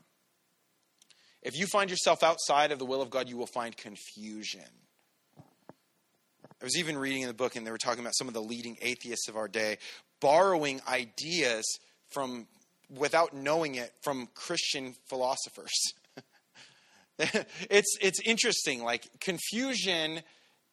If 1.42 1.56
you 1.56 1.66
find 1.66 1.90
yourself 1.90 2.22
outside 2.22 2.70
of 2.70 2.78
the 2.78 2.84
will 2.84 3.00
of 3.00 3.10
God, 3.10 3.28
you 3.28 3.36
will 3.36 3.46
find 3.46 3.76
confusion. 3.76 4.60
I 5.38 6.64
was 6.64 6.76
even 6.76 6.98
reading 6.98 7.22
in 7.22 7.28
the 7.28 7.34
book, 7.34 7.56
and 7.56 7.66
they 7.66 7.70
were 7.70 7.78
talking 7.78 8.00
about 8.00 8.14
some 8.14 8.28
of 8.28 8.34
the 8.34 8.42
leading 8.42 8.76
atheists 8.82 9.28
of 9.28 9.36
our 9.36 9.48
day 9.48 9.78
borrowing 10.20 10.82
ideas 10.86 11.64
from, 12.10 12.46
without 12.90 13.32
knowing 13.32 13.76
it, 13.76 13.90
from 14.02 14.28
Christian 14.34 14.94
philosophers. 15.08 15.72
it's, 17.18 17.96
it's 18.02 18.20
interesting. 18.20 18.84
Like, 18.84 19.08
confusion 19.20 20.20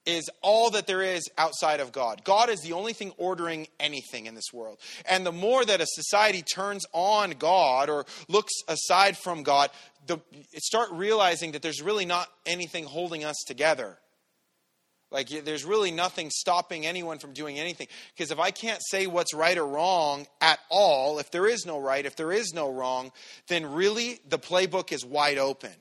is 0.08 0.30
all 0.42 0.72
that 0.72 0.88
there 0.88 1.04
is 1.04 1.30
outside 1.38 1.82
of 1.82 1.92
God. 1.92 2.24
God 2.24 2.50
is 2.50 2.62
the 2.62 2.74
only 2.74 2.94
thing 2.94 3.12
ordering 3.18 3.68
anything 3.80 4.26
in 4.26 4.34
this 4.34 4.54
world. 4.54 4.80
And 5.06 5.26
the 5.26 5.34
more 5.34 5.66
that 5.66 5.82
a 5.82 5.86
society 5.86 6.42
turns 6.42 6.86
on 6.94 7.32
God 7.32 7.90
or 7.90 8.06
looks 8.30 8.54
aside 8.70 9.18
from 9.18 9.44
God, 9.44 9.70
the, 10.08 10.20
start 10.56 10.90
realizing 10.94 11.52
that 11.52 11.62
there's 11.62 11.82
really 11.82 12.06
not 12.06 12.30
anything 12.46 12.86
holding 12.86 13.26
us 13.26 13.36
together. 13.46 13.98
Like, 15.12 15.30
there's 15.30 15.66
really 15.66 15.92
nothing 15.92 16.30
stopping 16.30 16.86
anyone 16.86 17.20
from 17.20 17.34
doing 17.34 17.60
anything. 17.60 17.88
Because 18.16 18.32
if 18.32 18.40
I 18.40 18.52
can't 18.52 18.82
say 18.90 19.08
what's 19.08 19.34
right 19.34 19.58
or 19.58 19.68
wrong 19.68 20.26
at 20.40 20.60
all, 20.70 21.20
if 21.20 21.32
there 21.32 21.48
is 21.48 21.66
no 21.66 21.80
right, 21.80 22.06
if 22.06 22.16
there 22.16 22.32
is 22.32 22.54
no 22.54 22.72
wrong, 22.72 23.12
then 23.48 23.74
really 23.74 24.20
the 24.28 24.40
playbook 24.40 24.94
is 24.94 25.06
wide 25.06 25.38
open, 25.38 25.72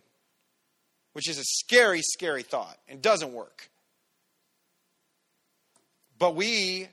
which 1.12 1.28
is 1.28 1.38
a 1.38 1.44
scary, 1.44 2.02
scary 2.02 2.42
thought 2.42 2.76
and 2.88 3.00
doesn't 3.00 3.32
work. 3.32 3.68
But 6.18 6.34
we 6.34 6.88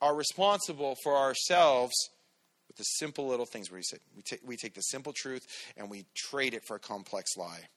are 0.00 0.14
responsible 0.14 0.96
for 1.02 1.16
ourselves 1.16 1.94
with 2.68 2.76
the 2.76 2.84
simple 2.84 3.26
little 3.26 3.46
things 3.46 3.70
where 3.70 3.78
he 3.78 3.84
said 3.84 4.00
we 4.14 4.22
take, 4.22 4.40
we 4.46 4.56
take 4.56 4.74
the 4.74 4.82
simple 4.82 5.12
truth 5.12 5.46
and 5.76 5.90
we 5.90 6.06
trade 6.14 6.54
it 6.54 6.62
for 6.66 6.76
a 6.76 6.80
complex 6.80 7.36
lie. 7.36 7.68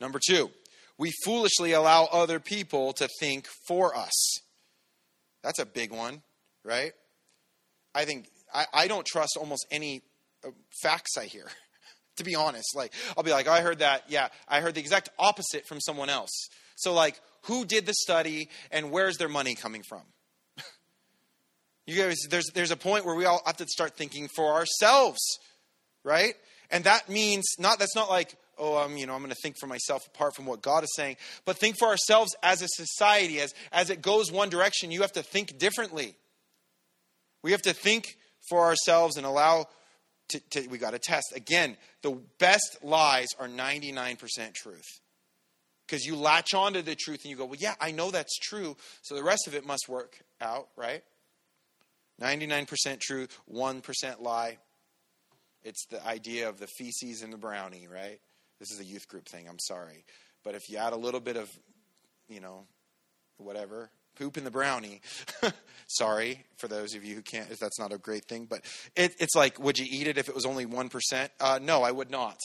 Number 0.00 0.20
two, 0.24 0.50
we 0.98 1.12
foolishly 1.24 1.72
allow 1.72 2.04
other 2.06 2.40
people 2.40 2.92
to 2.94 3.08
think 3.20 3.46
for 3.66 3.96
us. 3.96 4.40
That's 5.42 5.58
a 5.58 5.66
big 5.66 5.92
one, 5.92 6.22
right? 6.64 6.92
I 7.94 8.04
think 8.04 8.28
I, 8.52 8.66
I 8.72 8.88
don't 8.88 9.06
trust 9.06 9.36
almost 9.38 9.66
any 9.70 10.02
uh, 10.44 10.50
facts 10.82 11.16
I 11.18 11.24
hear, 11.24 11.46
to 12.16 12.24
be 12.24 12.34
honest. 12.34 12.74
Like, 12.74 12.92
I'll 13.16 13.24
be 13.24 13.30
like, 13.30 13.48
oh, 13.48 13.52
I 13.52 13.60
heard 13.60 13.80
that. 13.80 14.04
Yeah, 14.08 14.28
I 14.48 14.60
heard 14.60 14.74
the 14.74 14.80
exact 14.80 15.08
opposite 15.18 15.66
from 15.66 15.80
someone 15.80 16.10
else. 16.10 16.48
So, 16.76 16.92
like, 16.92 17.20
who 17.46 17.64
did 17.64 17.86
the 17.86 17.94
study 17.94 18.48
and 18.70 18.90
where's 18.90 19.16
their 19.16 19.28
money 19.28 19.54
coming 19.54 19.82
from? 19.88 20.02
you 21.86 22.00
guys, 22.00 22.16
there's, 22.30 22.46
there's 22.54 22.70
a 22.70 22.76
point 22.76 23.04
where 23.04 23.14
we 23.14 23.24
all 23.24 23.42
have 23.46 23.56
to 23.58 23.66
start 23.66 23.96
thinking 23.96 24.28
for 24.34 24.54
ourselves, 24.54 25.20
right? 26.04 26.34
And 26.70 26.84
that 26.84 27.08
means 27.08 27.44
not, 27.58 27.78
that's 27.78 27.94
not 27.94 28.10
like, 28.10 28.36
oh, 28.58 28.76
I'm, 28.76 28.96
you 28.96 29.06
know, 29.06 29.14
I'm 29.14 29.20
going 29.20 29.30
to 29.30 29.40
think 29.42 29.56
for 29.60 29.66
myself 29.66 30.06
apart 30.06 30.34
from 30.34 30.46
what 30.46 30.62
God 30.62 30.82
is 30.82 30.92
saying, 30.96 31.16
but 31.44 31.56
think 31.56 31.76
for 31.78 31.88
ourselves 31.88 32.34
as 32.42 32.62
a 32.62 32.68
society. 32.68 33.40
As, 33.40 33.54
as 33.72 33.90
it 33.90 34.02
goes 34.02 34.32
one 34.32 34.48
direction, 34.48 34.90
you 34.90 35.02
have 35.02 35.12
to 35.12 35.22
think 35.22 35.58
differently. 35.58 36.16
We 37.42 37.52
have 37.52 37.62
to 37.62 37.72
think 37.72 38.16
for 38.48 38.64
ourselves 38.64 39.16
and 39.16 39.26
allow 39.26 39.66
to, 40.30 40.40
to 40.50 40.66
we 40.66 40.78
got 40.78 40.90
to 40.90 40.98
test. 40.98 41.32
Again, 41.36 41.76
the 42.02 42.18
best 42.38 42.78
lies 42.82 43.28
are 43.38 43.46
99% 43.46 44.18
truth 44.54 45.00
because 45.86 46.04
you 46.04 46.16
latch 46.16 46.54
onto 46.54 46.82
the 46.82 46.94
truth 46.94 47.22
and 47.22 47.30
you 47.30 47.36
go, 47.36 47.44
well, 47.44 47.58
yeah, 47.58 47.74
I 47.80 47.92
know 47.92 48.10
that's 48.10 48.36
true, 48.38 48.76
so 49.02 49.14
the 49.14 49.22
rest 49.22 49.46
of 49.46 49.54
it 49.54 49.66
must 49.66 49.88
work 49.88 50.18
out, 50.40 50.68
right? 50.76 51.02
99% 52.20 53.00
truth, 53.00 53.38
1% 53.52 54.20
lie. 54.20 54.58
It's 55.62 55.86
the 55.86 56.04
idea 56.06 56.48
of 56.48 56.58
the 56.58 56.66
feces 56.66 57.22
and 57.22 57.32
the 57.32 57.36
brownie, 57.36 57.88
right? 57.92 58.20
This 58.58 58.70
is 58.70 58.80
a 58.80 58.84
youth 58.84 59.08
group 59.08 59.28
thing, 59.28 59.48
I'm 59.48 59.58
sorry. 59.58 60.04
But 60.44 60.54
if 60.54 60.70
you 60.70 60.78
add 60.78 60.92
a 60.92 60.96
little 60.96 61.20
bit 61.20 61.36
of, 61.36 61.50
you 62.28 62.40
know, 62.40 62.66
whatever, 63.36 63.90
poop 64.16 64.36
in 64.36 64.44
the 64.44 64.50
brownie, 64.50 65.02
sorry 65.86 66.44
for 66.56 66.68
those 66.68 66.94
of 66.94 67.04
you 67.04 67.14
who 67.14 67.22
can't, 67.22 67.50
if 67.50 67.58
that's 67.58 67.78
not 67.78 67.92
a 67.92 67.98
great 67.98 68.24
thing, 68.24 68.46
but 68.46 68.62
it, 68.94 69.14
it's 69.18 69.34
like, 69.34 69.58
would 69.58 69.78
you 69.78 69.86
eat 69.88 70.06
it 70.06 70.18
if 70.18 70.28
it 70.28 70.34
was 70.34 70.46
only 70.46 70.64
1%? 70.64 71.28
Uh, 71.40 71.58
no, 71.60 71.82
I 71.82 71.90
would 71.90 72.10
not. 72.10 72.38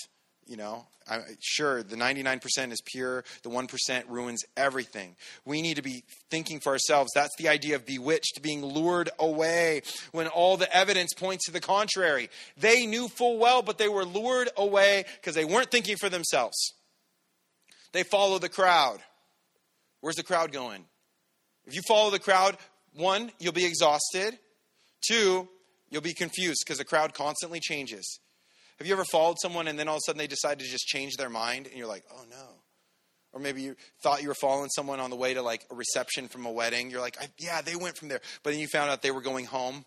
You 0.52 0.58
know, 0.58 0.86
I, 1.10 1.22
sure, 1.40 1.82
the 1.82 1.96
99% 1.96 2.74
is 2.74 2.82
pure, 2.86 3.24
the 3.44 3.50
1% 3.50 4.04
ruins 4.10 4.44
everything. 4.58 5.16
We 5.46 5.62
need 5.62 5.78
to 5.78 5.82
be 5.82 6.04
thinking 6.30 6.60
for 6.60 6.74
ourselves. 6.74 7.12
That's 7.16 7.34
the 7.38 7.48
idea 7.48 7.78
of 7.78 7.86
bewitched, 7.86 8.42
being 8.42 8.62
lured 8.62 9.12
away 9.18 9.84
when 10.12 10.28
all 10.28 10.58
the 10.58 10.70
evidence 10.76 11.14
points 11.14 11.46
to 11.46 11.54
the 11.54 11.62
contrary. 11.62 12.30
They 12.58 12.86
knew 12.86 13.08
full 13.08 13.38
well, 13.38 13.62
but 13.62 13.78
they 13.78 13.88
were 13.88 14.04
lured 14.04 14.50
away 14.58 15.06
because 15.22 15.36
they 15.36 15.46
weren't 15.46 15.72
thinking 15.72 15.96
for 15.96 16.10
themselves. 16.10 16.58
They 17.94 18.04
follow 18.04 18.38
the 18.38 18.50
crowd. 18.50 19.00
Where's 20.02 20.18
the 20.18 20.24
crowd 20.24 20.52
going? 20.52 20.84
If 21.64 21.76
you 21.76 21.82
follow 21.88 22.12
the 22.12 22.20
crowd, 22.20 22.58
one, 22.94 23.32
you'll 23.40 23.54
be 23.54 23.66
exhausted. 23.66 24.38
Two, 25.00 25.48
you'll 25.90 26.02
be 26.02 26.14
confused 26.14 26.64
because 26.66 26.78
the 26.78 26.84
crowd 26.84 27.14
constantly 27.14 27.62
changes. 27.62 28.20
Have 28.82 28.88
you 28.88 28.94
ever 28.94 29.06
followed 29.06 29.38
someone 29.40 29.68
and 29.68 29.78
then 29.78 29.88
all 29.88 29.98
of 29.98 30.00
a 30.00 30.06
sudden 30.08 30.18
they 30.18 30.26
decide 30.26 30.58
to 30.58 30.66
just 30.66 30.88
change 30.88 31.16
their 31.16 31.30
mind 31.30 31.68
and 31.68 31.78
you're 31.78 31.86
like, 31.86 32.04
oh 32.12 32.24
no. 32.32 32.48
Or 33.32 33.40
maybe 33.40 33.62
you 33.62 33.76
thought 34.02 34.24
you 34.24 34.28
were 34.28 34.34
following 34.34 34.70
someone 34.70 35.00
on 35.00 35.12
the 35.12 35.16
way 35.16 35.36
to 35.36 35.44
like 35.44 35.68
a 35.70 35.76
reception 35.76 36.28
from 36.28 36.48
a 36.48 36.52
wedding. 36.52 36.90
You're 36.90 37.00
like, 37.00 37.16
yeah, 37.38 37.62
they 37.62 37.76
went 37.76 37.96
from 37.96 38.08
there. 38.08 38.22
But 38.42 38.54
then 38.54 38.60
you 38.60 38.68
found 38.68 38.90
out 38.90 39.04
they 39.04 39.12
were 39.12 39.22
going 39.22 39.46
home. 39.46 39.86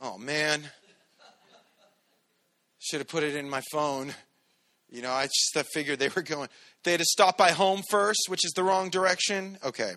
Oh 0.00 0.16
man. 0.18 0.62
Should 2.78 3.00
have 3.00 3.08
put 3.08 3.24
it 3.24 3.34
in 3.34 3.50
my 3.50 3.62
phone. 3.72 4.14
You 4.88 5.02
know, 5.02 5.10
I 5.10 5.24
just 5.24 5.56
I 5.56 5.64
figured 5.74 5.98
they 5.98 6.10
were 6.14 6.22
going. 6.22 6.48
They 6.84 6.92
had 6.92 7.00
to 7.00 7.06
stop 7.06 7.36
by 7.36 7.50
home 7.50 7.82
first, 7.90 8.20
which 8.28 8.44
is 8.44 8.52
the 8.52 8.62
wrong 8.62 8.88
direction. 8.88 9.58
Okay. 9.64 9.94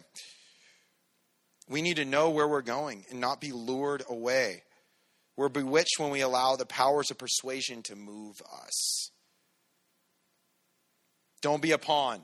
We 1.70 1.84
need 1.84 1.98
to 1.98 2.06
know 2.06 2.32
where 2.32 2.48
we're 2.48 2.64
going 2.64 3.06
and 3.12 3.22
not 3.22 3.40
be 3.40 3.52
lured 3.52 4.02
away. 4.10 4.64
We're 5.40 5.48
bewitched 5.48 6.00
when 6.00 6.10
we 6.10 6.20
allow 6.20 6.58
the 6.58 6.66
powers 6.66 7.12
of 7.12 7.18
persuasion 7.18 7.82
to 7.84 7.96
move 7.96 8.42
us. 8.62 9.10
Don't 11.42 11.62
be 11.62 11.72
a 11.72 11.78
pawn. 11.78 12.20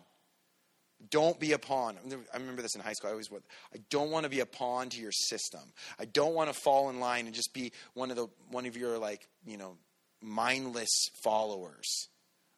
Don't 1.11 1.39
be 1.39 1.53
a 1.53 1.57
pawn. 1.57 1.95
I 2.33 2.37
remember 2.37 2.61
this 2.61 2.75
in 2.75 2.81
high 2.81 2.91
school. 2.91 3.07
I 3.07 3.13
always 3.13 3.29
I 3.73 3.77
don't 3.89 4.11
want 4.11 4.25
to 4.25 4.29
be 4.29 4.41
a 4.41 4.45
pawn 4.45 4.89
to 4.89 4.99
your 4.99 5.13
system. 5.13 5.61
I 5.97 6.03
don't 6.03 6.33
want 6.33 6.51
to 6.51 6.59
fall 6.59 6.89
in 6.89 6.99
line 6.99 7.25
and 7.25 7.33
just 7.33 7.53
be 7.53 7.71
one 7.93 8.09
of 8.09 8.17
the 8.17 8.27
one 8.51 8.65
of 8.65 8.75
your 8.75 8.97
like 8.97 9.25
you 9.47 9.55
know 9.55 9.77
mindless 10.21 11.07
followers. 11.23 12.09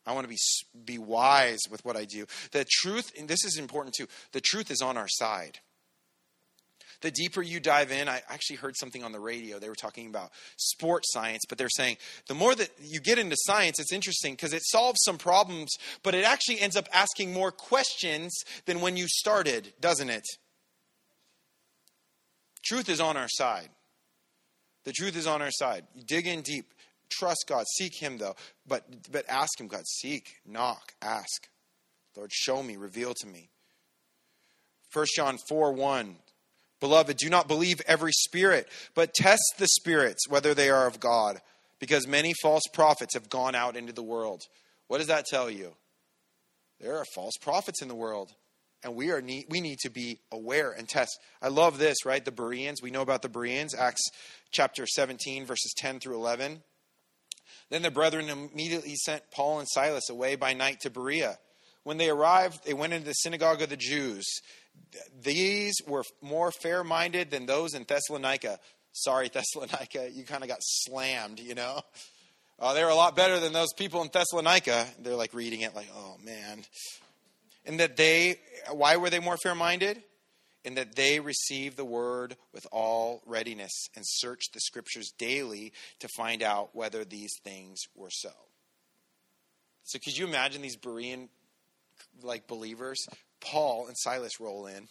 I 0.08 0.14
want 0.14 0.24
to 0.24 0.30
be 0.30 0.40
be 0.84 0.98
wise 0.98 1.60
with 1.70 1.86
what 1.86 1.96
I 1.96 2.06
do. 2.06 2.26
The 2.52 2.66
truth, 2.68 3.12
and 3.16 3.28
this 3.28 3.46
is 3.46 3.60
important 3.60 3.94
too. 3.94 4.08
The 4.32 4.42
truth 4.42 4.72
is 4.72 4.82
on 4.82 4.98
our 4.98 5.08
side 5.08 5.60
the 7.02 7.12
deeper 7.12 7.42
you 7.42 7.60
dive 7.60 7.92
in, 7.92 8.10
I 8.10 8.22
actually 8.30 8.56
heard 8.58 8.76
something 8.76 9.04
on 9.04 9.12
the 9.12 9.20
radio. 9.20 9.60
They 9.60 9.70
were 9.70 9.76
talking 9.76 10.08
about 10.08 10.32
sports 10.58 11.12
science, 11.12 11.44
but 11.48 11.58
they're 11.58 11.70
saying 11.70 11.98
the 12.28 12.34
more 12.34 12.56
that 12.56 12.70
you 12.82 13.00
get 13.00 13.20
into 13.20 13.36
science, 13.40 13.80
it's 13.80 13.94
interesting 13.94 14.34
because 14.34 14.54
it 14.54 14.64
solves 14.66 15.00
some 15.04 15.18
problems, 15.18 15.72
but 16.04 16.16
it 16.16 16.26
actually 16.26 16.60
ends 16.60 16.76
up 16.76 16.88
asking 16.92 17.34
more 17.34 17.52
questions 17.52 18.34
than 18.66 18.82
when 18.82 18.98
you 18.98 19.08
started, 19.08 19.74
doesn't 19.80 20.10
it? 20.10 20.26
Truth 22.66 22.90
is 22.90 23.00
on 23.00 23.16
our 23.16 23.30
side. 23.30 23.70
The 24.84 24.94
truth 24.94 25.16
is 25.16 25.28
on 25.28 25.42
our 25.42 25.52
side. 25.52 25.86
You 25.94 26.04
dig 26.04 26.28
in 26.28 26.42
deep. 26.42 26.74
Trust 27.10 27.46
God. 27.48 27.66
Seek 27.78 27.96
Him, 27.96 28.18
though. 28.18 28.36
But, 28.68 28.86
but 29.12 29.26
ask 29.30 29.60
Him, 29.60 29.68
God. 29.68 29.86
Seek, 29.86 30.38
knock, 30.46 30.94
ask. 31.02 31.48
Lord, 32.16 32.32
show 32.34 32.64
me, 32.64 32.76
reveal 32.78 33.14
to 33.14 33.28
me. 33.28 33.50
1 34.94 35.06
John 35.16 35.38
4 35.50 35.74
1 35.74 36.16
Beloved, 36.80 37.18
do 37.18 37.30
not 37.30 37.48
believe 37.48 37.82
every 37.88 38.12
spirit, 38.12 38.68
but 38.94 39.14
test 39.14 39.56
the 39.58 39.68
spirits 39.68 40.28
whether 40.28 40.54
they 40.54 40.70
are 40.70 40.88
of 40.88 41.00
God, 41.00 41.42
because 41.80 42.08
many 42.08 42.34
false 42.42 42.64
prophets 42.72 43.16
have 43.16 43.30
gone 43.30 43.56
out 43.56 43.76
into 43.76 43.94
the 43.94 44.04
world. 44.04 44.44
What 44.88 45.00
does 45.00 45.08
that 45.08 45.26
tell 45.26 45.50
you? 45.50 45.74
There 46.80 46.98
are 46.98 47.06
false 47.16 47.34
prophets 47.42 47.82
in 47.82 47.88
the 47.88 47.96
world, 47.96 48.32
and 48.84 48.96
we 48.96 49.10
are 49.10 49.22
need, 49.22 49.46
we 49.50 49.60
need 49.60 49.80
to 49.80 49.90
be 49.90 50.20
aware 50.32 50.72
and 50.72 50.88
test. 50.88 51.18
I 51.42 51.48
love 51.48 51.80
this, 51.80 52.06
right? 52.06 52.24
The 52.24 52.32
Bereans, 52.32 52.82
we 52.82 52.92
know 52.92 53.02
about 53.02 53.24
the 53.24 53.30
Bereans, 53.30 53.74
Acts 53.74 54.04
chapter 54.52 54.86
17 54.86 55.46
verses 55.46 55.74
10 55.78 56.00
through 56.00 56.16
11. 56.16 56.62
Then 57.70 57.82
the 57.82 57.92
brethren 57.92 58.30
immediately 58.30 58.96
sent 58.96 59.30
Paul 59.32 59.60
and 59.60 59.68
Silas 59.68 60.10
away 60.10 60.36
by 60.36 60.54
night 60.54 60.80
to 60.82 60.90
Berea. 60.90 61.38
When 61.84 61.98
they 61.98 62.10
arrived, 62.10 62.66
they 62.66 62.74
went 62.74 62.94
into 62.94 63.08
the 63.08 63.14
synagogue 63.14 63.62
of 63.62 63.70
the 63.70 63.78
Jews 63.78 64.26
these 65.22 65.76
were 65.88 66.04
more 66.22 66.52
fair 66.52 66.84
minded 66.84 67.32
than 67.32 67.46
those 67.46 67.74
in 67.74 67.84
Thessalonica. 67.84 68.60
Sorry, 68.92 69.30
Thessalonica, 69.34 70.10
you 70.12 70.24
kind 70.24 70.44
of 70.44 70.50
got 70.50 70.60
slammed, 70.62 71.40
you 71.40 71.56
know? 71.56 71.82
Uh, 72.60 72.74
they 72.74 72.84
were 72.84 72.90
a 72.90 72.96
lot 72.96 73.16
better 73.16 73.40
than 73.40 73.54
those 73.54 73.74
people 73.74 74.02
in 74.02 74.10
Thessalonica. 74.12 74.88
They're 75.00 75.16
like 75.16 75.34
reading 75.34 75.62
it, 75.62 75.76
like, 75.76 75.90
oh 75.96 76.18
man. 76.24 76.64
And 77.66 77.80
that 77.80 77.98
they, 77.98 78.38
why 78.72 78.98
were 78.98 79.10
they 79.10 79.20
more 79.20 79.38
fair 79.38 79.54
minded? 79.54 80.02
In 80.64 80.76
that 80.76 80.96
they 80.96 81.20
received 81.20 81.78
the 81.78 81.86
word 81.86 82.36
with 82.54 82.66
all 82.72 83.22
readiness 83.26 83.72
and 83.96 84.04
searched 84.06 84.54
the 84.54 84.60
scriptures 84.60 85.14
daily 85.18 85.72
to 86.00 86.10
find 86.18 86.42
out 86.42 86.76
whether 86.76 87.06
these 87.06 87.32
things 87.44 87.80
were 87.96 88.10
so. 88.10 88.32
So 89.84 90.00
could 90.00 90.18
you 90.18 90.28
imagine 90.28 90.62
these 90.62 90.76
Berean 90.76 91.30
like 92.22 92.48
believers? 92.48 93.06
Paul 93.42 93.88
and 93.88 93.98
Silas 93.98 94.40
roll 94.40 94.68
in. 94.68 94.88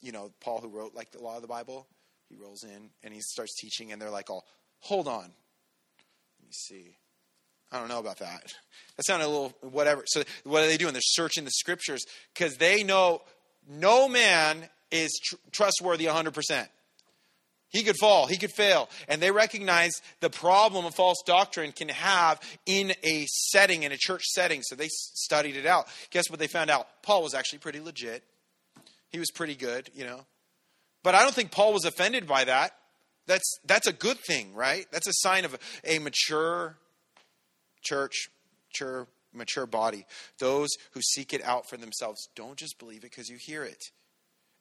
You 0.00 0.12
know, 0.12 0.30
Paul 0.40 0.60
who 0.60 0.68
wrote 0.68 0.94
like 0.94 1.10
the 1.12 1.22
law 1.22 1.36
of 1.36 1.42
the 1.42 1.48
Bible. 1.48 1.86
He 2.28 2.36
rolls 2.36 2.64
in 2.64 2.90
and 3.02 3.14
he 3.14 3.20
starts 3.20 3.54
teaching, 3.54 3.92
and 3.92 4.02
they're 4.02 4.10
like, 4.10 4.30
"All, 4.30 4.44
hold 4.80 5.08
on, 5.08 5.22
let 5.22 6.44
me 6.44 6.50
see." 6.50 6.96
I 7.72 7.78
don't 7.78 7.88
know 7.88 7.98
about 7.98 8.18
that. 8.18 8.52
That 8.96 9.04
sounded 9.04 9.26
a 9.26 9.28
little 9.28 9.54
whatever. 9.60 10.04
So 10.06 10.22
what 10.44 10.62
are 10.62 10.68
they 10.68 10.78
doing? 10.78 10.94
They're 10.94 11.02
searching 11.02 11.44
the 11.44 11.50
scriptures 11.50 12.02
because 12.32 12.56
they 12.56 12.82
know 12.82 13.20
no 13.68 14.08
man 14.08 14.70
is 14.90 15.20
tr- 15.22 15.36
trustworthy 15.52 16.06
100%. 16.06 16.66
He 17.70 17.82
could 17.82 17.96
fall, 17.98 18.26
he 18.26 18.36
could 18.36 18.52
fail. 18.52 18.88
And 19.08 19.20
they 19.20 19.30
recognize 19.30 19.92
the 20.20 20.30
problem 20.30 20.84
a 20.86 20.90
false 20.90 21.22
doctrine 21.26 21.72
can 21.72 21.88
have 21.88 22.40
in 22.64 22.92
a 23.02 23.26
setting, 23.26 23.82
in 23.82 23.92
a 23.92 23.96
church 23.98 24.22
setting. 24.24 24.62
So 24.62 24.76
they 24.76 24.88
studied 24.88 25.56
it 25.56 25.66
out. 25.66 25.86
Guess 26.10 26.30
what 26.30 26.38
they 26.38 26.46
found 26.46 26.70
out? 26.70 26.86
Paul 27.02 27.22
was 27.22 27.34
actually 27.34 27.58
pretty 27.58 27.80
legit. 27.80 28.22
He 29.10 29.18
was 29.18 29.30
pretty 29.30 29.54
good, 29.54 29.90
you 29.94 30.04
know. 30.04 30.20
But 31.02 31.14
I 31.14 31.22
don't 31.22 31.34
think 31.34 31.50
Paul 31.50 31.72
was 31.72 31.84
offended 31.84 32.26
by 32.26 32.44
that. 32.44 32.72
That's 33.26 33.58
that's 33.64 33.86
a 33.86 33.92
good 33.92 34.18
thing, 34.18 34.54
right? 34.54 34.86
That's 34.92 35.08
a 35.08 35.12
sign 35.14 35.44
of 35.44 35.58
a 35.84 35.98
mature 35.98 36.76
church, 37.82 38.28
mature, 38.72 39.06
mature 39.32 39.66
body. 39.66 40.06
Those 40.38 40.70
who 40.92 41.00
seek 41.02 41.32
it 41.32 41.44
out 41.44 41.68
for 41.68 41.76
themselves. 41.76 42.28
Don't 42.36 42.56
just 42.56 42.78
believe 42.78 42.98
it 42.98 43.10
because 43.10 43.28
you 43.28 43.36
hear 43.38 43.64
it 43.64 43.90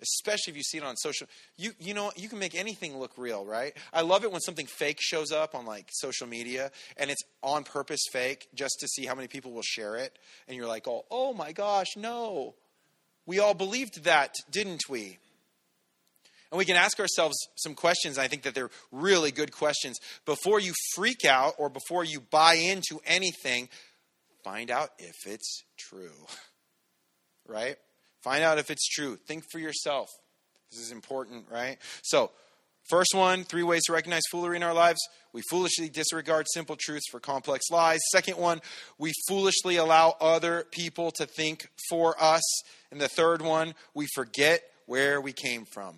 especially 0.01 0.51
if 0.51 0.57
you 0.57 0.63
see 0.63 0.77
it 0.77 0.83
on 0.83 0.95
social 0.97 1.27
you 1.57 1.71
you 1.79 1.93
know 1.93 2.11
you 2.15 2.27
can 2.27 2.39
make 2.39 2.55
anything 2.55 2.97
look 2.97 3.11
real 3.17 3.45
right? 3.45 3.75
I 3.93 4.01
love 4.01 4.23
it 4.23 4.31
when 4.31 4.41
something 4.41 4.65
fake 4.65 4.99
shows 5.01 5.31
up 5.31 5.55
on 5.55 5.65
like 5.65 5.87
social 5.91 6.27
media 6.27 6.71
and 6.97 7.09
it's 7.09 7.23
on 7.41 7.63
purpose 7.63 8.01
fake 8.11 8.47
just 8.53 8.77
to 8.79 8.87
see 8.87 9.05
how 9.05 9.15
many 9.15 9.27
people 9.27 9.51
will 9.51 9.63
share 9.63 9.95
it 9.95 10.17
and 10.47 10.57
you're 10.57 10.67
like 10.67 10.87
oh 10.87 11.05
oh 11.09 11.33
my 11.33 11.51
gosh 11.51 11.95
no. 11.95 12.55
We 13.27 13.39
all 13.39 13.55
believed 13.55 14.03
that 14.03 14.35
didn't 14.51 14.83
we? 14.87 15.17
And 16.51 16.59
we 16.59 16.65
can 16.65 16.75
ask 16.75 16.99
ourselves 16.99 17.35
some 17.55 17.73
questions 17.73 18.17
i 18.17 18.27
think 18.27 18.43
that 18.43 18.55
they're 18.55 18.71
really 18.91 19.31
good 19.31 19.51
questions. 19.51 19.99
Before 20.25 20.59
you 20.59 20.73
freak 20.93 21.25
out 21.25 21.53
or 21.57 21.69
before 21.69 22.03
you 22.03 22.19
buy 22.19 22.55
into 22.55 22.99
anything 23.05 23.69
find 24.43 24.69
out 24.69 24.91
if 24.99 25.15
it's 25.25 25.63
true 25.75 26.27
right 27.47 27.77
Find 28.25 28.43
out 28.43 28.57
if 28.57 28.71
it's 28.71 28.87
true. 28.87 29.17
Think 29.17 29.43
for 29.51 29.59
yourself. 29.59 30.09
This 30.71 30.81
is 30.81 30.91
important, 30.91 31.45
right? 31.51 31.77
So, 32.01 32.31
first 32.89 33.13
one 33.13 33.43
three 33.43 33.61
ways 33.61 33.83
to 33.85 33.93
recognize 33.93 34.23
foolery 34.31 34.55
in 34.55 34.63
our 34.63 34.73
lives. 34.73 34.99
We 35.31 35.43
foolishly 35.51 35.89
disregard 35.89 36.47
simple 36.51 36.75
truths 36.75 37.05
for 37.11 37.19
complex 37.19 37.65
lies. 37.69 37.99
Second 38.11 38.37
one, 38.37 38.61
we 38.97 39.13
foolishly 39.27 39.75
allow 39.75 40.15
other 40.19 40.65
people 40.71 41.11
to 41.17 41.27
think 41.27 41.67
for 41.87 42.15
us. 42.19 42.41
And 42.89 42.99
the 42.99 43.07
third 43.07 43.43
one, 43.43 43.75
we 43.93 44.07
forget 44.15 44.63
where 44.87 45.21
we 45.21 45.31
came 45.31 45.65
from. 45.71 45.93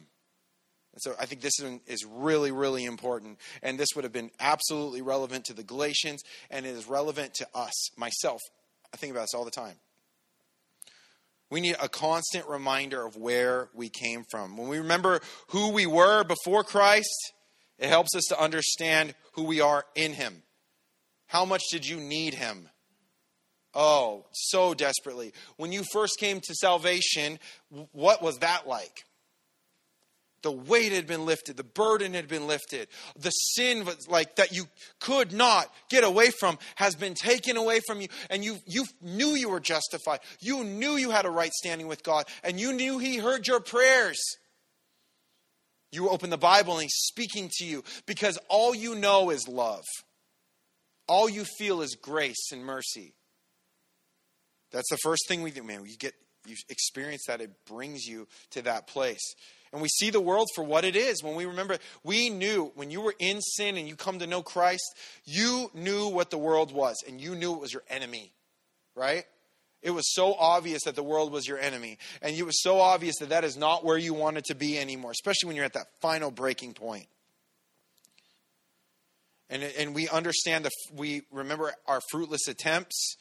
And 0.93 1.01
so 1.01 1.15
I 1.17 1.27
think 1.27 1.39
this 1.39 1.61
is 1.61 2.05
really, 2.05 2.51
really 2.51 2.83
important. 2.83 3.39
And 3.63 3.79
this 3.79 3.89
would 3.95 4.03
have 4.03 4.11
been 4.11 4.31
absolutely 4.41 5.01
relevant 5.01 5.45
to 5.45 5.53
the 5.53 5.63
Galatians, 5.63 6.23
and 6.51 6.65
it 6.65 6.75
is 6.75 6.89
relevant 6.89 7.35
to 7.35 7.47
us, 7.55 7.97
myself. 7.97 8.41
I 8.93 8.97
think 8.97 9.11
about 9.11 9.21
this 9.21 9.33
all 9.33 9.45
the 9.45 9.51
time. 9.51 9.75
We 11.49 11.61
need 11.61 11.77
a 11.81 11.87
constant 11.87 12.47
reminder 12.47 13.05
of 13.05 13.15
where 13.15 13.69
we 13.73 13.89
came 13.89 14.25
from. 14.29 14.57
When 14.57 14.67
we 14.67 14.79
remember 14.79 15.21
who 15.49 15.71
we 15.71 15.85
were 15.85 16.23
before 16.23 16.63
Christ, 16.63 17.33
it 17.79 17.89
helps 17.89 18.15
us 18.15 18.25
to 18.29 18.41
understand 18.41 19.15
who 19.33 19.43
we 19.43 19.61
are 19.61 19.85
in 19.95 20.13
Him. 20.13 20.43
How 21.27 21.45
much 21.45 21.63
did 21.71 21.85
you 21.85 21.97
need 21.97 22.33
Him? 22.33 22.69
Oh, 23.73 24.25
so 24.31 24.73
desperately. 24.73 25.33
When 25.57 25.71
you 25.71 25.83
first 25.91 26.19
came 26.19 26.41
to 26.41 26.55
salvation, 26.55 27.39
what 27.91 28.21
was 28.21 28.39
that 28.39 28.67
like? 28.67 29.05
The 30.43 30.51
weight 30.51 30.91
had 30.91 31.07
been 31.07 31.25
lifted, 31.25 31.57
the 31.57 31.63
burden 31.63 32.13
had 32.13 32.27
been 32.27 32.47
lifted, 32.47 32.87
the 33.17 33.31
sin 33.31 33.85
was 33.85 34.07
like 34.07 34.35
that 34.35 34.51
you 34.51 34.65
could 34.99 35.33
not 35.33 35.73
get 35.89 36.03
away 36.03 36.29
from 36.29 36.57
has 36.75 36.95
been 36.95 37.13
taken 37.13 37.57
away 37.57 37.79
from 37.85 38.01
you, 38.01 38.07
and 38.29 38.43
you 38.43 38.57
you 38.65 38.85
knew 39.01 39.29
you 39.29 39.49
were 39.49 39.59
justified. 39.59 40.19
You 40.39 40.63
knew 40.63 40.95
you 40.95 41.11
had 41.11 41.25
a 41.25 41.29
right 41.29 41.51
standing 41.53 41.87
with 41.87 42.03
God, 42.03 42.25
and 42.43 42.59
you 42.59 42.73
knew 42.73 42.99
He 42.99 43.17
heard 43.17 43.47
your 43.47 43.59
prayers. 43.59 44.19
You 45.91 46.09
open 46.09 46.29
the 46.29 46.37
Bible 46.37 46.73
and 46.73 46.83
He's 46.83 46.93
speaking 46.93 47.49
to 47.57 47.65
you 47.65 47.83
because 48.05 48.37
all 48.49 48.75
you 48.75 48.95
know 48.95 49.29
is 49.29 49.47
love. 49.47 49.85
All 51.07 51.29
you 51.29 51.45
feel 51.57 51.81
is 51.81 51.95
grace 51.95 52.51
and 52.51 52.65
mercy. 52.65 53.13
That's 54.71 54.89
the 54.89 54.97
first 54.97 55.23
thing 55.27 55.41
we 55.41 55.51
do, 55.51 55.63
man. 55.63 55.85
You 55.85 55.95
get 55.97 56.13
you 56.45 56.55
experience 56.69 57.23
that, 57.27 57.41
it 57.41 57.51
brings 57.65 58.05
you 58.05 58.27
to 58.51 58.61
that 58.63 58.87
place. 58.87 59.35
And 59.77 59.81
we 59.83 59.89
see 59.89 60.09
the 60.09 60.19
world 60.19 60.47
for 60.55 60.63
what 60.63 60.85
it 60.85 60.95
is. 60.95 61.21
When 61.21 61.35
we 61.35 61.45
remember, 61.45 61.77
we 62.03 62.31
knew 62.31 62.71
when 62.73 62.89
you 62.89 62.99
were 62.99 63.13
in 63.19 63.41
sin 63.41 63.77
and 63.77 63.87
you 63.87 63.95
come 63.95 64.17
to 64.17 64.25
know 64.25 64.41
Christ, 64.41 64.81
you 65.23 65.69
knew 65.75 66.07
what 66.07 66.31
the 66.31 66.37
world 66.39 66.71
was, 66.71 66.95
and 67.07 67.21
you 67.21 67.35
knew 67.35 67.53
it 67.53 67.61
was 67.61 67.71
your 67.71 67.83
enemy, 67.87 68.31
right? 68.95 69.25
It 69.83 69.91
was 69.91 70.11
so 70.15 70.33
obvious 70.33 70.85
that 70.85 70.95
the 70.95 71.03
world 71.03 71.31
was 71.31 71.47
your 71.47 71.59
enemy. 71.59 71.99
And 72.23 72.35
it 72.35 72.41
was 72.41 72.59
so 72.63 72.79
obvious 72.79 73.17
that 73.19 73.29
that 73.29 73.43
is 73.43 73.55
not 73.55 73.85
where 73.85 73.99
you 73.99 74.15
wanted 74.15 74.45
to 74.45 74.55
be 74.55 74.79
anymore, 74.79 75.11
especially 75.11 75.45
when 75.45 75.55
you're 75.55 75.65
at 75.65 75.73
that 75.73 75.89
final 76.01 76.31
breaking 76.31 76.73
point. 76.73 77.05
And, 79.51 79.61
and 79.61 79.93
we 79.93 80.09
understand 80.09 80.65
that 80.65 80.71
we 80.91 81.21
remember 81.31 81.71
our 81.85 82.01
fruitless 82.09 82.47
attempts 82.47 83.15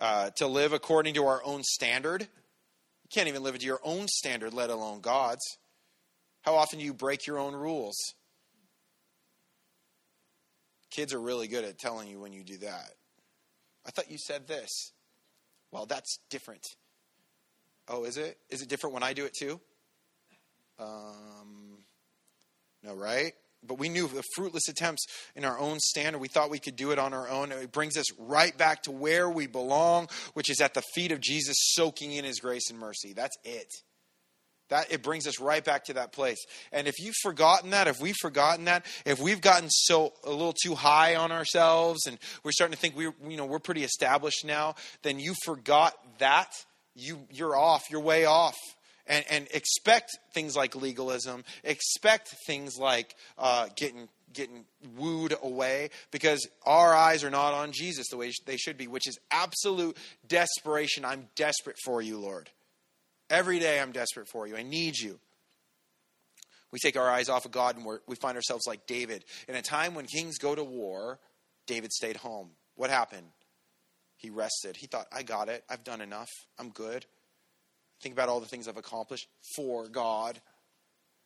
uh, 0.00 0.30
to 0.36 0.46
live 0.46 0.72
according 0.72 1.12
to 1.16 1.26
our 1.26 1.44
own 1.44 1.62
standard. 1.64 2.22
You 2.22 3.08
can't 3.12 3.28
even 3.28 3.42
live 3.42 3.58
to 3.58 3.66
your 3.66 3.80
own 3.84 4.08
standard, 4.08 4.54
let 4.54 4.70
alone 4.70 5.02
God's. 5.02 5.58
How 6.42 6.56
often 6.56 6.78
do 6.78 6.84
you 6.84 6.94
break 6.94 7.26
your 7.26 7.38
own 7.38 7.54
rules? 7.54 7.96
Kids 10.90 11.14
are 11.14 11.20
really 11.20 11.48
good 11.48 11.64
at 11.64 11.78
telling 11.78 12.08
you 12.08 12.20
when 12.20 12.32
you 12.32 12.44
do 12.44 12.58
that. 12.58 12.90
I 13.86 13.90
thought 13.90 14.10
you 14.10 14.18
said 14.18 14.46
this. 14.46 14.92
Well, 15.70 15.86
that's 15.86 16.18
different. 16.30 16.66
Oh, 17.88 18.04
is 18.04 18.16
it? 18.16 18.36
Is 18.50 18.62
it 18.62 18.68
different 18.68 18.94
when 18.94 19.02
I 19.02 19.12
do 19.12 19.24
it 19.24 19.34
too? 19.34 19.60
Um, 20.78 21.78
no, 22.82 22.94
right? 22.94 23.32
But 23.64 23.78
we 23.78 23.88
knew 23.88 24.08
the 24.08 24.24
fruitless 24.34 24.68
attempts 24.68 25.06
in 25.36 25.44
our 25.44 25.58
own 25.58 25.78
standard. 25.78 26.18
We 26.18 26.28
thought 26.28 26.50
we 26.50 26.58
could 26.58 26.76
do 26.76 26.90
it 26.90 26.98
on 26.98 27.14
our 27.14 27.28
own. 27.28 27.52
It 27.52 27.70
brings 27.70 27.96
us 27.96 28.06
right 28.18 28.56
back 28.56 28.82
to 28.84 28.90
where 28.90 29.30
we 29.30 29.46
belong, 29.46 30.08
which 30.34 30.50
is 30.50 30.60
at 30.60 30.74
the 30.74 30.82
feet 30.94 31.12
of 31.12 31.20
Jesus, 31.20 31.56
soaking 31.74 32.12
in 32.12 32.24
his 32.24 32.40
grace 32.40 32.70
and 32.70 32.78
mercy. 32.78 33.12
That's 33.12 33.36
it. 33.44 33.72
That 34.72 34.90
it 34.90 35.02
brings 35.02 35.26
us 35.26 35.38
right 35.38 35.62
back 35.62 35.84
to 35.84 35.92
that 35.94 36.12
place. 36.12 36.42
And 36.72 36.88
if 36.88 36.94
you've 36.98 37.14
forgotten 37.22 37.70
that, 37.70 37.88
if 37.88 38.00
we've 38.00 38.16
forgotten 38.16 38.64
that, 38.64 38.86
if 39.04 39.20
we've 39.20 39.42
gotten 39.42 39.68
so 39.68 40.14
a 40.24 40.30
little 40.30 40.54
too 40.54 40.74
high 40.74 41.14
on 41.14 41.30
ourselves 41.30 42.06
and 42.06 42.18
we're 42.42 42.52
starting 42.52 42.74
to 42.74 42.80
think 42.80 42.96
we 42.96 43.04
you 43.04 43.36
know 43.36 43.44
we're 43.44 43.58
pretty 43.58 43.84
established 43.84 44.46
now, 44.46 44.74
then 45.02 45.18
you 45.18 45.34
forgot 45.44 45.92
that, 46.20 46.50
you 46.96 47.18
you're 47.30 47.54
off, 47.54 47.82
you're 47.90 48.00
way 48.00 48.24
off. 48.24 48.56
And, 49.04 49.24
and 49.28 49.48
expect 49.52 50.16
things 50.32 50.56
like 50.56 50.76
legalism, 50.76 51.42
expect 51.64 52.28
things 52.46 52.78
like 52.78 53.16
uh, 53.36 53.66
getting 53.74 54.08
getting 54.32 54.64
wooed 54.96 55.34
away 55.42 55.90
because 56.12 56.48
our 56.64 56.94
eyes 56.94 57.24
are 57.24 57.30
not 57.30 57.52
on 57.52 57.72
Jesus 57.72 58.06
the 58.08 58.16
way 58.16 58.32
they 58.46 58.56
should 58.56 58.78
be, 58.78 58.86
which 58.86 59.06
is 59.08 59.18
absolute 59.30 59.98
desperation. 60.26 61.04
I'm 61.04 61.28
desperate 61.34 61.76
for 61.84 62.00
you, 62.00 62.18
Lord. 62.18 62.48
Every 63.32 63.58
day 63.58 63.80
I'm 63.80 63.92
desperate 63.92 64.28
for 64.28 64.46
you. 64.46 64.56
I 64.56 64.62
need 64.62 64.98
you. 64.98 65.18
We 66.70 66.78
take 66.78 66.98
our 66.98 67.08
eyes 67.08 67.30
off 67.30 67.46
of 67.46 67.50
God 67.50 67.76
and 67.76 67.86
we 68.06 68.14
find 68.16 68.36
ourselves 68.36 68.66
like 68.66 68.86
David. 68.86 69.24
In 69.48 69.56
a 69.56 69.62
time 69.62 69.94
when 69.94 70.04
kings 70.04 70.36
go 70.36 70.54
to 70.54 70.62
war, 70.62 71.18
David 71.66 71.92
stayed 71.92 72.16
home. 72.16 72.50
What 72.76 72.90
happened? 72.90 73.28
He 74.18 74.28
rested. 74.28 74.76
He 74.76 74.86
thought, 74.86 75.06
I 75.10 75.22
got 75.22 75.48
it. 75.48 75.64
I've 75.70 75.82
done 75.82 76.02
enough. 76.02 76.28
I'm 76.58 76.68
good. 76.68 77.06
Think 78.02 78.14
about 78.14 78.28
all 78.28 78.38
the 78.38 78.46
things 78.46 78.68
I've 78.68 78.76
accomplished 78.76 79.28
for 79.56 79.88
God. 79.88 80.38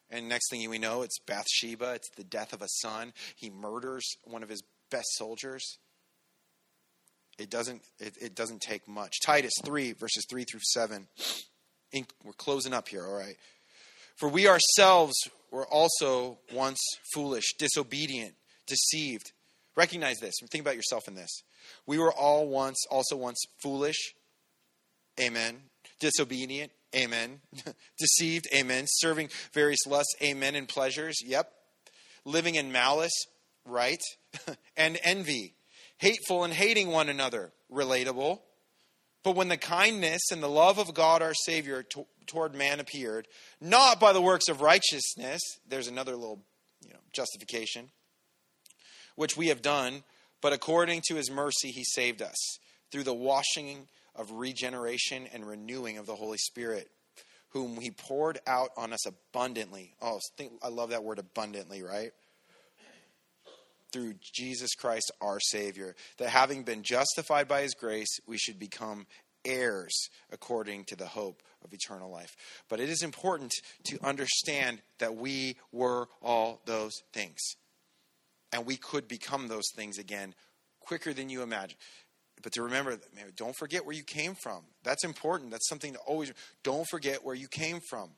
And 0.08 0.28
next 0.28 0.48
thing 0.48 0.70
we 0.70 0.78
know, 0.78 1.02
it's 1.02 1.18
Bathsheba. 1.18 1.94
It's 1.94 2.10
the 2.16 2.24
death 2.24 2.52
of 2.52 2.62
a 2.62 2.68
son. 2.68 3.14
He 3.34 3.50
murders 3.50 4.04
one 4.22 4.44
of 4.44 4.48
his 4.48 4.62
best 4.92 5.08
soldiers. 5.16 5.78
It 7.36 7.50
doesn't, 7.50 7.82
it, 7.98 8.14
it 8.20 8.34
doesn't 8.36 8.62
take 8.62 8.86
much. 8.86 9.14
Titus 9.24 9.54
3, 9.64 9.92
verses 9.92 10.24
3 10.30 10.44
through 10.44 10.60
7 10.62 11.08
in, 11.92 12.06
we're 12.24 12.32
closing 12.32 12.72
up 12.72 12.88
here, 12.88 13.04
all 13.04 13.16
right? 13.16 13.36
For 14.16 14.28
we 14.28 14.48
ourselves 14.48 15.14
were 15.50 15.66
also 15.66 16.38
once 16.52 16.80
foolish, 17.14 17.54
disobedient, 17.58 18.34
deceived. 18.66 19.32
Recognize 19.76 20.18
this. 20.18 20.34
Think 20.50 20.62
about 20.62 20.76
yourself 20.76 21.06
in 21.06 21.14
this. 21.14 21.42
We 21.86 21.98
were 21.98 22.12
all 22.12 22.48
once, 22.48 22.78
also 22.90 23.16
once 23.16 23.42
foolish. 23.62 24.14
Amen. 25.20 25.56
Disobedient. 26.00 26.72
Amen. 26.94 27.40
Deceived. 27.98 28.48
Amen. 28.54 28.84
Serving 28.88 29.28
various 29.52 29.86
lusts. 29.86 30.14
Amen. 30.22 30.54
And 30.54 30.68
pleasures. 30.68 31.16
Yep. 31.24 31.50
Living 32.24 32.54
in 32.54 32.72
malice. 32.72 33.26
Right. 33.64 34.02
and 34.76 34.98
envy. 35.02 35.54
Hateful 35.98 36.44
and 36.44 36.52
hating 36.52 36.88
one 36.88 37.08
another. 37.08 37.52
Relatable. 37.70 38.40
But 39.26 39.34
when 39.34 39.48
the 39.48 39.56
kindness 39.56 40.30
and 40.30 40.40
the 40.40 40.48
love 40.48 40.78
of 40.78 40.94
God 40.94 41.20
our 41.20 41.34
Savior 41.34 41.82
to, 41.82 42.06
toward 42.28 42.54
man 42.54 42.78
appeared, 42.78 43.26
not 43.60 43.98
by 43.98 44.12
the 44.12 44.22
works 44.22 44.48
of 44.48 44.60
righteousness, 44.60 45.40
there's 45.68 45.88
another 45.88 46.14
little 46.14 46.44
you 46.80 46.90
know, 46.90 47.00
justification, 47.12 47.90
which 49.16 49.36
we 49.36 49.48
have 49.48 49.62
done, 49.62 50.04
but 50.40 50.52
according 50.52 51.02
to 51.08 51.16
his 51.16 51.28
mercy 51.28 51.72
he 51.72 51.82
saved 51.82 52.22
us 52.22 52.36
through 52.92 53.02
the 53.02 53.12
washing 53.12 53.88
of 54.14 54.30
regeneration 54.30 55.26
and 55.34 55.44
renewing 55.44 55.98
of 55.98 56.06
the 56.06 56.14
Holy 56.14 56.38
Spirit, 56.38 56.88
whom 57.48 57.80
he 57.80 57.90
poured 57.90 58.38
out 58.46 58.70
on 58.76 58.92
us 58.92 59.08
abundantly. 59.08 59.96
Oh, 60.00 60.20
I 60.62 60.68
love 60.68 60.90
that 60.90 61.02
word 61.02 61.18
abundantly, 61.18 61.82
right? 61.82 62.12
Through 63.96 64.16
Jesus 64.20 64.74
Christ 64.74 65.10
our 65.22 65.40
Savior, 65.40 65.96
that 66.18 66.28
having 66.28 66.64
been 66.64 66.82
justified 66.82 67.48
by 67.48 67.62
his 67.62 67.72
grace, 67.72 68.20
we 68.26 68.36
should 68.36 68.58
become 68.58 69.06
heirs 69.42 70.10
according 70.30 70.84
to 70.84 70.96
the 70.96 71.06
hope 71.06 71.42
of 71.64 71.72
eternal 71.72 72.10
life. 72.10 72.36
But 72.68 72.78
it 72.78 72.90
is 72.90 73.02
important 73.02 73.54
to 73.84 73.98
understand 74.04 74.82
that 74.98 75.16
we 75.16 75.56
were 75.72 76.08
all 76.22 76.60
those 76.66 76.92
things. 77.14 77.40
And 78.52 78.66
we 78.66 78.76
could 78.76 79.08
become 79.08 79.48
those 79.48 79.70
things 79.74 79.96
again 79.96 80.34
quicker 80.80 81.14
than 81.14 81.30
you 81.30 81.40
imagine 81.42 81.78
but 82.42 82.52
to 82.52 82.62
remember 82.62 82.98
don't 83.34 83.56
forget 83.56 83.86
where 83.86 83.96
you 83.96 84.04
came 84.04 84.34
from. 84.34 84.62
That's 84.84 85.04
important. 85.04 85.50
That's 85.50 85.68
something 85.68 85.94
to 85.94 85.98
always 86.00 86.32
don't 86.62 86.86
forget 86.90 87.24
where 87.24 87.34
you 87.34 87.48
came 87.48 87.80
from. 87.88 88.10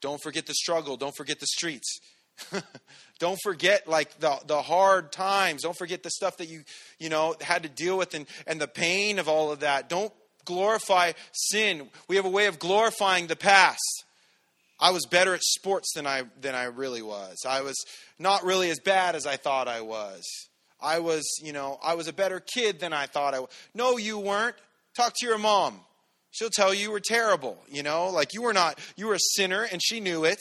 Don't 0.00 0.20
forget 0.22 0.46
the 0.46 0.54
struggle. 0.54 0.96
Don't 0.96 1.14
forget 1.14 1.38
the 1.38 1.46
streets. 1.46 2.00
don't 3.18 3.38
forget 3.42 3.86
like 3.88 4.18
the 4.20 4.38
the 4.46 4.62
hard 4.62 5.12
times. 5.12 5.62
Don't 5.62 5.76
forget 5.76 6.02
the 6.02 6.10
stuff 6.10 6.38
that 6.38 6.48
you 6.48 6.62
you 6.98 7.08
know 7.08 7.34
had 7.40 7.62
to 7.62 7.68
deal 7.68 7.96
with 7.98 8.14
and 8.14 8.26
and 8.46 8.60
the 8.60 8.68
pain 8.68 9.18
of 9.18 9.28
all 9.28 9.52
of 9.52 9.60
that. 9.60 9.88
Don't 9.88 10.12
glorify 10.44 11.12
sin. 11.32 11.88
We 12.08 12.16
have 12.16 12.24
a 12.24 12.30
way 12.30 12.46
of 12.46 12.58
glorifying 12.58 13.26
the 13.26 13.36
past. 13.36 14.04
I 14.80 14.90
was 14.90 15.06
better 15.06 15.34
at 15.34 15.42
sports 15.42 15.92
than 15.94 16.06
I 16.06 16.24
than 16.40 16.54
I 16.54 16.64
really 16.64 17.02
was. 17.02 17.38
I 17.46 17.62
was 17.62 17.76
not 18.18 18.44
really 18.44 18.70
as 18.70 18.80
bad 18.80 19.14
as 19.14 19.26
I 19.26 19.36
thought 19.36 19.68
I 19.68 19.80
was. 19.80 20.22
I 20.80 20.98
was, 20.98 21.22
you 21.40 21.52
know, 21.52 21.78
I 21.82 21.94
was 21.94 22.08
a 22.08 22.12
better 22.12 22.40
kid 22.40 22.80
than 22.80 22.92
I 22.92 23.06
thought 23.06 23.34
I 23.34 23.40
was. 23.40 23.50
No, 23.72 23.98
you 23.98 24.18
weren't. 24.18 24.56
Talk 24.96 25.14
to 25.18 25.26
your 25.26 25.38
mom. 25.38 25.78
She'll 26.32 26.50
tell 26.50 26.74
you 26.74 26.80
you 26.80 26.90
were 26.90 27.00
terrible, 27.00 27.62
you 27.68 27.82
know, 27.82 28.08
like 28.08 28.32
you 28.32 28.42
were 28.42 28.54
not, 28.54 28.78
you 28.96 29.06
were 29.06 29.14
a 29.14 29.20
sinner 29.20 29.62
and 29.70 29.82
she 29.82 30.00
knew 30.00 30.24
it. 30.24 30.38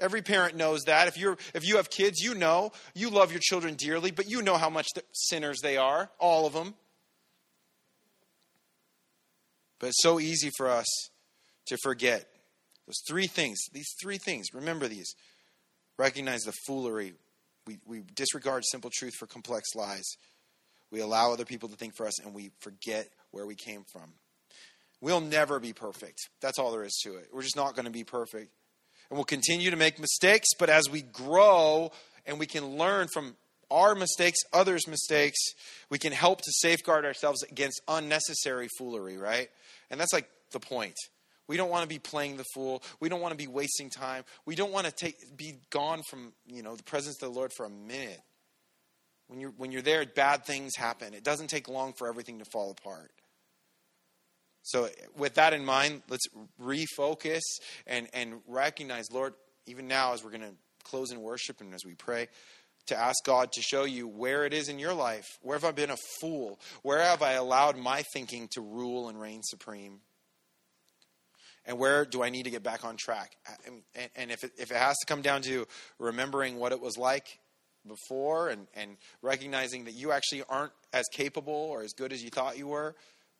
Every 0.00 0.22
parent 0.22 0.56
knows 0.56 0.82
that. 0.84 1.08
If 1.08 1.16
you're 1.16 1.36
if 1.54 1.66
you 1.66 1.76
have 1.76 1.90
kids, 1.90 2.20
you 2.20 2.34
know, 2.34 2.72
you 2.94 3.10
love 3.10 3.30
your 3.30 3.40
children 3.40 3.74
dearly, 3.76 4.10
but 4.10 4.28
you 4.28 4.42
know 4.42 4.56
how 4.56 4.70
much 4.70 4.88
sinners 5.12 5.60
they 5.62 5.76
are, 5.76 6.10
all 6.18 6.46
of 6.46 6.52
them. 6.52 6.74
But 9.78 9.88
it's 9.88 10.02
so 10.02 10.18
easy 10.18 10.50
for 10.56 10.68
us 10.68 10.86
to 11.66 11.76
forget 11.82 12.26
those 12.86 13.00
three 13.08 13.26
things. 13.26 13.58
These 13.72 13.94
three 14.02 14.18
things, 14.18 14.48
remember 14.52 14.88
these. 14.88 15.14
Recognize 15.96 16.40
the 16.42 16.52
foolery 16.66 17.14
we, 17.66 17.78
we 17.86 18.02
disregard 18.14 18.64
simple 18.64 18.90
truth 18.92 19.14
for 19.18 19.26
complex 19.26 19.74
lies. 19.74 20.04
We 20.90 21.00
allow 21.00 21.32
other 21.32 21.44
people 21.44 21.68
to 21.70 21.76
think 21.76 21.96
for 21.96 22.06
us, 22.06 22.20
and 22.20 22.34
we 22.34 22.50
forget 22.60 23.08
where 23.30 23.46
we 23.46 23.54
came 23.54 23.84
from. 23.92 24.12
We'll 25.00 25.20
never 25.20 25.58
be 25.58 25.72
perfect. 25.72 26.18
That's 26.40 26.58
all 26.58 26.72
there 26.72 26.84
is 26.84 27.00
to 27.04 27.16
it. 27.16 27.28
We're 27.32 27.42
just 27.42 27.56
not 27.56 27.74
going 27.74 27.86
to 27.86 27.90
be 27.90 28.04
perfect. 28.04 28.52
And 29.10 29.16
we'll 29.16 29.24
continue 29.24 29.70
to 29.70 29.76
make 29.76 29.98
mistakes, 29.98 30.48
but 30.58 30.70
as 30.70 30.88
we 30.90 31.02
grow 31.02 31.92
and 32.26 32.38
we 32.38 32.46
can 32.46 32.78
learn 32.78 33.08
from 33.12 33.36
our 33.70 33.94
mistakes, 33.94 34.38
others' 34.52 34.86
mistakes, 34.86 35.38
we 35.90 35.98
can 35.98 36.12
help 36.12 36.40
to 36.42 36.50
safeguard 36.52 37.04
ourselves 37.04 37.42
against 37.42 37.80
unnecessary 37.88 38.68
foolery, 38.78 39.16
right? 39.16 39.48
And 39.90 40.00
that's 40.00 40.12
like 40.12 40.28
the 40.52 40.60
point. 40.60 40.94
We 41.46 41.56
don't 41.56 41.70
want 41.70 41.82
to 41.82 41.88
be 41.88 41.98
playing 41.98 42.36
the 42.36 42.44
fool. 42.54 42.82
We 43.00 43.08
don't 43.08 43.20
want 43.20 43.32
to 43.32 43.38
be 43.38 43.46
wasting 43.46 43.90
time. 43.90 44.24
We 44.46 44.54
don't 44.54 44.72
want 44.72 44.86
to 44.86 44.92
take, 44.92 45.36
be 45.36 45.56
gone 45.70 46.02
from 46.08 46.32
you 46.46 46.62
know 46.62 46.74
the 46.74 46.82
presence 46.82 47.16
of 47.22 47.28
the 47.28 47.38
Lord 47.38 47.52
for 47.54 47.66
a 47.66 47.70
minute. 47.70 48.20
When 49.26 49.40
you're 49.40 49.50
when 49.50 49.70
you're 49.70 49.82
there, 49.82 50.04
bad 50.06 50.44
things 50.46 50.74
happen. 50.76 51.12
It 51.12 51.24
doesn't 51.24 51.48
take 51.48 51.68
long 51.68 51.92
for 51.92 52.08
everything 52.08 52.38
to 52.38 52.44
fall 52.46 52.70
apart. 52.70 53.10
So, 54.64 54.88
with 55.16 55.34
that 55.34 55.52
in 55.52 55.64
mind, 55.64 56.02
let's 56.08 56.26
refocus 56.60 57.42
and 57.86 58.08
and 58.12 58.40
recognize, 58.48 59.12
Lord, 59.12 59.34
even 59.66 59.86
now 59.86 60.14
as 60.14 60.24
we're 60.24 60.30
going 60.30 60.42
to 60.42 60.54
close 60.82 61.12
in 61.12 61.20
worship 61.20 61.60
and 61.60 61.72
as 61.74 61.84
we 61.84 61.94
pray, 61.94 62.28
to 62.86 62.98
ask 62.98 63.24
God 63.24 63.52
to 63.52 63.62
show 63.62 63.84
you 63.84 64.08
where 64.08 64.44
it 64.44 64.52
is 64.52 64.68
in 64.68 64.78
your 64.78 64.94
life. 64.94 65.26
Where 65.42 65.56
have 65.56 65.64
I 65.64 65.72
been 65.72 65.90
a 65.90 65.96
fool? 66.20 66.58
Where 66.82 67.00
have 67.00 67.22
I 67.22 67.32
allowed 67.32 67.76
my 67.76 68.02
thinking 68.12 68.48
to 68.52 68.60
rule 68.60 69.08
and 69.08 69.20
reign 69.20 69.42
supreme? 69.42 70.00
and 71.66 71.78
where 71.78 72.04
do 72.04 72.22
I 72.22 72.30
need 72.30 72.44
to 72.44 72.50
get 72.50 72.62
back 72.62 72.84
on 72.84 72.96
track? 72.96 73.36
And, 73.66 74.10
and 74.16 74.30
if, 74.30 74.44
it, 74.44 74.52
if 74.58 74.70
it 74.70 74.76
has 74.76 74.96
to 74.98 75.06
come 75.06 75.22
down 75.22 75.42
to 75.42 75.66
remembering 75.98 76.58
what 76.58 76.72
it 76.72 76.80
was 76.80 76.96
like 76.96 77.38
before 77.86 78.48
and, 78.48 78.66
and 78.74 78.96
recognizing 79.22 79.84
that 79.84 79.94
you 79.94 80.12
actually 80.12 80.42
aren't 80.48 80.72
as 80.92 81.04
capable 81.12 81.52
or 81.52 81.82
as 81.82 81.92
good 81.92 82.12
as 82.12 82.22
you 82.22 82.30
thought 82.30 82.58
you 82.58 82.68
were, 82.68 82.94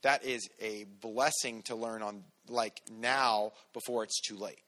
that 0.05 0.25
is 0.25 0.49
a 0.61 0.85
blessing 1.01 1.63
to 1.63 1.75
learn 1.75 2.03
on 2.03 2.23
like 2.49 2.81
now 2.91 3.53
before 3.73 4.05
it's 4.05 4.21
too 4.21 4.37
late. 4.37 4.63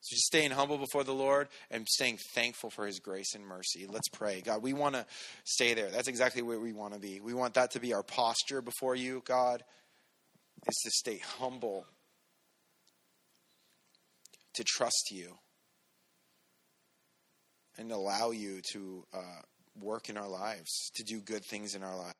So 0.00 0.16
just 0.16 0.24
staying 0.24 0.50
humble 0.50 0.78
before 0.78 1.04
the 1.04 1.14
Lord 1.14 1.48
and 1.70 1.86
staying 1.86 2.18
thankful 2.34 2.70
for 2.70 2.86
his 2.86 2.98
grace 2.98 3.36
and 3.36 3.46
mercy. 3.46 3.86
Let's 3.88 4.08
pray. 4.08 4.40
God, 4.40 4.60
we 4.60 4.72
want 4.72 4.96
to 4.96 5.06
stay 5.44 5.74
there. 5.74 5.90
That's 5.90 6.08
exactly 6.08 6.42
where 6.42 6.58
we 6.58 6.72
want 6.72 6.94
to 6.94 6.98
be. 6.98 7.20
We 7.20 7.34
want 7.34 7.54
that 7.54 7.70
to 7.72 7.80
be 7.80 7.94
our 7.94 8.02
posture 8.02 8.60
before 8.62 8.96
you, 8.96 9.22
God 9.24 9.62
is 10.66 10.80
to 10.84 10.90
stay 10.90 11.18
humble, 11.38 11.86
to 14.54 14.64
trust 14.64 15.10
you, 15.12 15.38
and 17.78 17.92
allow 17.92 18.30
you 18.30 18.60
to 18.72 19.04
uh, 19.12 19.42
work 19.80 20.08
in 20.08 20.16
our 20.16 20.28
lives, 20.28 20.90
to 20.96 21.04
do 21.04 21.20
good 21.20 21.44
things 21.44 21.74
in 21.74 21.82
our 21.82 21.96
lives. 21.96 22.14